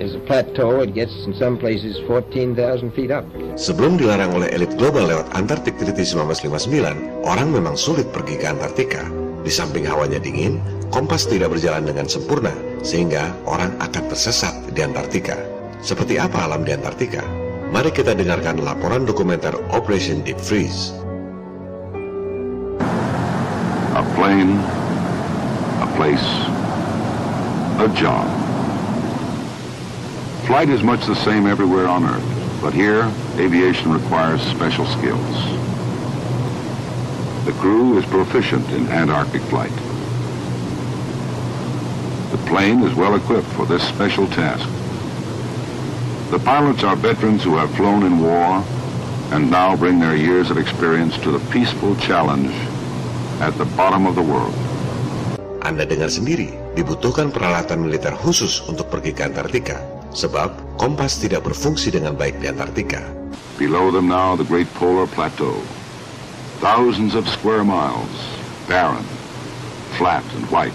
is 0.00 0.16
a 0.16 0.20
plateau. 0.24 0.80
It 0.80 0.96
gets 0.96 1.12
in 1.28 1.36
some 1.36 1.60
places 1.60 2.00
14,000 2.08 2.56
feet 2.96 3.12
up. 3.12 3.28
Sebelum 3.60 4.00
dilarang 4.00 4.32
oleh 4.32 4.48
elit 4.48 4.72
global 4.80 5.04
lewat 5.12 5.28
Antarctic 5.36 5.76
Treaty 5.76 6.08
1959, 6.08 7.28
orang 7.28 7.52
memang 7.52 7.76
sulit 7.76 8.08
pergi 8.08 8.40
ke 8.40 8.48
Antartika. 8.48 9.04
Di 9.44 9.52
samping 9.52 9.84
hawanya 9.84 10.24
dingin, 10.24 10.56
kompas 10.88 11.28
tidak 11.28 11.52
berjalan 11.52 11.84
dengan 11.84 12.08
sempurna, 12.08 12.56
sehingga 12.80 13.28
orang 13.44 13.76
akan 13.76 14.08
tersesat 14.08 14.72
di 14.72 14.80
Antartika. 14.80 15.36
Seperti 15.84 16.16
apa 16.16 16.48
alam 16.48 16.64
di 16.64 16.72
Antartika? 16.72 17.43
Mari 17.74 17.90
kita 17.90 18.14
dengarkan 18.14 18.62
laporan 18.62 19.02
dokumenter 19.02 19.50
Operation 19.74 20.22
Deep 20.22 20.38
Freeze. 20.38 20.94
A 23.98 24.02
plane, 24.14 24.62
a 25.82 25.88
place, 25.98 26.22
a 27.82 27.90
job. 27.98 28.30
Flight 30.46 30.70
is 30.70 30.86
much 30.86 31.02
the 31.10 31.18
same 31.26 31.50
everywhere 31.50 31.90
on 31.90 32.06
Earth, 32.06 32.22
but 32.62 32.70
here, 32.70 33.10
aviation 33.42 33.90
requires 33.90 34.38
special 34.46 34.86
skills. 34.94 35.34
The 37.42 37.58
crew 37.58 37.98
is 37.98 38.06
proficient 38.06 38.70
in 38.70 38.86
Antarctic 38.86 39.42
flight. 39.50 39.74
The 42.30 42.38
plane 42.46 42.86
is 42.86 42.94
well 42.94 43.18
equipped 43.18 43.50
for 43.58 43.66
this 43.66 43.82
special 43.82 44.30
task. 44.30 44.70
The 46.34 46.42
pilots 46.42 46.82
are 46.82 46.98
veterans 46.98 47.46
who 47.46 47.54
have 47.62 47.70
flown 47.78 48.02
in 48.02 48.18
war 48.18 48.58
and 49.30 49.46
now 49.46 49.78
bring 49.78 50.02
their 50.02 50.18
years 50.18 50.50
of 50.50 50.58
experience 50.58 51.14
to 51.22 51.30
the 51.30 51.38
peaceful 51.54 51.94
challenge 52.02 52.50
at 53.38 53.54
the 53.54 53.70
bottom 53.78 54.02
of 54.02 54.18
the 54.18 54.26
world. 54.26 54.50
Anda 55.62 55.86
dengar 55.86 56.10
sendiri, 56.10 56.50
dibutuhkan 56.74 57.30
peralatan 57.30 57.86
militer 57.86 58.10
khusus 58.18 58.66
untuk 58.66 58.90
pergi 58.90 59.14
ke 59.14 59.30
Antartika, 59.30 59.78
sebab 60.10 60.58
kompas 60.74 61.22
tidak 61.22 61.46
berfungsi 61.46 61.94
dengan 61.94 62.18
baik 62.18 62.42
di 62.42 62.50
Antartika. 62.50 63.06
Below 63.54 63.94
them 63.94 64.10
now 64.10 64.34
the 64.34 64.42
great 64.42 64.66
polar 64.74 65.06
plateau. 65.06 65.54
Thousands 66.58 67.14
of 67.14 67.30
square 67.30 67.62
miles, 67.62 68.10
barren, 68.66 69.06
flat 69.94 70.26
and 70.34 70.42
white. 70.50 70.74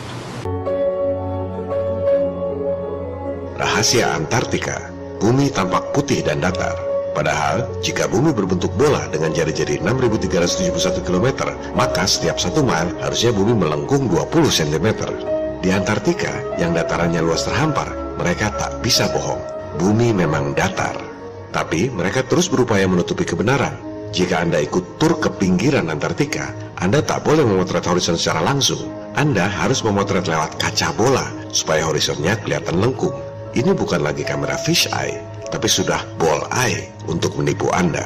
Rahasia 3.59 4.15
Antartika, 4.15 4.98
bumi 5.19 5.51
tampak 5.51 5.91
putih 5.91 6.23
dan 6.23 6.39
datar. 6.39 6.73
Padahal, 7.11 7.67
jika 7.83 8.07
bumi 8.07 8.31
berbentuk 8.31 8.71
bola 8.79 9.03
dengan 9.11 9.35
jari-jari 9.35 9.83
6.371 9.83 11.03
km, 11.03 11.51
maka 11.75 12.07
setiap 12.07 12.39
satu 12.39 12.63
mile 12.63 12.95
harusnya 13.03 13.35
bumi 13.35 13.53
melengkung 13.59 14.07
20 14.07 14.47
cm. 14.47 14.87
Di 15.59 15.69
Antartika, 15.75 16.31
yang 16.55 16.71
datarannya 16.71 17.19
luas 17.19 17.43
terhampar, 17.43 17.91
mereka 18.15 18.55
tak 18.55 18.79
bisa 18.79 19.11
bohong. 19.11 19.43
Bumi 19.75 20.15
memang 20.15 20.55
datar. 20.55 20.95
Tapi 21.51 21.91
mereka 21.91 22.23
terus 22.23 22.47
berupaya 22.47 22.87
menutupi 22.87 23.27
kebenaran. 23.27 23.75
Jika 24.09 24.41
Anda 24.41 24.63
ikut 24.63 24.97
tur 24.97 25.19
ke 25.19 25.29
pinggiran 25.35 25.91
Antartika, 25.91 26.55
Anda 26.79 27.03
tak 27.03 27.27
boleh 27.27 27.43
memotret 27.43 27.85
horizon 27.85 28.15
secara 28.15 28.41
langsung. 28.41 28.89
Anda 29.19 29.45
harus 29.45 29.83
memotret 29.83 30.25
lewat 30.25 30.57
kaca 30.57 30.95
bola, 30.95 31.27
supaya 31.51 31.83
horizonnya 31.83 32.39
kelihatan 32.39 32.79
lengkung. 32.79 33.28
Ini 33.49 33.73
bukan 33.73 34.05
lagi 34.05 34.21
kamera 34.21 34.53
fish 34.61 34.85
eye, 34.93 35.17
tapi 35.49 35.65
sudah 35.65 36.05
ball 36.21 36.45
eye 36.53 36.93
untuk 37.09 37.33
menipu 37.33 37.65
Anda. 37.73 38.05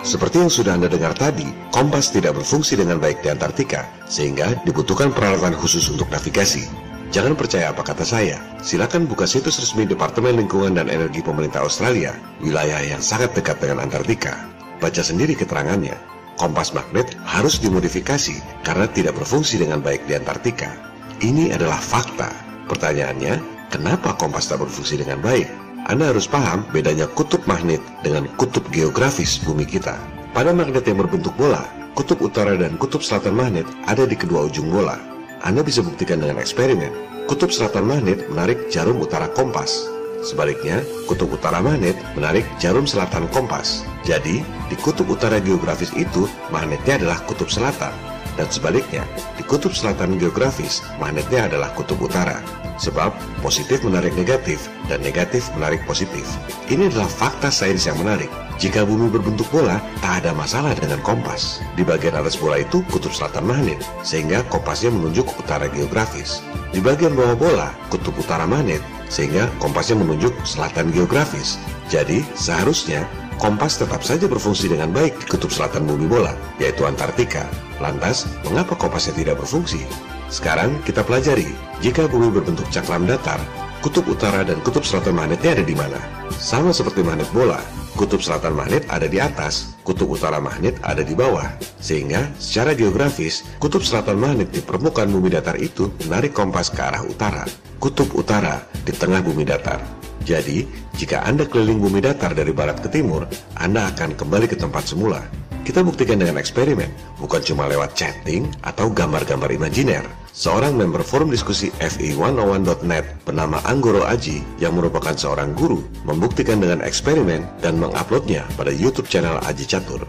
Seperti 0.00 0.42
yang 0.42 0.50
sudah 0.50 0.80
Anda 0.80 0.88
dengar 0.88 1.12
tadi, 1.12 1.46
kompas 1.76 2.08
tidak 2.08 2.40
berfungsi 2.40 2.74
dengan 2.74 2.98
baik 2.98 3.20
di 3.20 3.28
Antartika, 3.30 3.84
sehingga 4.08 4.58
dibutuhkan 4.64 5.12
peralatan 5.12 5.54
khusus 5.54 5.86
untuk 5.92 6.08
navigasi. 6.08 6.90
Jangan 7.10 7.34
percaya 7.34 7.74
apa 7.74 7.82
kata 7.82 8.06
saya. 8.06 8.38
Silakan 8.62 9.10
buka 9.10 9.26
situs 9.26 9.58
resmi 9.58 9.82
Departemen 9.82 10.38
Lingkungan 10.38 10.78
dan 10.78 10.86
Energi 10.86 11.18
Pemerintah 11.18 11.66
Australia, 11.66 12.14
wilayah 12.38 12.78
yang 12.86 13.02
sangat 13.02 13.34
dekat 13.34 13.58
dengan 13.58 13.82
Antartika. 13.82 14.38
Baca 14.78 15.02
sendiri 15.02 15.34
keterangannya. 15.34 15.98
Kompas 16.38 16.70
magnet 16.70 17.18
harus 17.26 17.58
dimodifikasi 17.58 18.62
karena 18.62 18.86
tidak 18.94 19.18
berfungsi 19.18 19.58
dengan 19.58 19.82
baik 19.82 20.06
di 20.06 20.14
Antartika. 20.14 20.70
Ini 21.18 21.50
adalah 21.50 21.82
fakta. 21.82 22.30
Pertanyaannya, 22.70 23.42
kenapa 23.74 24.14
kompas 24.14 24.46
tak 24.46 24.62
berfungsi 24.62 25.02
dengan 25.02 25.18
baik? 25.18 25.50
Anda 25.90 26.14
harus 26.14 26.30
paham 26.30 26.62
bedanya 26.70 27.10
kutub 27.10 27.42
magnet 27.50 27.82
dengan 28.06 28.30
kutub 28.38 28.62
geografis 28.70 29.42
bumi 29.42 29.66
kita. 29.66 29.98
Pada 30.30 30.54
magnet 30.54 30.86
yang 30.86 31.02
berbentuk 31.02 31.34
bola, 31.34 31.66
kutub 31.98 32.22
utara 32.22 32.54
dan 32.54 32.78
kutub 32.78 33.02
selatan 33.02 33.34
magnet 33.34 33.66
ada 33.90 34.06
di 34.06 34.14
kedua 34.14 34.46
ujung 34.46 34.70
bola. 34.70 35.09
Anda 35.40 35.64
bisa 35.64 35.80
buktikan 35.80 36.20
dengan 36.20 36.36
eksperimen. 36.36 36.92
Kutub 37.24 37.48
selatan 37.48 37.88
magnet 37.88 38.28
menarik 38.28 38.68
jarum 38.68 39.00
utara 39.00 39.24
kompas. 39.32 39.88
Sebaliknya, 40.20 40.84
kutub 41.08 41.32
utara 41.32 41.64
magnet 41.64 41.96
menarik 42.12 42.44
jarum 42.60 42.84
selatan 42.84 43.24
kompas. 43.32 43.88
Jadi, 44.04 44.44
di 44.68 44.76
kutub 44.84 45.08
utara 45.08 45.40
geografis 45.40 45.96
itu, 45.96 46.28
magnetnya 46.52 47.00
adalah 47.00 47.24
kutub 47.24 47.48
selatan. 47.48 47.92
Dan 48.36 48.52
sebaliknya, 48.52 49.00
di 49.40 49.42
kutub 49.48 49.72
selatan 49.72 50.20
geografis, 50.20 50.84
magnetnya 51.00 51.48
adalah 51.48 51.72
kutub 51.72 51.96
utara. 52.04 52.44
Sebab 52.76 53.12
positif 53.40 53.80
menarik 53.80 54.12
negatif 54.20 54.68
dan 54.92 55.00
negatif 55.00 55.48
menarik 55.56 55.80
positif. 55.88 56.28
Ini 56.68 56.92
adalah 56.92 57.08
fakta 57.08 57.48
sains 57.48 57.88
yang 57.88 57.96
menarik. 57.96 58.28
Jika 58.60 58.84
bumi 58.84 59.08
berbentuk 59.08 59.48
bola, 59.48 59.80
tak 60.04 60.20
ada 60.20 60.36
masalah 60.36 60.76
dengan 60.76 61.00
kompas. 61.00 61.64
Di 61.74 61.80
bagian 61.80 62.12
atas 62.12 62.36
bola 62.36 62.60
itu 62.60 62.84
kutub 62.92 63.08
selatan 63.08 63.48
magnet, 63.48 63.80
sehingga 64.04 64.44
kompasnya 64.52 64.92
menunjuk 64.92 65.24
utara 65.40 65.64
geografis. 65.72 66.44
Di 66.68 66.76
bagian 66.84 67.16
bawah 67.16 67.40
bola, 67.40 67.68
kutub 67.88 68.12
utara 68.20 68.44
magnet, 68.44 68.84
sehingga 69.08 69.48
kompasnya 69.64 69.96
menunjuk 70.04 70.36
selatan 70.44 70.92
geografis. 70.92 71.56
Jadi, 71.88 72.20
seharusnya 72.36 73.08
kompas 73.40 73.80
tetap 73.80 74.04
saja 74.04 74.28
berfungsi 74.28 74.68
dengan 74.68 74.92
baik 74.92 75.16
di 75.16 75.24
kutub 75.32 75.48
selatan 75.48 75.88
bumi 75.88 76.04
bola, 76.04 76.36
yaitu 76.60 76.84
Antartika. 76.84 77.48
Lantas, 77.80 78.28
mengapa 78.44 78.76
kompasnya 78.76 79.16
tidak 79.16 79.40
berfungsi? 79.40 79.88
Sekarang 80.28 80.76
kita 80.84 81.00
pelajari, 81.00 81.48
jika 81.80 82.04
bumi 82.12 82.28
berbentuk 82.28 82.68
cakram 82.68 83.08
datar, 83.08 83.40
kutub 83.80 84.04
utara 84.12 84.44
dan 84.44 84.60
kutub 84.60 84.84
selatan 84.84 85.16
magnetnya 85.16 85.56
ada 85.56 85.64
di 85.64 85.72
mana? 85.72 85.96
Sama 86.36 86.72
seperti 86.72 87.00
magnet 87.00 87.28
bola, 87.32 87.56
kutub 87.96 88.20
selatan 88.20 88.52
magnet 88.52 88.84
ada 88.92 89.08
di 89.08 89.16
atas, 89.16 89.76
kutub 89.84 90.12
utara 90.12 90.36
magnet 90.36 90.76
ada 90.84 91.00
di 91.00 91.16
bawah. 91.16 91.48
Sehingga, 91.80 92.28
secara 92.36 92.76
geografis, 92.76 93.44
kutub 93.56 93.80
selatan 93.80 94.20
magnet 94.20 94.52
di 94.52 94.60
permukaan 94.60 95.08
bumi 95.08 95.32
datar 95.32 95.56
itu 95.56 95.88
menarik 96.04 96.36
kompas 96.36 96.68
ke 96.68 96.80
arah 96.80 97.04
utara. 97.04 97.44
Kutub 97.80 98.12
utara 98.12 98.60
di 98.84 98.92
tengah 98.92 99.24
bumi 99.24 99.48
datar. 99.48 99.80
Jadi, 100.28 100.68
jika 101.00 101.24
Anda 101.24 101.48
keliling 101.48 101.80
bumi 101.80 102.04
datar 102.04 102.36
dari 102.36 102.52
barat 102.52 102.84
ke 102.84 102.92
timur, 102.92 103.24
Anda 103.56 103.88
akan 103.88 104.12
kembali 104.12 104.52
ke 104.52 104.56
tempat 104.60 104.92
semula. 104.92 105.24
Kita 105.64 105.80
buktikan 105.80 106.20
dengan 106.20 106.36
eksperimen, 106.36 107.16
bukan 107.20 107.40
cuma 107.40 107.64
lewat 107.64 107.96
chatting 107.96 108.48
atau 108.60 108.92
gambar-gambar 108.92 109.48
imajiner. 109.48 110.04
Seorang 110.30 110.78
member 110.78 111.02
forum 111.02 111.26
diskusi 111.26 111.74
FE101.net 111.82 113.26
bernama 113.26 113.58
Anggoro 113.66 114.06
Aji 114.06 114.46
yang 114.62 114.78
merupakan 114.78 115.10
seorang 115.10 115.58
guru 115.58 115.82
membuktikan 116.06 116.62
dengan 116.62 116.86
eksperimen 116.86 117.42
dan 117.58 117.82
menguploadnya 117.82 118.46
pada 118.54 118.70
YouTube 118.70 119.10
channel 119.10 119.42
Aji 119.42 119.66
Catur. 119.66 120.06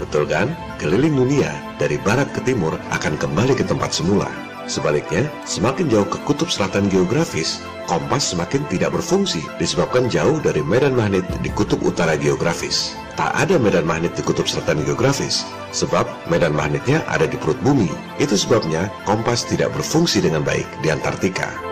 Betul 0.00 0.24
kan? 0.24 0.48
Keliling 0.80 1.20
dunia 1.20 1.52
dari 1.76 2.00
barat 2.00 2.32
ke 2.32 2.40
timur 2.48 2.80
akan 2.96 3.20
kembali 3.20 3.52
ke 3.52 3.68
tempat 3.68 3.92
semula. 3.92 4.47
Sebaliknya, 4.68 5.32
semakin 5.48 5.88
jauh 5.88 6.04
ke 6.04 6.20
kutub 6.28 6.52
selatan 6.52 6.92
geografis, 6.92 7.64
kompas 7.88 8.36
semakin 8.36 8.68
tidak 8.68 8.92
berfungsi 8.92 9.40
disebabkan 9.56 10.12
jauh 10.12 10.36
dari 10.44 10.60
medan 10.60 10.92
magnet 10.92 11.24
di 11.40 11.48
kutub 11.56 11.80
utara 11.80 12.20
geografis. 12.20 12.92
Tak 13.16 13.32
ada 13.34 13.56
medan 13.56 13.88
magnet 13.88 14.12
di 14.14 14.22
kutub 14.22 14.44
selatan 14.44 14.84
geografis, 14.84 15.42
sebab 15.72 16.04
medan 16.28 16.52
magnetnya 16.52 17.00
ada 17.08 17.24
di 17.24 17.40
perut 17.40 17.58
bumi. 17.64 17.88
Itu 18.20 18.36
sebabnya 18.36 18.92
kompas 19.08 19.48
tidak 19.48 19.72
berfungsi 19.72 20.20
dengan 20.22 20.44
baik 20.44 20.68
di 20.84 20.92
Antartika. 20.92 21.67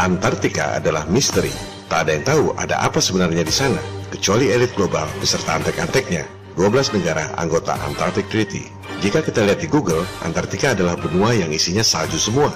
Antartika 0.00 0.80
adalah 0.80 1.04
misteri. 1.12 1.52
Tak 1.84 2.08
ada 2.08 2.16
yang 2.16 2.24
tahu 2.24 2.44
ada 2.56 2.80
apa 2.80 3.04
sebenarnya 3.04 3.44
di 3.44 3.52
sana, 3.52 3.76
kecuali 4.08 4.48
elit 4.48 4.72
global 4.72 5.04
beserta 5.20 5.60
antek-anteknya, 5.60 6.24
12 6.56 6.96
negara 6.96 7.28
anggota 7.36 7.76
Antarctic 7.84 8.32
Treaty. 8.32 8.64
Jika 9.04 9.20
kita 9.20 9.44
lihat 9.44 9.60
di 9.60 9.68
Google, 9.68 10.00
Antartika 10.24 10.72
adalah 10.72 10.96
benua 10.96 11.36
yang 11.36 11.52
isinya 11.52 11.84
salju 11.84 12.16
semua. 12.16 12.48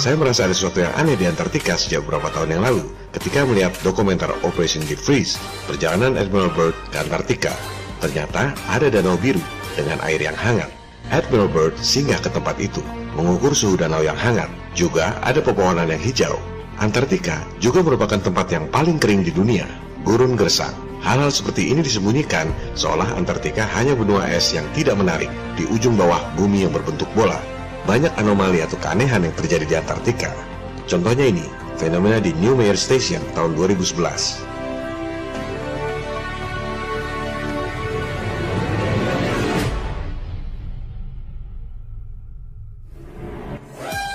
Saya 0.00 0.16
merasa 0.16 0.48
ada 0.48 0.56
sesuatu 0.56 0.80
yang 0.80 0.88
aneh 0.96 1.12
di 1.12 1.28
Antartika 1.28 1.76
sejak 1.76 2.08
beberapa 2.08 2.32
tahun 2.32 2.56
yang 2.56 2.62
lalu, 2.64 2.88
ketika 3.12 3.44
melihat 3.44 3.76
dokumenter 3.84 4.32
Operation 4.40 4.80
Deep 4.88 4.96
Freeze, 4.96 5.36
perjalanan 5.68 6.16
Admiral 6.16 6.48
Byrd 6.56 6.76
ke 6.88 7.04
Antartika. 7.04 7.52
Ternyata 8.00 8.56
ada 8.72 8.88
danau 8.88 9.20
biru 9.20 9.44
dengan 9.76 10.00
air 10.08 10.24
yang 10.24 10.38
hangat. 10.40 10.72
Admiral 11.12 11.52
Byrd 11.52 11.76
singgah 11.76 12.16
ke 12.16 12.32
tempat 12.32 12.56
itu, 12.56 12.80
mengukur 13.12 13.52
suhu 13.52 13.76
danau 13.76 14.00
yang 14.00 14.16
hangat. 14.16 14.48
Juga 14.72 15.20
ada 15.20 15.44
pepohonan 15.44 15.90
yang 15.90 16.00
hijau, 16.00 16.38
Antartika 16.78 17.42
juga 17.58 17.82
merupakan 17.82 18.22
tempat 18.22 18.54
yang 18.54 18.70
paling 18.70 19.02
kering 19.02 19.26
di 19.26 19.34
dunia, 19.34 19.66
gurun 20.06 20.38
gersang. 20.38 20.70
Hal-hal 21.02 21.34
seperti 21.34 21.74
ini 21.74 21.82
disembunyikan 21.82 22.54
seolah 22.78 23.18
Antartika 23.18 23.66
hanya 23.74 23.98
benua 23.98 24.30
es 24.30 24.54
yang 24.54 24.62
tidak 24.78 24.94
menarik 24.94 25.26
di 25.58 25.66
ujung 25.74 25.98
bawah 25.98 26.22
bumi 26.38 26.62
yang 26.62 26.70
berbentuk 26.70 27.10
bola. 27.18 27.42
Banyak 27.82 28.14
anomali 28.14 28.62
atau 28.62 28.78
keanehan 28.78 29.26
yang 29.26 29.34
terjadi 29.34 29.66
di 29.66 29.74
Antartika. 29.74 30.30
Contohnya 30.86 31.26
ini, 31.26 31.42
fenomena 31.82 32.22
di 32.22 32.30
New 32.38 32.54
Mayer 32.54 32.78
Station 32.78 33.26
tahun 33.34 33.58
2011. 33.58 34.38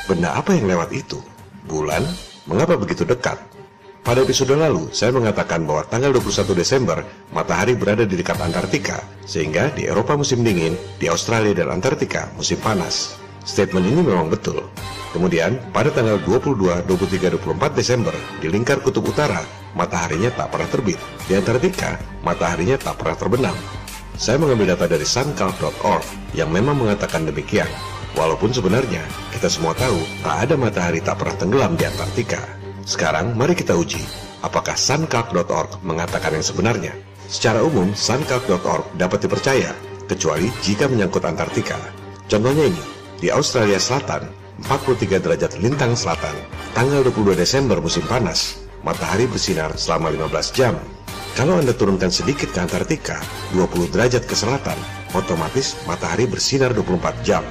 Benda 0.08 0.32
apa 0.40 0.56
yang 0.56 0.72
lewat 0.72 0.96
itu? 0.96 1.20
Bulan? 1.68 2.33
Mengapa 2.44 2.76
begitu 2.76 3.08
dekat? 3.08 3.40
Pada 4.04 4.20
episode 4.20 4.60
lalu, 4.60 4.92
saya 4.92 5.16
mengatakan 5.16 5.64
bahwa 5.64 5.88
tanggal 5.88 6.12
21 6.12 6.52
Desember, 6.52 7.00
matahari 7.32 7.72
berada 7.72 8.04
di 8.04 8.20
dekat 8.20 8.36
Antartika, 8.44 9.00
sehingga 9.24 9.72
di 9.72 9.88
Eropa 9.88 10.20
musim 10.20 10.44
dingin, 10.44 10.76
di 11.00 11.08
Australia 11.08 11.56
dan 11.56 11.80
Antartika 11.80 12.28
musim 12.36 12.60
panas. 12.60 13.16
Statement 13.48 13.88
ini 13.88 14.04
memang 14.04 14.28
betul. 14.28 14.60
Kemudian, 15.16 15.56
pada 15.72 15.88
tanggal 15.88 16.20
22, 16.20 16.84
23, 16.84 17.32
24 17.40 17.80
Desember, 17.80 18.16
di 18.44 18.52
lingkar 18.52 18.84
kutub 18.84 19.08
utara, 19.08 19.40
mataharinya 19.72 20.28
tak 20.36 20.52
pernah 20.52 20.68
terbit. 20.68 21.00
Di 21.24 21.40
Antartika, 21.40 21.96
mataharinya 22.28 22.76
tak 22.76 23.00
pernah 23.00 23.16
terbenam. 23.16 23.56
Saya 24.20 24.36
mengambil 24.36 24.76
data 24.76 24.92
dari 24.92 25.08
suncalc.org 25.08 26.36
yang 26.36 26.52
memang 26.52 26.76
mengatakan 26.76 27.24
demikian. 27.24 27.72
Walaupun 28.14 28.54
sebenarnya 28.54 29.02
kita 29.34 29.50
semua 29.50 29.74
tahu 29.74 29.98
tak 30.22 30.50
ada 30.50 30.56
matahari 30.56 31.02
tak 31.02 31.18
pernah 31.18 31.36
tenggelam 31.38 31.74
di 31.74 31.90
Antartika. 31.90 32.42
Sekarang 32.86 33.34
mari 33.34 33.58
kita 33.58 33.74
uji 33.74 34.04
apakah 34.44 34.76
suncalc.org 34.78 35.82
mengatakan 35.82 36.38
yang 36.38 36.46
sebenarnya. 36.46 36.94
Secara 37.26 37.64
umum, 37.66 37.96
suncalc.org 37.98 38.86
dapat 39.00 39.26
dipercaya 39.26 39.74
kecuali 40.06 40.52
jika 40.62 40.86
menyangkut 40.86 41.24
Antartika. 41.26 41.80
Contohnya 42.30 42.70
ini, 42.70 42.84
di 43.18 43.32
Australia 43.32 43.80
Selatan, 43.80 44.30
43 44.62 45.18
derajat 45.24 45.52
lintang 45.58 45.98
selatan, 45.98 46.36
tanggal 46.78 47.02
22 47.10 47.34
Desember 47.34 47.82
musim 47.82 48.06
panas, 48.06 48.62
matahari 48.86 49.26
bersinar 49.26 49.74
selama 49.74 50.14
15 50.14 50.54
jam. 50.54 50.76
Kalau 51.34 51.58
Anda 51.58 51.74
turunkan 51.74 52.14
sedikit 52.14 52.54
ke 52.54 52.60
Antartika, 52.62 53.18
20 53.58 53.90
derajat 53.90 54.30
ke 54.30 54.36
selatan, 54.38 54.78
otomatis 55.18 55.74
matahari 55.90 56.30
bersinar 56.30 56.78
24 56.78 57.26
jam. 57.26 57.42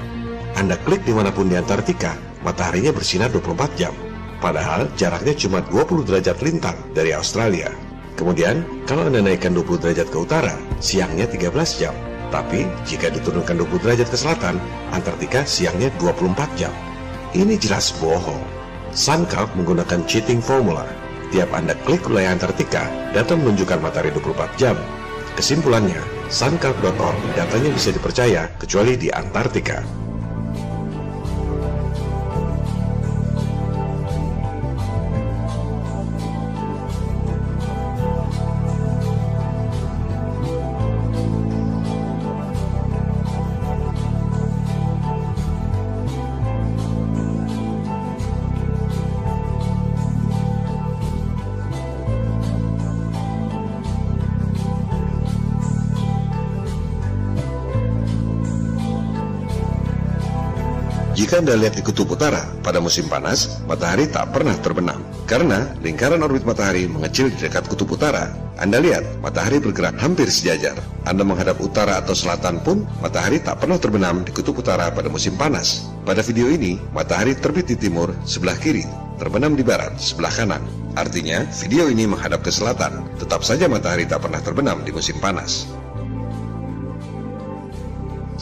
Anda 0.52 0.76
klik 0.84 1.08
di 1.08 1.16
mana 1.16 1.32
pun 1.32 1.48
di 1.48 1.56
Antartika, 1.56 2.12
mataharinya 2.44 2.92
bersinar 2.92 3.32
24 3.32 3.72
jam. 3.80 3.94
Padahal 4.42 4.90
jaraknya 4.98 5.32
cuma 5.38 5.64
20 5.64 6.04
derajat 6.04 6.42
lintang 6.44 6.76
dari 6.92 7.14
Australia. 7.16 7.72
Kemudian, 8.18 8.84
kalau 8.84 9.08
Anda 9.08 9.24
naikkan 9.24 9.56
20 9.56 9.80
derajat 9.80 10.12
ke 10.12 10.18
utara, 10.18 10.52
siangnya 10.82 11.24
13 11.24 11.80
jam. 11.80 11.94
Tapi 12.28 12.68
jika 12.84 13.08
diturunkan 13.08 13.60
20 13.60 13.80
derajat 13.80 14.08
ke 14.12 14.16
selatan, 14.18 14.60
Antartika 14.92 15.46
siangnya 15.48 15.88
24 15.96 16.48
jam. 16.58 16.72
Ini 17.32 17.56
jelas 17.56 17.96
bohong. 17.96 18.40
Suncalc 18.92 19.56
menggunakan 19.56 20.04
cheating 20.04 20.44
formula. 20.44 20.84
Tiap 21.32 21.48
Anda 21.56 21.72
klik 21.88 22.04
wilayah 22.04 22.36
Antartika, 22.36 22.92
data 23.16 23.32
menunjukkan 23.32 23.80
matahari 23.80 24.12
24 24.12 24.60
jam. 24.60 24.76
Kesimpulannya, 25.32 26.00
suncalc.org 26.28 27.20
datanya 27.32 27.72
bisa 27.72 27.88
dipercaya 27.88 28.52
kecuali 28.60 29.00
di 29.00 29.08
Antartika. 29.08 30.01
Jika 61.32 61.48
Anda 61.48 61.56
lihat 61.56 61.80
di 61.80 61.84
kutub 61.88 62.12
utara, 62.12 62.44
pada 62.60 62.76
musim 62.76 63.08
panas, 63.08 63.64
matahari 63.64 64.04
tak 64.04 64.36
pernah 64.36 64.52
terbenam. 64.60 65.00
Karena 65.24 65.64
lingkaran 65.80 66.20
orbit 66.20 66.44
matahari 66.44 66.84
mengecil 66.84 67.32
di 67.32 67.48
dekat 67.48 67.72
kutub 67.72 67.96
utara. 67.96 68.36
Anda 68.60 68.84
lihat, 68.84 69.00
matahari 69.24 69.56
bergerak 69.56 69.96
hampir 69.96 70.28
sejajar. 70.28 70.76
Anda 71.08 71.24
menghadap 71.24 71.56
utara 71.56 72.04
atau 72.04 72.12
selatan 72.12 72.60
pun, 72.60 72.84
matahari 73.00 73.40
tak 73.40 73.64
pernah 73.64 73.80
terbenam 73.80 74.28
di 74.28 74.30
kutub 74.36 74.60
utara 74.60 74.92
pada 74.92 75.08
musim 75.08 75.32
panas. 75.40 75.88
Pada 76.04 76.20
video 76.20 76.52
ini, 76.52 76.76
matahari 76.92 77.32
terbit 77.32 77.64
di 77.64 77.80
timur, 77.80 78.12
sebelah 78.28 78.60
kiri, 78.60 78.84
terbenam 79.16 79.56
di 79.56 79.64
barat, 79.64 79.96
sebelah 79.96 80.36
kanan. 80.36 80.60
Artinya, 81.00 81.48
video 81.64 81.88
ini 81.88 82.04
menghadap 82.04 82.44
ke 82.44 82.52
selatan. 82.52 83.08
Tetap 83.16 83.40
saja 83.40 83.72
matahari 83.72 84.04
tak 84.04 84.20
pernah 84.20 84.44
terbenam 84.44 84.84
di 84.84 84.92
musim 84.92 85.16
panas. 85.16 85.64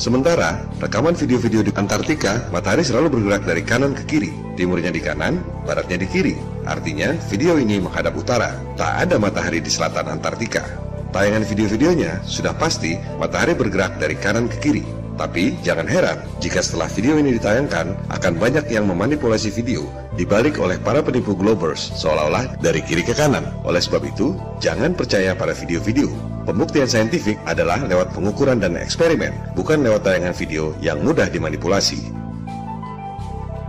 Sementara, 0.00 0.64
rekaman 0.80 1.12
video-video 1.12 1.60
di 1.60 1.76
Antartika, 1.76 2.48
matahari 2.48 2.80
selalu 2.80 3.20
bergerak 3.20 3.44
dari 3.44 3.60
kanan 3.60 3.92
ke 3.92 4.08
kiri, 4.08 4.32
timurnya 4.56 4.88
di 4.88 4.96
kanan, 4.96 5.44
baratnya 5.68 6.00
di 6.00 6.08
kiri. 6.08 6.40
Artinya, 6.64 7.12
video 7.28 7.60
ini 7.60 7.84
menghadap 7.84 8.16
utara. 8.16 8.56
Tak 8.80 8.96
ada 8.96 9.20
matahari 9.20 9.60
di 9.60 9.68
selatan 9.68 10.08
Antartika. 10.08 10.64
Tayangan 11.12 11.44
video-videonya 11.44 12.24
sudah 12.24 12.56
pasti 12.56 12.96
matahari 13.20 13.52
bergerak 13.52 14.00
dari 14.00 14.16
kanan 14.16 14.48
ke 14.48 14.56
kiri. 14.64 14.84
Tapi 15.20 15.60
jangan 15.60 15.84
heran 15.84 16.16
jika 16.40 16.64
setelah 16.64 16.88
video 16.88 17.20
ini 17.20 17.36
ditayangkan 17.36 17.92
akan 18.08 18.40
banyak 18.40 18.72
yang 18.72 18.88
memanipulasi 18.88 19.52
video 19.52 19.84
dibalik 20.16 20.56
oleh 20.56 20.80
para 20.80 21.04
penipu 21.04 21.36
Globers 21.36 21.92
seolah-olah 22.00 22.56
dari 22.64 22.80
kiri 22.80 23.04
ke 23.04 23.12
kanan. 23.12 23.44
Oleh 23.68 23.84
sebab 23.84 24.00
itu, 24.08 24.32
jangan 24.64 24.96
percaya 24.96 25.36
pada 25.36 25.52
video-video. 25.52 26.29
Pembuktian 26.50 26.90
saintifik 26.90 27.38
adalah 27.46 27.78
lewat 27.86 28.10
pengukuran 28.10 28.58
dan 28.58 28.74
eksperimen, 28.74 29.30
bukan 29.54 29.86
lewat 29.86 30.02
tayangan 30.02 30.34
video 30.34 30.74
yang 30.82 30.98
mudah 30.98 31.30
dimanipulasi. 31.30 32.10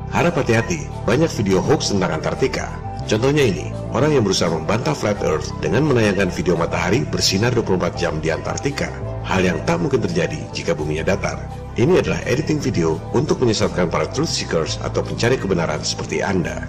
Harap 0.10 0.42
hati-hati, 0.42 0.90
banyak 1.06 1.30
video 1.30 1.62
hoax 1.62 1.94
tentang 1.94 2.18
Antartika. 2.18 2.74
Contohnya 3.06 3.46
ini, 3.46 3.70
orang 3.94 4.18
yang 4.18 4.26
berusaha 4.26 4.50
membantah 4.50 4.98
Flat 4.98 5.22
Earth 5.22 5.54
dengan 5.62 5.86
menayangkan 5.94 6.34
video 6.34 6.58
matahari 6.58 7.06
bersinar 7.06 7.54
24 7.54 8.02
jam 8.02 8.18
di 8.18 8.34
Antartika. 8.34 8.90
Hal 9.30 9.46
yang 9.46 9.62
tak 9.70 9.78
mungkin 9.78 10.02
terjadi 10.02 10.42
jika 10.50 10.74
buminya 10.74 11.06
datar. 11.06 11.38
Ini 11.78 12.02
adalah 12.02 12.26
editing 12.26 12.58
video 12.58 12.98
untuk 13.14 13.46
menyesatkan 13.46 13.94
para 13.94 14.10
truth 14.10 14.34
seekers 14.34 14.82
atau 14.82 15.06
pencari 15.06 15.38
kebenaran 15.38 15.86
seperti 15.86 16.26
Anda. 16.26 16.66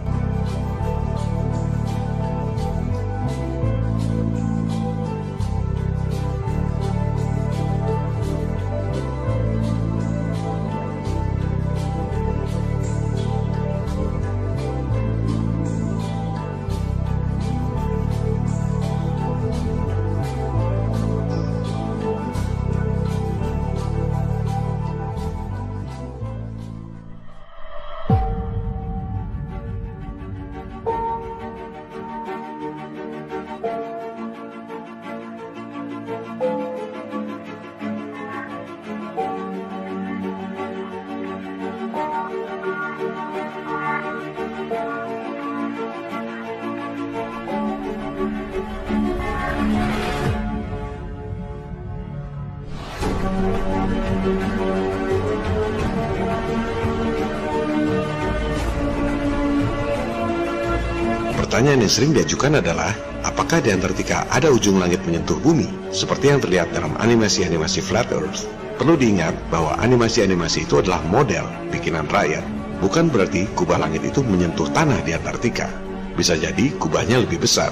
Pertanyaan 61.62 61.86
yang 61.86 61.94
sering 61.94 62.10
diajukan 62.10 62.58
adalah, 62.58 62.90
apakah 63.22 63.62
di 63.62 63.70
Antartika 63.70 64.26
ada 64.34 64.50
ujung 64.50 64.82
langit 64.82 64.98
menyentuh 65.06 65.38
bumi, 65.38 65.70
seperti 65.94 66.34
yang 66.34 66.42
terlihat 66.42 66.74
dalam 66.74 66.90
animasi-animasi 66.98 67.78
Flat 67.86 68.10
Earth? 68.10 68.50
Perlu 68.82 68.98
diingat 68.98 69.30
bahwa 69.46 69.78
animasi-animasi 69.78 70.66
itu 70.66 70.82
adalah 70.82 70.98
model 71.06 71.46
bikinan 71.70 72.10
rakyat, 72.10 72.42
bukan 72.82 73.06
berarti 73.06 73.46
kubah 73.54 73.78
langit 73.78 74.02
itu 74.02 74.26
menyentuh 74.26 74.66
tanah 74.74 75.06
di 75.06 75.14
Antartika. 75.14 75.70
Bisa 76.18 76.34
jadi 76.34 76.74
kubahnya 76.82 77.22
lebih 77.22 77.38
besar, 77.38 77.70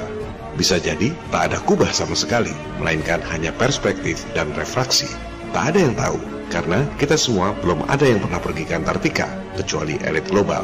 bisa 0.54 0.78
jadi 0.78 1.10
tak 1.34 1.50
ada 1.50 1.58
kubah 1.58 1.90
sama 1.90 2.14
sekali, 2.14 2.54
melainkan 2.78 3.18
hanya 3.34 3.50
perspektif 3.58 4.22
dan 4.38 4.54
refraksi. 4.54 5.10
Tak 5.50 5.74
ada 5.74 5.90
yang 5.90 5.98
tahu, 5.98 6.22
karena 6.46 6.86
kita 6.94 7.18
semua 7.18 7.58
belum 7.58 7.82
ada 7.90 8.06
yang 8.06 8.22
pernah 8.22 8.38
pergi 8.38 8.70
ke 8.70 8.74
Antartika, 8.78 9.26
kecuali 9.58 9.98
elit 10.06 10.30
global. 10.30 10.62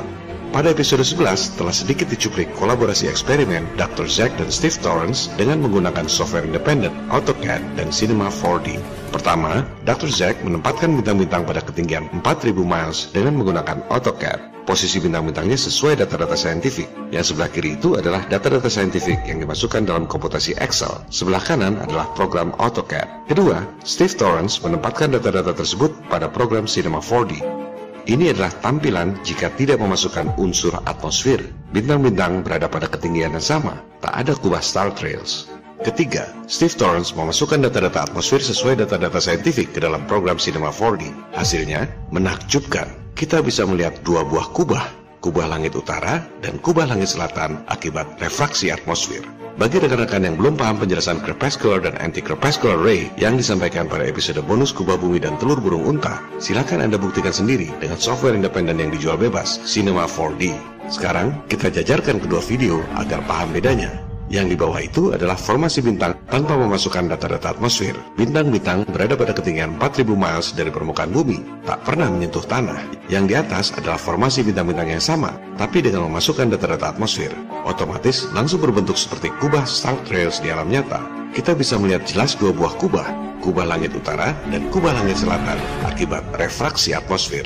Pada 0.55 0.71
episode 0.71 1.03
11 1.03 1.59
telah 1.59 1.75
sedikit 1.75 2.07
dicuplik 2.07 2.47
kolaborasi 2.55 3.11
eksperimen 3.11 3.67
Dr. 3.75 4.07
Zack 4.07 4.39
dan 4.39 4.47
Steve 4.55 4.79
Torrance 4.79 5.27
dengan 5.35 5.59
menggunakan 5.65 6.07
software 6.07 6.47
independen 6.47 6.95
AutoCAD 7.11 7.63
dan 7.75 7.91
Cinema 7.91 8.31
4D. 8.31 8.79
Pertama, 9.11 9.67
Dr. 9.83 10.07
Zack 10.07 10.39
menempatkan 10.47 10.95
bintang-bintang 10.95 11.43
pada 11.43 11.65
ketinggian 11.65 12.07
4000 12.23 12.63
miles 12.63 13.11
dengan 13.11 13.35
menggunakan 13.43 13.83
AutoCAD. 13.91 14.67
Posisi 14.67 14.99
bintang-bintangnya 14.99 15.55
sesuai 15.59 16.03
data-data 16.03 16.35
saintifik. 16.35 16.91
Yang 17.15 17.35
sebelah 17.35 17.51
kiri 17.51 17.79
itu 17.79 17.95
adalah 17.95 18.27
data-data 18.27 18.67
saintifik 18.67 19.23
yang 19.27 19.39
dimasukkan 19.39 19.87
dalam 19.87 20.11
komputasi 20.11 20.59
Excel. 20.59 20.91
Sebelah 21.07 21.43
kanan 21.43 21.79
adalah 21.79 22.11
program 22.19 22.51
AutoCAD. 22.59 23.31
Kedua, 23.31 23.63
Steve 23.87 24.15
Torrance 24.15 24.63
menempatkan 24.63 25.15
data-data 25.15 25.55
tersebut 25.55 25.95
pada 26.11 26.27
program 26.31 26.67
Cinema 26.67 26.99
4D. 26.99 27.66
Ini 28.07 28.31
adalah 28.31 28.55
tampilan 28.63 29.19
jika 29.27 29.51
tidak 29.59 29.83
memasukkan 29.83 30.39
unsur 30.39 30.79
atmosfer. 30.87 31.43
Bintang-bintang 31.75 32.47
berada 32.47 32.71
pada 32.71 32.87
ketinggian 32.87 33.35
yang 33.35 33.43
sama, 33.43 33.83
tak 33.99 34.15
ada 34.15 34.31
kubah 34.39 34.63
star 34.63 34.95
trails. 34.95 35.51
Ketiga, 35.83 36.31
Steve 36.47 36.79
Torrance 36.79 37.11
memasukkan 37.19 37.67
data-data 37.67 38.07
atmosfer 38.07 38.39
sesuai 38.39 38.79
data-data 38.87 39.19
saintifik 39.19 39.75
ke 39.75 39.83
dalam 39.83 40.07
program 40.07 40.39
Cinema 40.39 40.71
4D. 40.71 41.11
Hasilnya 41.35 41.91
menakjubkan. 42.15 42.87
Kita 43.19 43.43
bisa 43.43 43.67
melihat 43.67 43.99
dua 44.07 44.23
buah 44.23 44.55
kubah, 44.55 44.87
kubah 45.27 45.51
langit 45.51 45.75
utara 45.75 46.23
dan 46.39 46.63
kubah 46.63 46.87
langit 46.87 47.11
selatan 47.11 47.67
akibat 47.67 48.07
refraksi 48.23 48.71
atmosfer. 48.71 49.27
Bagi 49.59 49.83
rekan-rekan 49.83 50.23
yang 50.23 50.39
belum 50.39 50.55
paham 50.55 50.79
penjelasan 50.79 51.19
crepuscular 51.19 51.83
dan 51.83 51.99
anti-crepuscular 51.99 52.79
ray 52.79 53.11
yang 53.19 53.35
disampaikan 53.35 53.91
pada 53.91 54.07
episode 54.07 54.39
bonus 54.47 54.71
kubah 54.71 54.95
bumi 54.95 55.19
dan 55.19 55.35
telur 55.43 55.59
burung 55.59 55.83
unta, 55.83 56.23
silakan 56.39 56.87
Anda 56.87 56.95
buktikan 56.95 57.35
sendiri 57.35 57.75
dengan 57.83 57.99
software 57.99 58.39
independen 58.39 58.79
yang 58.79 58.95
dijual 58.95 59.19
bebas, 59.19 59.59
Cinema 59.67 60.07
4D. 60.07 60.55
Sekarang, 60.87 61.35
kita 61.51 61.75
jajarkan 61.75 62.23
kedua 62.23 62.39
video 62.45 62.79
agar 62.95 63.19
paham 63.27 63.51
bedanya. 63.51 63.91
Yang 64.27 64.47
di 64.53 64.57
bawah 64.59 64.81
itu 64.83 65.15
adalah 65.15 65.39
formasi 65.39 65.87
bintang 65.87 66.19
tanpa 66.27 66.59
memasukkan 66.59 67.15
data-data 67.15 67.55
atmosfer. 67.55 67.95
Bintang-bintang 68.19 68.83
berada 68.91 69.15
pada 69.15 69.31
ketinggian 69.31 69.79
4000 69.79 70.03
miles 70.19 70.51
dari 70.51 70.71
permukaan 70.75 71.15
bumi, 71.15 71.39
tak 71.63 71.87
pernah 71.87 72.11
menyentuh 72.11 72.43
tanah. 72.43 72.79
Yang 73.07 73.25
di 73.31 73.35
atas 73.39 73.67
adalah 73.79 73.99
formasi 73.99 74.43
bintang-bintang 74.43 74.91
yang 74.91 75.05
sama, 75.05 75.39
tapi 75.55 75.79
dengan 75.79 76.11
memasukkan 76.11 76.51
data-data 76.51 76.99
atmosfer. 76.99 77.31
Otomatis 77.67 78.27
langsung 78.35 78.59
berbentuk 78.59 78.99
seperti 78.99 79.31
kubah 79.39 79.63
star 79.63 79.95
trails 80.07 80.43
di 80.43 80.51
alam 80.51 80.71
nyata. 80.71 81.17
kita 81.37 81.53
bisa 81.53 81.77
melihat 81.77 82.01
jelas 82.09 82.33
dua 82.33 82.49
buah 82.49 82.73
kubah, 82.81 83.05
kubah 83.45 83.69
langit 83.69 83.93
utara 83.93 84.33
dan 84.49 84.65
kubah 84.73 84.97
langit 84.97 85.21
selatan 85.21 85.61
akibat 85.85 86.25
refraksi 86.41 86.97
atmosfer. 86.97 87.45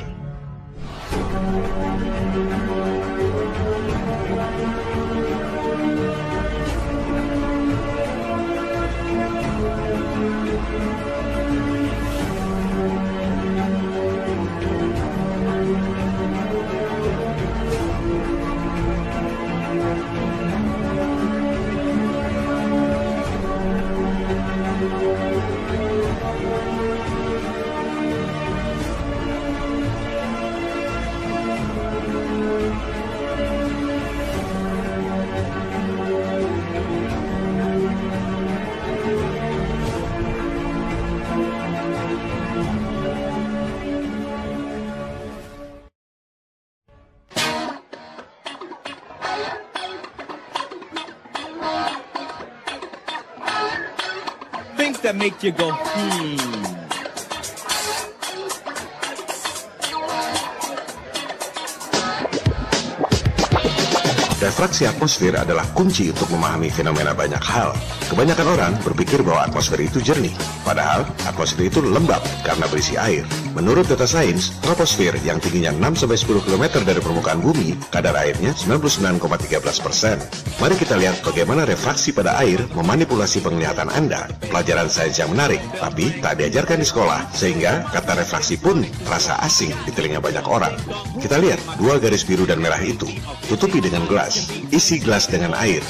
Refraksi 64.81 64.97
atmosfer 64.97 65.37
adalah 65.37 65.69
kunci 65.77 66.09
untuk 66.09 66.33
memahami 66.33 66.73
fenomena 66.73 67.13
banyak 67.13 67.45
hal. 67.45 67.77
Kebanyakan 68.09 68.49
orang 68.49 68.73
berpikir 68.81 69.21
bahwa 69.21 69.45
atmosfer 69.45 69.77
itu 69.77 70.01
jernih, 70.01 70.33
padahal 70.65 71.05
atmosfer 71.29 71.69
itu 71.69 71.85
lembab 71.85 72.25
karena 72.49 72.65
berisi 72.65 72.97
air. 72.97 73.29
Menurut 73.61 73.93
data 73.93 74.09
sains, 74.09 74.57
troposfer 74.65 75.13
yang 75.21 75.37
tingginya 75.37 75.69
6-10 75.93 76.49
km 76.49 76.81
dari 76.81 76.97
permukaan 76.97 77.45
bumi, 77.45 77.77
kadar 77.93 78.17
airnya 78.17 78.57
99,13 78.57 79.85
persen. 79.85 80.17
Mari 80.57 80.81
kita 80.81 80.97
lihat 80.97 81.21
bagaimana 81.21 81.69
refraksi 81.69 82.09
pada 82.09 82.41
air 82.41 82.65
memanipulasi 82.73 83.45
penglihatan 83.45 83.93
Anda. 83.93 84.33
Pelajaran 84.49 84.89
sains 84.89 85.21
yang 85.21 85.37
menarik, 85.37 85.61
tapi 85.77 86.09
tak 86.25 86.41
diajarkan 86.41 86.81
di 86.81 86.89
sekolah, 86.89 87.21
sehingga 87.37 87.85
kata 87.93 88.25
refraksi 88.25 88.57
pun 88.57 88.81
terasa 89.05 89.37
asing 89.45 89.77
di 89.85 89.93
telinga 89.93 90.25
banyak 90.25 90.49
orang. 90.49 90.73
Kita 91.21 91.37
lihat 91.37 91.61
dua 91.77 92.01
garis 92.01 92.25
biru 92.25 92.49
dan 92.49 92.65
merah 92.65 92.81
itu. 92.81 93.13
Tutupi 93.45 93.85
dengan 93.85 94.09
gelas. 94.09 94.49
Isi 94.73 94.97
gelas 94.97 95.29
dengan 95.29 95.53
air. 95.53 95.85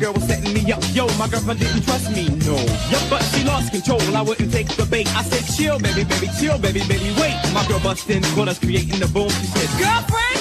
I 0.00 0.12
was 0.12 0.29
setting 0.30 0.54
me 0.54 0.72
up. 0.72 0.82
Yo, 0.92 1.06
my 1.18 1.28
girlfriend 1.28 1.60
didn't 1.60 1.82
trust 1.82 2.10
me, 2.14 2.28
no. 2.46 2.56
Yup, 2.92 3.04
but 3.10 3.22
she 3.30 3.42
lost 3.44 3.72
control. 3.72 4.00
I 4.16 4.22
wouldn't 4.22 4.52
take 4.52 4.68
the 4.68 4.86
bait. 4.86 5.08
I 5.16 5.22
said, 5.22 5.44
chill, 5.56 5.78
baby, 5.78 6.04
baby, 6.04 6.28
chill, 6.38 6.58
baby, 6.58 6.82
baby, 6.86 7.10
wait. 7.20 7.36
My 7.52 7.66
girl 7.66 7.80
bust 7.80 8.08
in, 8.10 8.22
caught 8.34 8.48
us 8.48 8.58
creating 8.58 9.00
the 9.00 9.08
boom. 9.08 9.30
She 9.30 9.46
said, 9.54 9.70
girlfriend, 9.82 10.40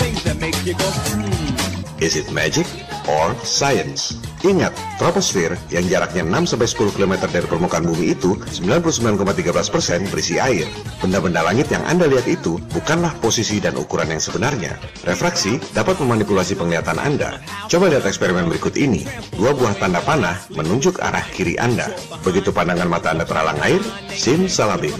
things 0.00 0.22
that 0.24 0.36
make 0.40 0.58
you 0.66 0.74
go, 0.74 0.88
hmm. 0.90 2.02
Is 2.02 2.16
it 2.16 2.32
magic 2.32 2.66
or 3.10 3.34
science? 3.42 4.14
Ingat, 4.40 4.72
troposfer 4.96 5.52
yang 5.68 5.84
jaraknya 5.84 6.24
6-10 6.24 6.96
km 6.96 7.28
dari 7.28 7.44
permukaan 7.44 7.84
bumi 7.84 8.16
itu 8.16 8.38
99,13% 8.40 10.08
berisi 10.08 10.40
air. 10.40 10.64
Benda-benda 11.02 11.44
langit 11.44 11.68
yang 11.68 11.84
Anda 11.84 12.08
lihat 12.08 12.24
itu 12.24 12.56
bukanlah 12.72 13.12
posisi 13.20 13.60
dan 13.60 13.76
ukuran 13.76 14.08
yang 14.08 14.22
sebenarnya. 14.22 14.80
Refraksi 15.04 15.60
dapat 15.76 16.00
memanipulasi 16.00 16.56
penglihatan 16.56 16.96
Anda. 16.96 17.36
Coba 17.68 17.92
lihat 17.92 18.08
eksperimen 18.08 18.48
berikut 18.48 18.80
ini. 18.80 19.04
Dua 19.36 19.52
buah 19.52 19.76
tanda 19.76 20.00
panah 20.00 20.40
menunjuk 20.56 21.04
arah 21.04 21.24
kiri 21.36 21.60
Anda. 21.60 21.92
Begitu 22.24 22.48
pandangan 22.48 22.88
mata 22.88 23.12
Anda 23.12 23.28
terhalang 23.28 23.60
air, 23.60 23.82
sim 24.08 24.48
salabim. 24.48 24.96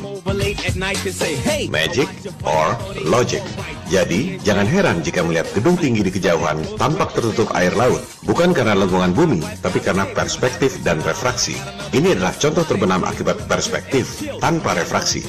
Magic 1.72 2.08
or 2.44 2.76
logic. 3.08 3.40
Jadi, 3.90 4.38
jangan 4.46 4.70
heran 4.70 5.02
jika 5.02 5.26
melihat 5.26 5.50
gedung 5.50 5.74
tinggi 5.74 6.06
di 6.06 6.14
kejauhan 6.14 6.62
tampak 6.78 7.10
tertutup 7.10 7.50
air 7.58 7.74
laut. 7.74 7.99
Bukan 8.24 8.52
karena 8.52 8.76
lengkungan 8.76 9.12
bumi, 9.12 9.40
tapi 9.60 9.80
karena 9.80 10.06
perspektif 10.10 10.80
dan 10.84 11.00
refraksi. 11.04 11.56
Ini 11.90 12.18
adalah 12.18 12.34
contoh 12.36 12.64
terbenam 12.66 13.02
akibat 13.02 13.48
perspektif 13.50 14.22
tanpa 14.38 14.76
refraksi. 14.78 15.26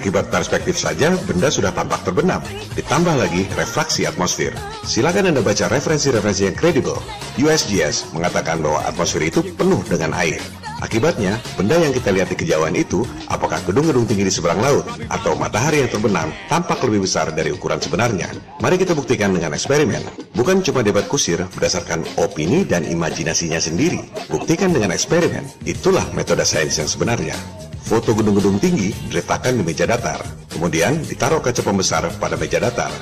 Akibat 0.00 0.32
perspektif 0.32 0.80
saja, 0.80 1.12
benda 1.28 1.52
sudah 1.52 1.76
tampak 1.76 2.00
terbenam. 2.08 2.40
Ditambah 2.72 3.20
lagi 3.20 3.44
refraksi 3.52 4.08
atmosfer. 4.08 4.56
Silakan 4.80 5.28
Anda 5.28 5.44
baca 5.44 5.68
referensi-referensi 5.68 6.48
yang 6.48 6.56
kredibel. 6.56 6.96
USGS 7.36 8.16
mengatakan 8.16 8.64
bahwa 8.64 8.80
atmosfer 8.88 9.20
itu 9.20 9.44
penuh 9.60 9.84
dengan 9.84 10.16
air. 10.16 10.40
Akibatnya, 10.80 11.36
benda 11.60 11.76
yang 11.76 11.92
kita 11.92 12.08
lihat 12.08 12.32
di 12.32 12.36
kejauhan 12.40 12.72
itu, 12.72 13.04
apakah 13.28 13.60
gedung-gedung 13.68 14.08
tinggi 14.08 14.26
di 14.26 14.32
seberang 14.32 14.64
laut 14.64 14.88
atau 15.12 15.36
matahari 15.36 15.84
yang 15.84 15.92
terbenam, 15.92 16.32
tampak 16.48 16.80
lebih 16.88 17.04
besar 17.04 17.28
dari 17.30 17.52
ukuran 17.52 17.78
sebenarnya. 17.78 18.32
Mari 18.64 18.80
kita 18.80 18.96
buktikan 18.96 19.36
dengan 19.36 19.52
eksperimen. 19.52 20.00
Bukan 20.32 20.64
cuma 20.64 20.80
debat 20.80 21.04
kusir 21.04 21.44
berdasarkan 21.52 22.02
opini 22.16 22.64
dan 22.64 22.88
imajinasinya 22.88 23.60
sendiri. 23.60 24.00
Buktikan 24.32 24.72
dengan 24.72 24.96
eksperimen. 24.96 25.44
Itulah 25.68 26.08
metode 26.16 26.48
sains 26.48 26.80
yang 26.80 26.88
sebenarnya. 26.88 27.36
Foto 27.84 28.16
gedung-gedung 28.16 28.56
tinggi 28.56 28.96
diletakkan 29.12 29.60
di 29.60 29.62
meja 29.66 29.84
datar. 29.84 30.24
Kemudian 30.48 31.04
ditaruh 31.04 31.44
kaca 31.44 31.60
pembesar 31.60 32.08
pada 32.16 32.40
meja 32.40 32.56
datar. 32.56 32.92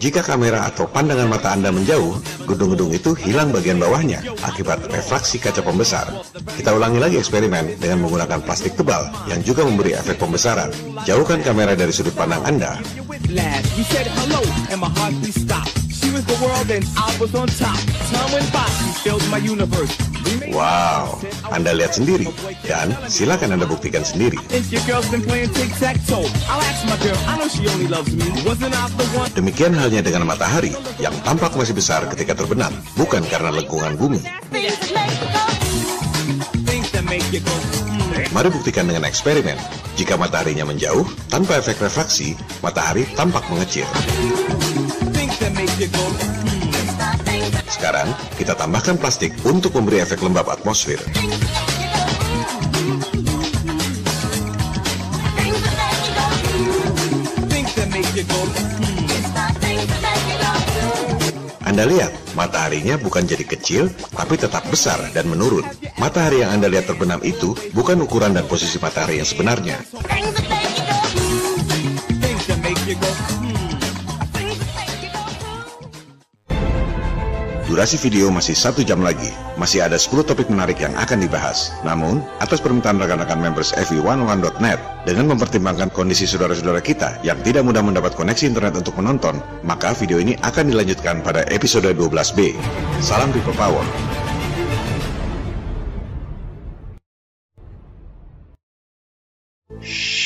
Jika 0.00 0.24
kamera 0.24 0.64
atau 0.64 0.88
pandangan 0.88 1.28
mata 1.28 1.52
Anda 1.52 1.68
menjauh, 1.68 2.16
gedung-gedung 2.48 2.88
itu 2.88 3.12
hilang 3.12 3.52
bagian 3.52 3.76
bawahnya 3.76 4.24
akibat 4.40 4.88
refraksi 4.88 5.36
kaca 5.36 5.60
pembesar. 5.60 6.08
Kita 6.56 6.72
ulangi 6.72 6.96
lagi 6.96 7.20
eksperimen 7.20 7.76
dengan 7.76 8.08
menggunakan 8.08 8.40
plastik 8.40 8.80
tebal 8.80 9.12
yang 9.28 9.44
juga 9.44 9.60
memberi 9.68 9.92
efek 9.92 10.16
pembesaran. 10.16 10.72
Jauhkan 11.04 11.44
kamera 11.44 11.76
dari 11.76 11.92
sudut 11.92 12.16
pandang 12.16 12.40
Anda. 12.48 12.80
Was 16.20 16.36
the 16.36 16.44
world 16.44 16.68
and 16.68 16.84
I 17.00 17.16
was 17.16 17.32
on 17.32 17.48
top. 17.48 17.80
Time 18.12 18.28
went 18.36 18.44
by, 18.52 18.68
she 18.68 19.08
filled 19.08 19.24
my 19.32 19.40
universe. 19.40 19.88
Wow, 20.52 21.16
Anda 21.48 21.72
lihat 21.72 21.96
sendiri. 21.96 22.28
Dan 22.60 22.92
silakan 23.08 23.56
Anda 23.56 23.64
buktikan 23.64 24.04
sendiri. 24.04 24.36
Demikian 29.32 29.72
halnya 29.72 30.04
dengan 30.04 30.28
matahari 30.28 30.76
yang 31.00 31.16
tampak 31.24 31.56
masih 31.56 31.72
besar 31.72 32.04
ketika 32.12 32.36
terbenam, 32.36 32.76
bukan 33.00 33.24
karena 33.24 33.48
lengkungan 33.56 33.96
bumi. 33.96 34.20
You 37.32 37.40
hmm. 37.40 38.28
Mari 38.36 38.48
buktikan 38.52 38.84
dengan 38.84 39.08
eksperimen. 39.08 39.56
Jika 39.96 40.20
mataharinya 40.20 40.68
menjauh, 40.68 41.08
tanpa 41.32 41.64
efek 41.64 41.80
refraksi, 41.80 42.36
matahari 42.60 43.08
tampak 43.16 43.42
mengecil. 43.48 43.88
Sekarang, 47.68 48.08
kita 48.40 48.56
tambahkan 48.56 48.96
plastik 48.96 49.36
untuk 49.44 49.76
memberi 49.76 50.00
efek 50.00 50.24
lembab 50.24 50.48
atmosfer. 50.48 50.96
Anda 61.70 61.84
lihat, 61.86 62.12
mataharinya 62.36 63.00
bukan 63.00 63.24
jadi 63.24 63.44
kecil, 63.46 63.88
tapi 64.12 64.36
tetap 64.36 64.64
besar 64.68 65.00
dan 65.12 65.28
menurun. 65.28 65.64
Matahari 65.96 66.44
yang 66.44 66.56
Anda 66.56 66.68
lihat 66.68 66.88
terbenam 66.88 67.20
itu 67.24 67.56
bukan 67.72 68.00
ukuran 68.04 68.36
dan 68.36 68.44
posisi 68.44 68.76
matahari 68.76 69.20
yang 69.20 69.28
sebenarnya. 69.28 69.78
Durasi 77.70 78.02
video 78.02 78.34
masih 78.34 78.58
satu 78.58 78.82
jam 78.82 78.98
lagi. 78.98 79.30
Masih 79.54 79.86
ada 79.86 79.94
10 79.94 80.26
topik 80.26 80.50
menarik 80.50 80.82
yang 80.82 80.90
akan 80.98 81.22
dibahas. 81.22 81.70
Namun, 81.86 82.18
atas 82.42 82.58
permintaan 82.58 82.98
rekan-rekan 82.98 83.38
members 83.38 83.70
FE101.net, 83.78 85.06
dengan 85.06 85.30
mempertimbangkan 85.30 85.94
kondisi 85.94 86.26
saudara-saudara 86.26 86.82
kita 86.82 87.22
yang 87.22 87.38
tidak 87.46 87.62
mudah 87.62 87.78
mendapat 87.78 88.18
koneksi 88.18 88.50
internet 88.50 88.74
untuk 88.74 88.98
menonton, 88.98 89.38
maka 89.62 89.94
video 89.94 90.18
ini 90.18 90.34
akan 90.42 90.66
dilanjutkan 90.66 91.22
pada 91.22 91.46
episode 91.46 91.86
12B. 91.94 92.58
Salam 92.98 93.30
People 93.30 93.54
Power. 93.54 93.86
The 99.78 100.19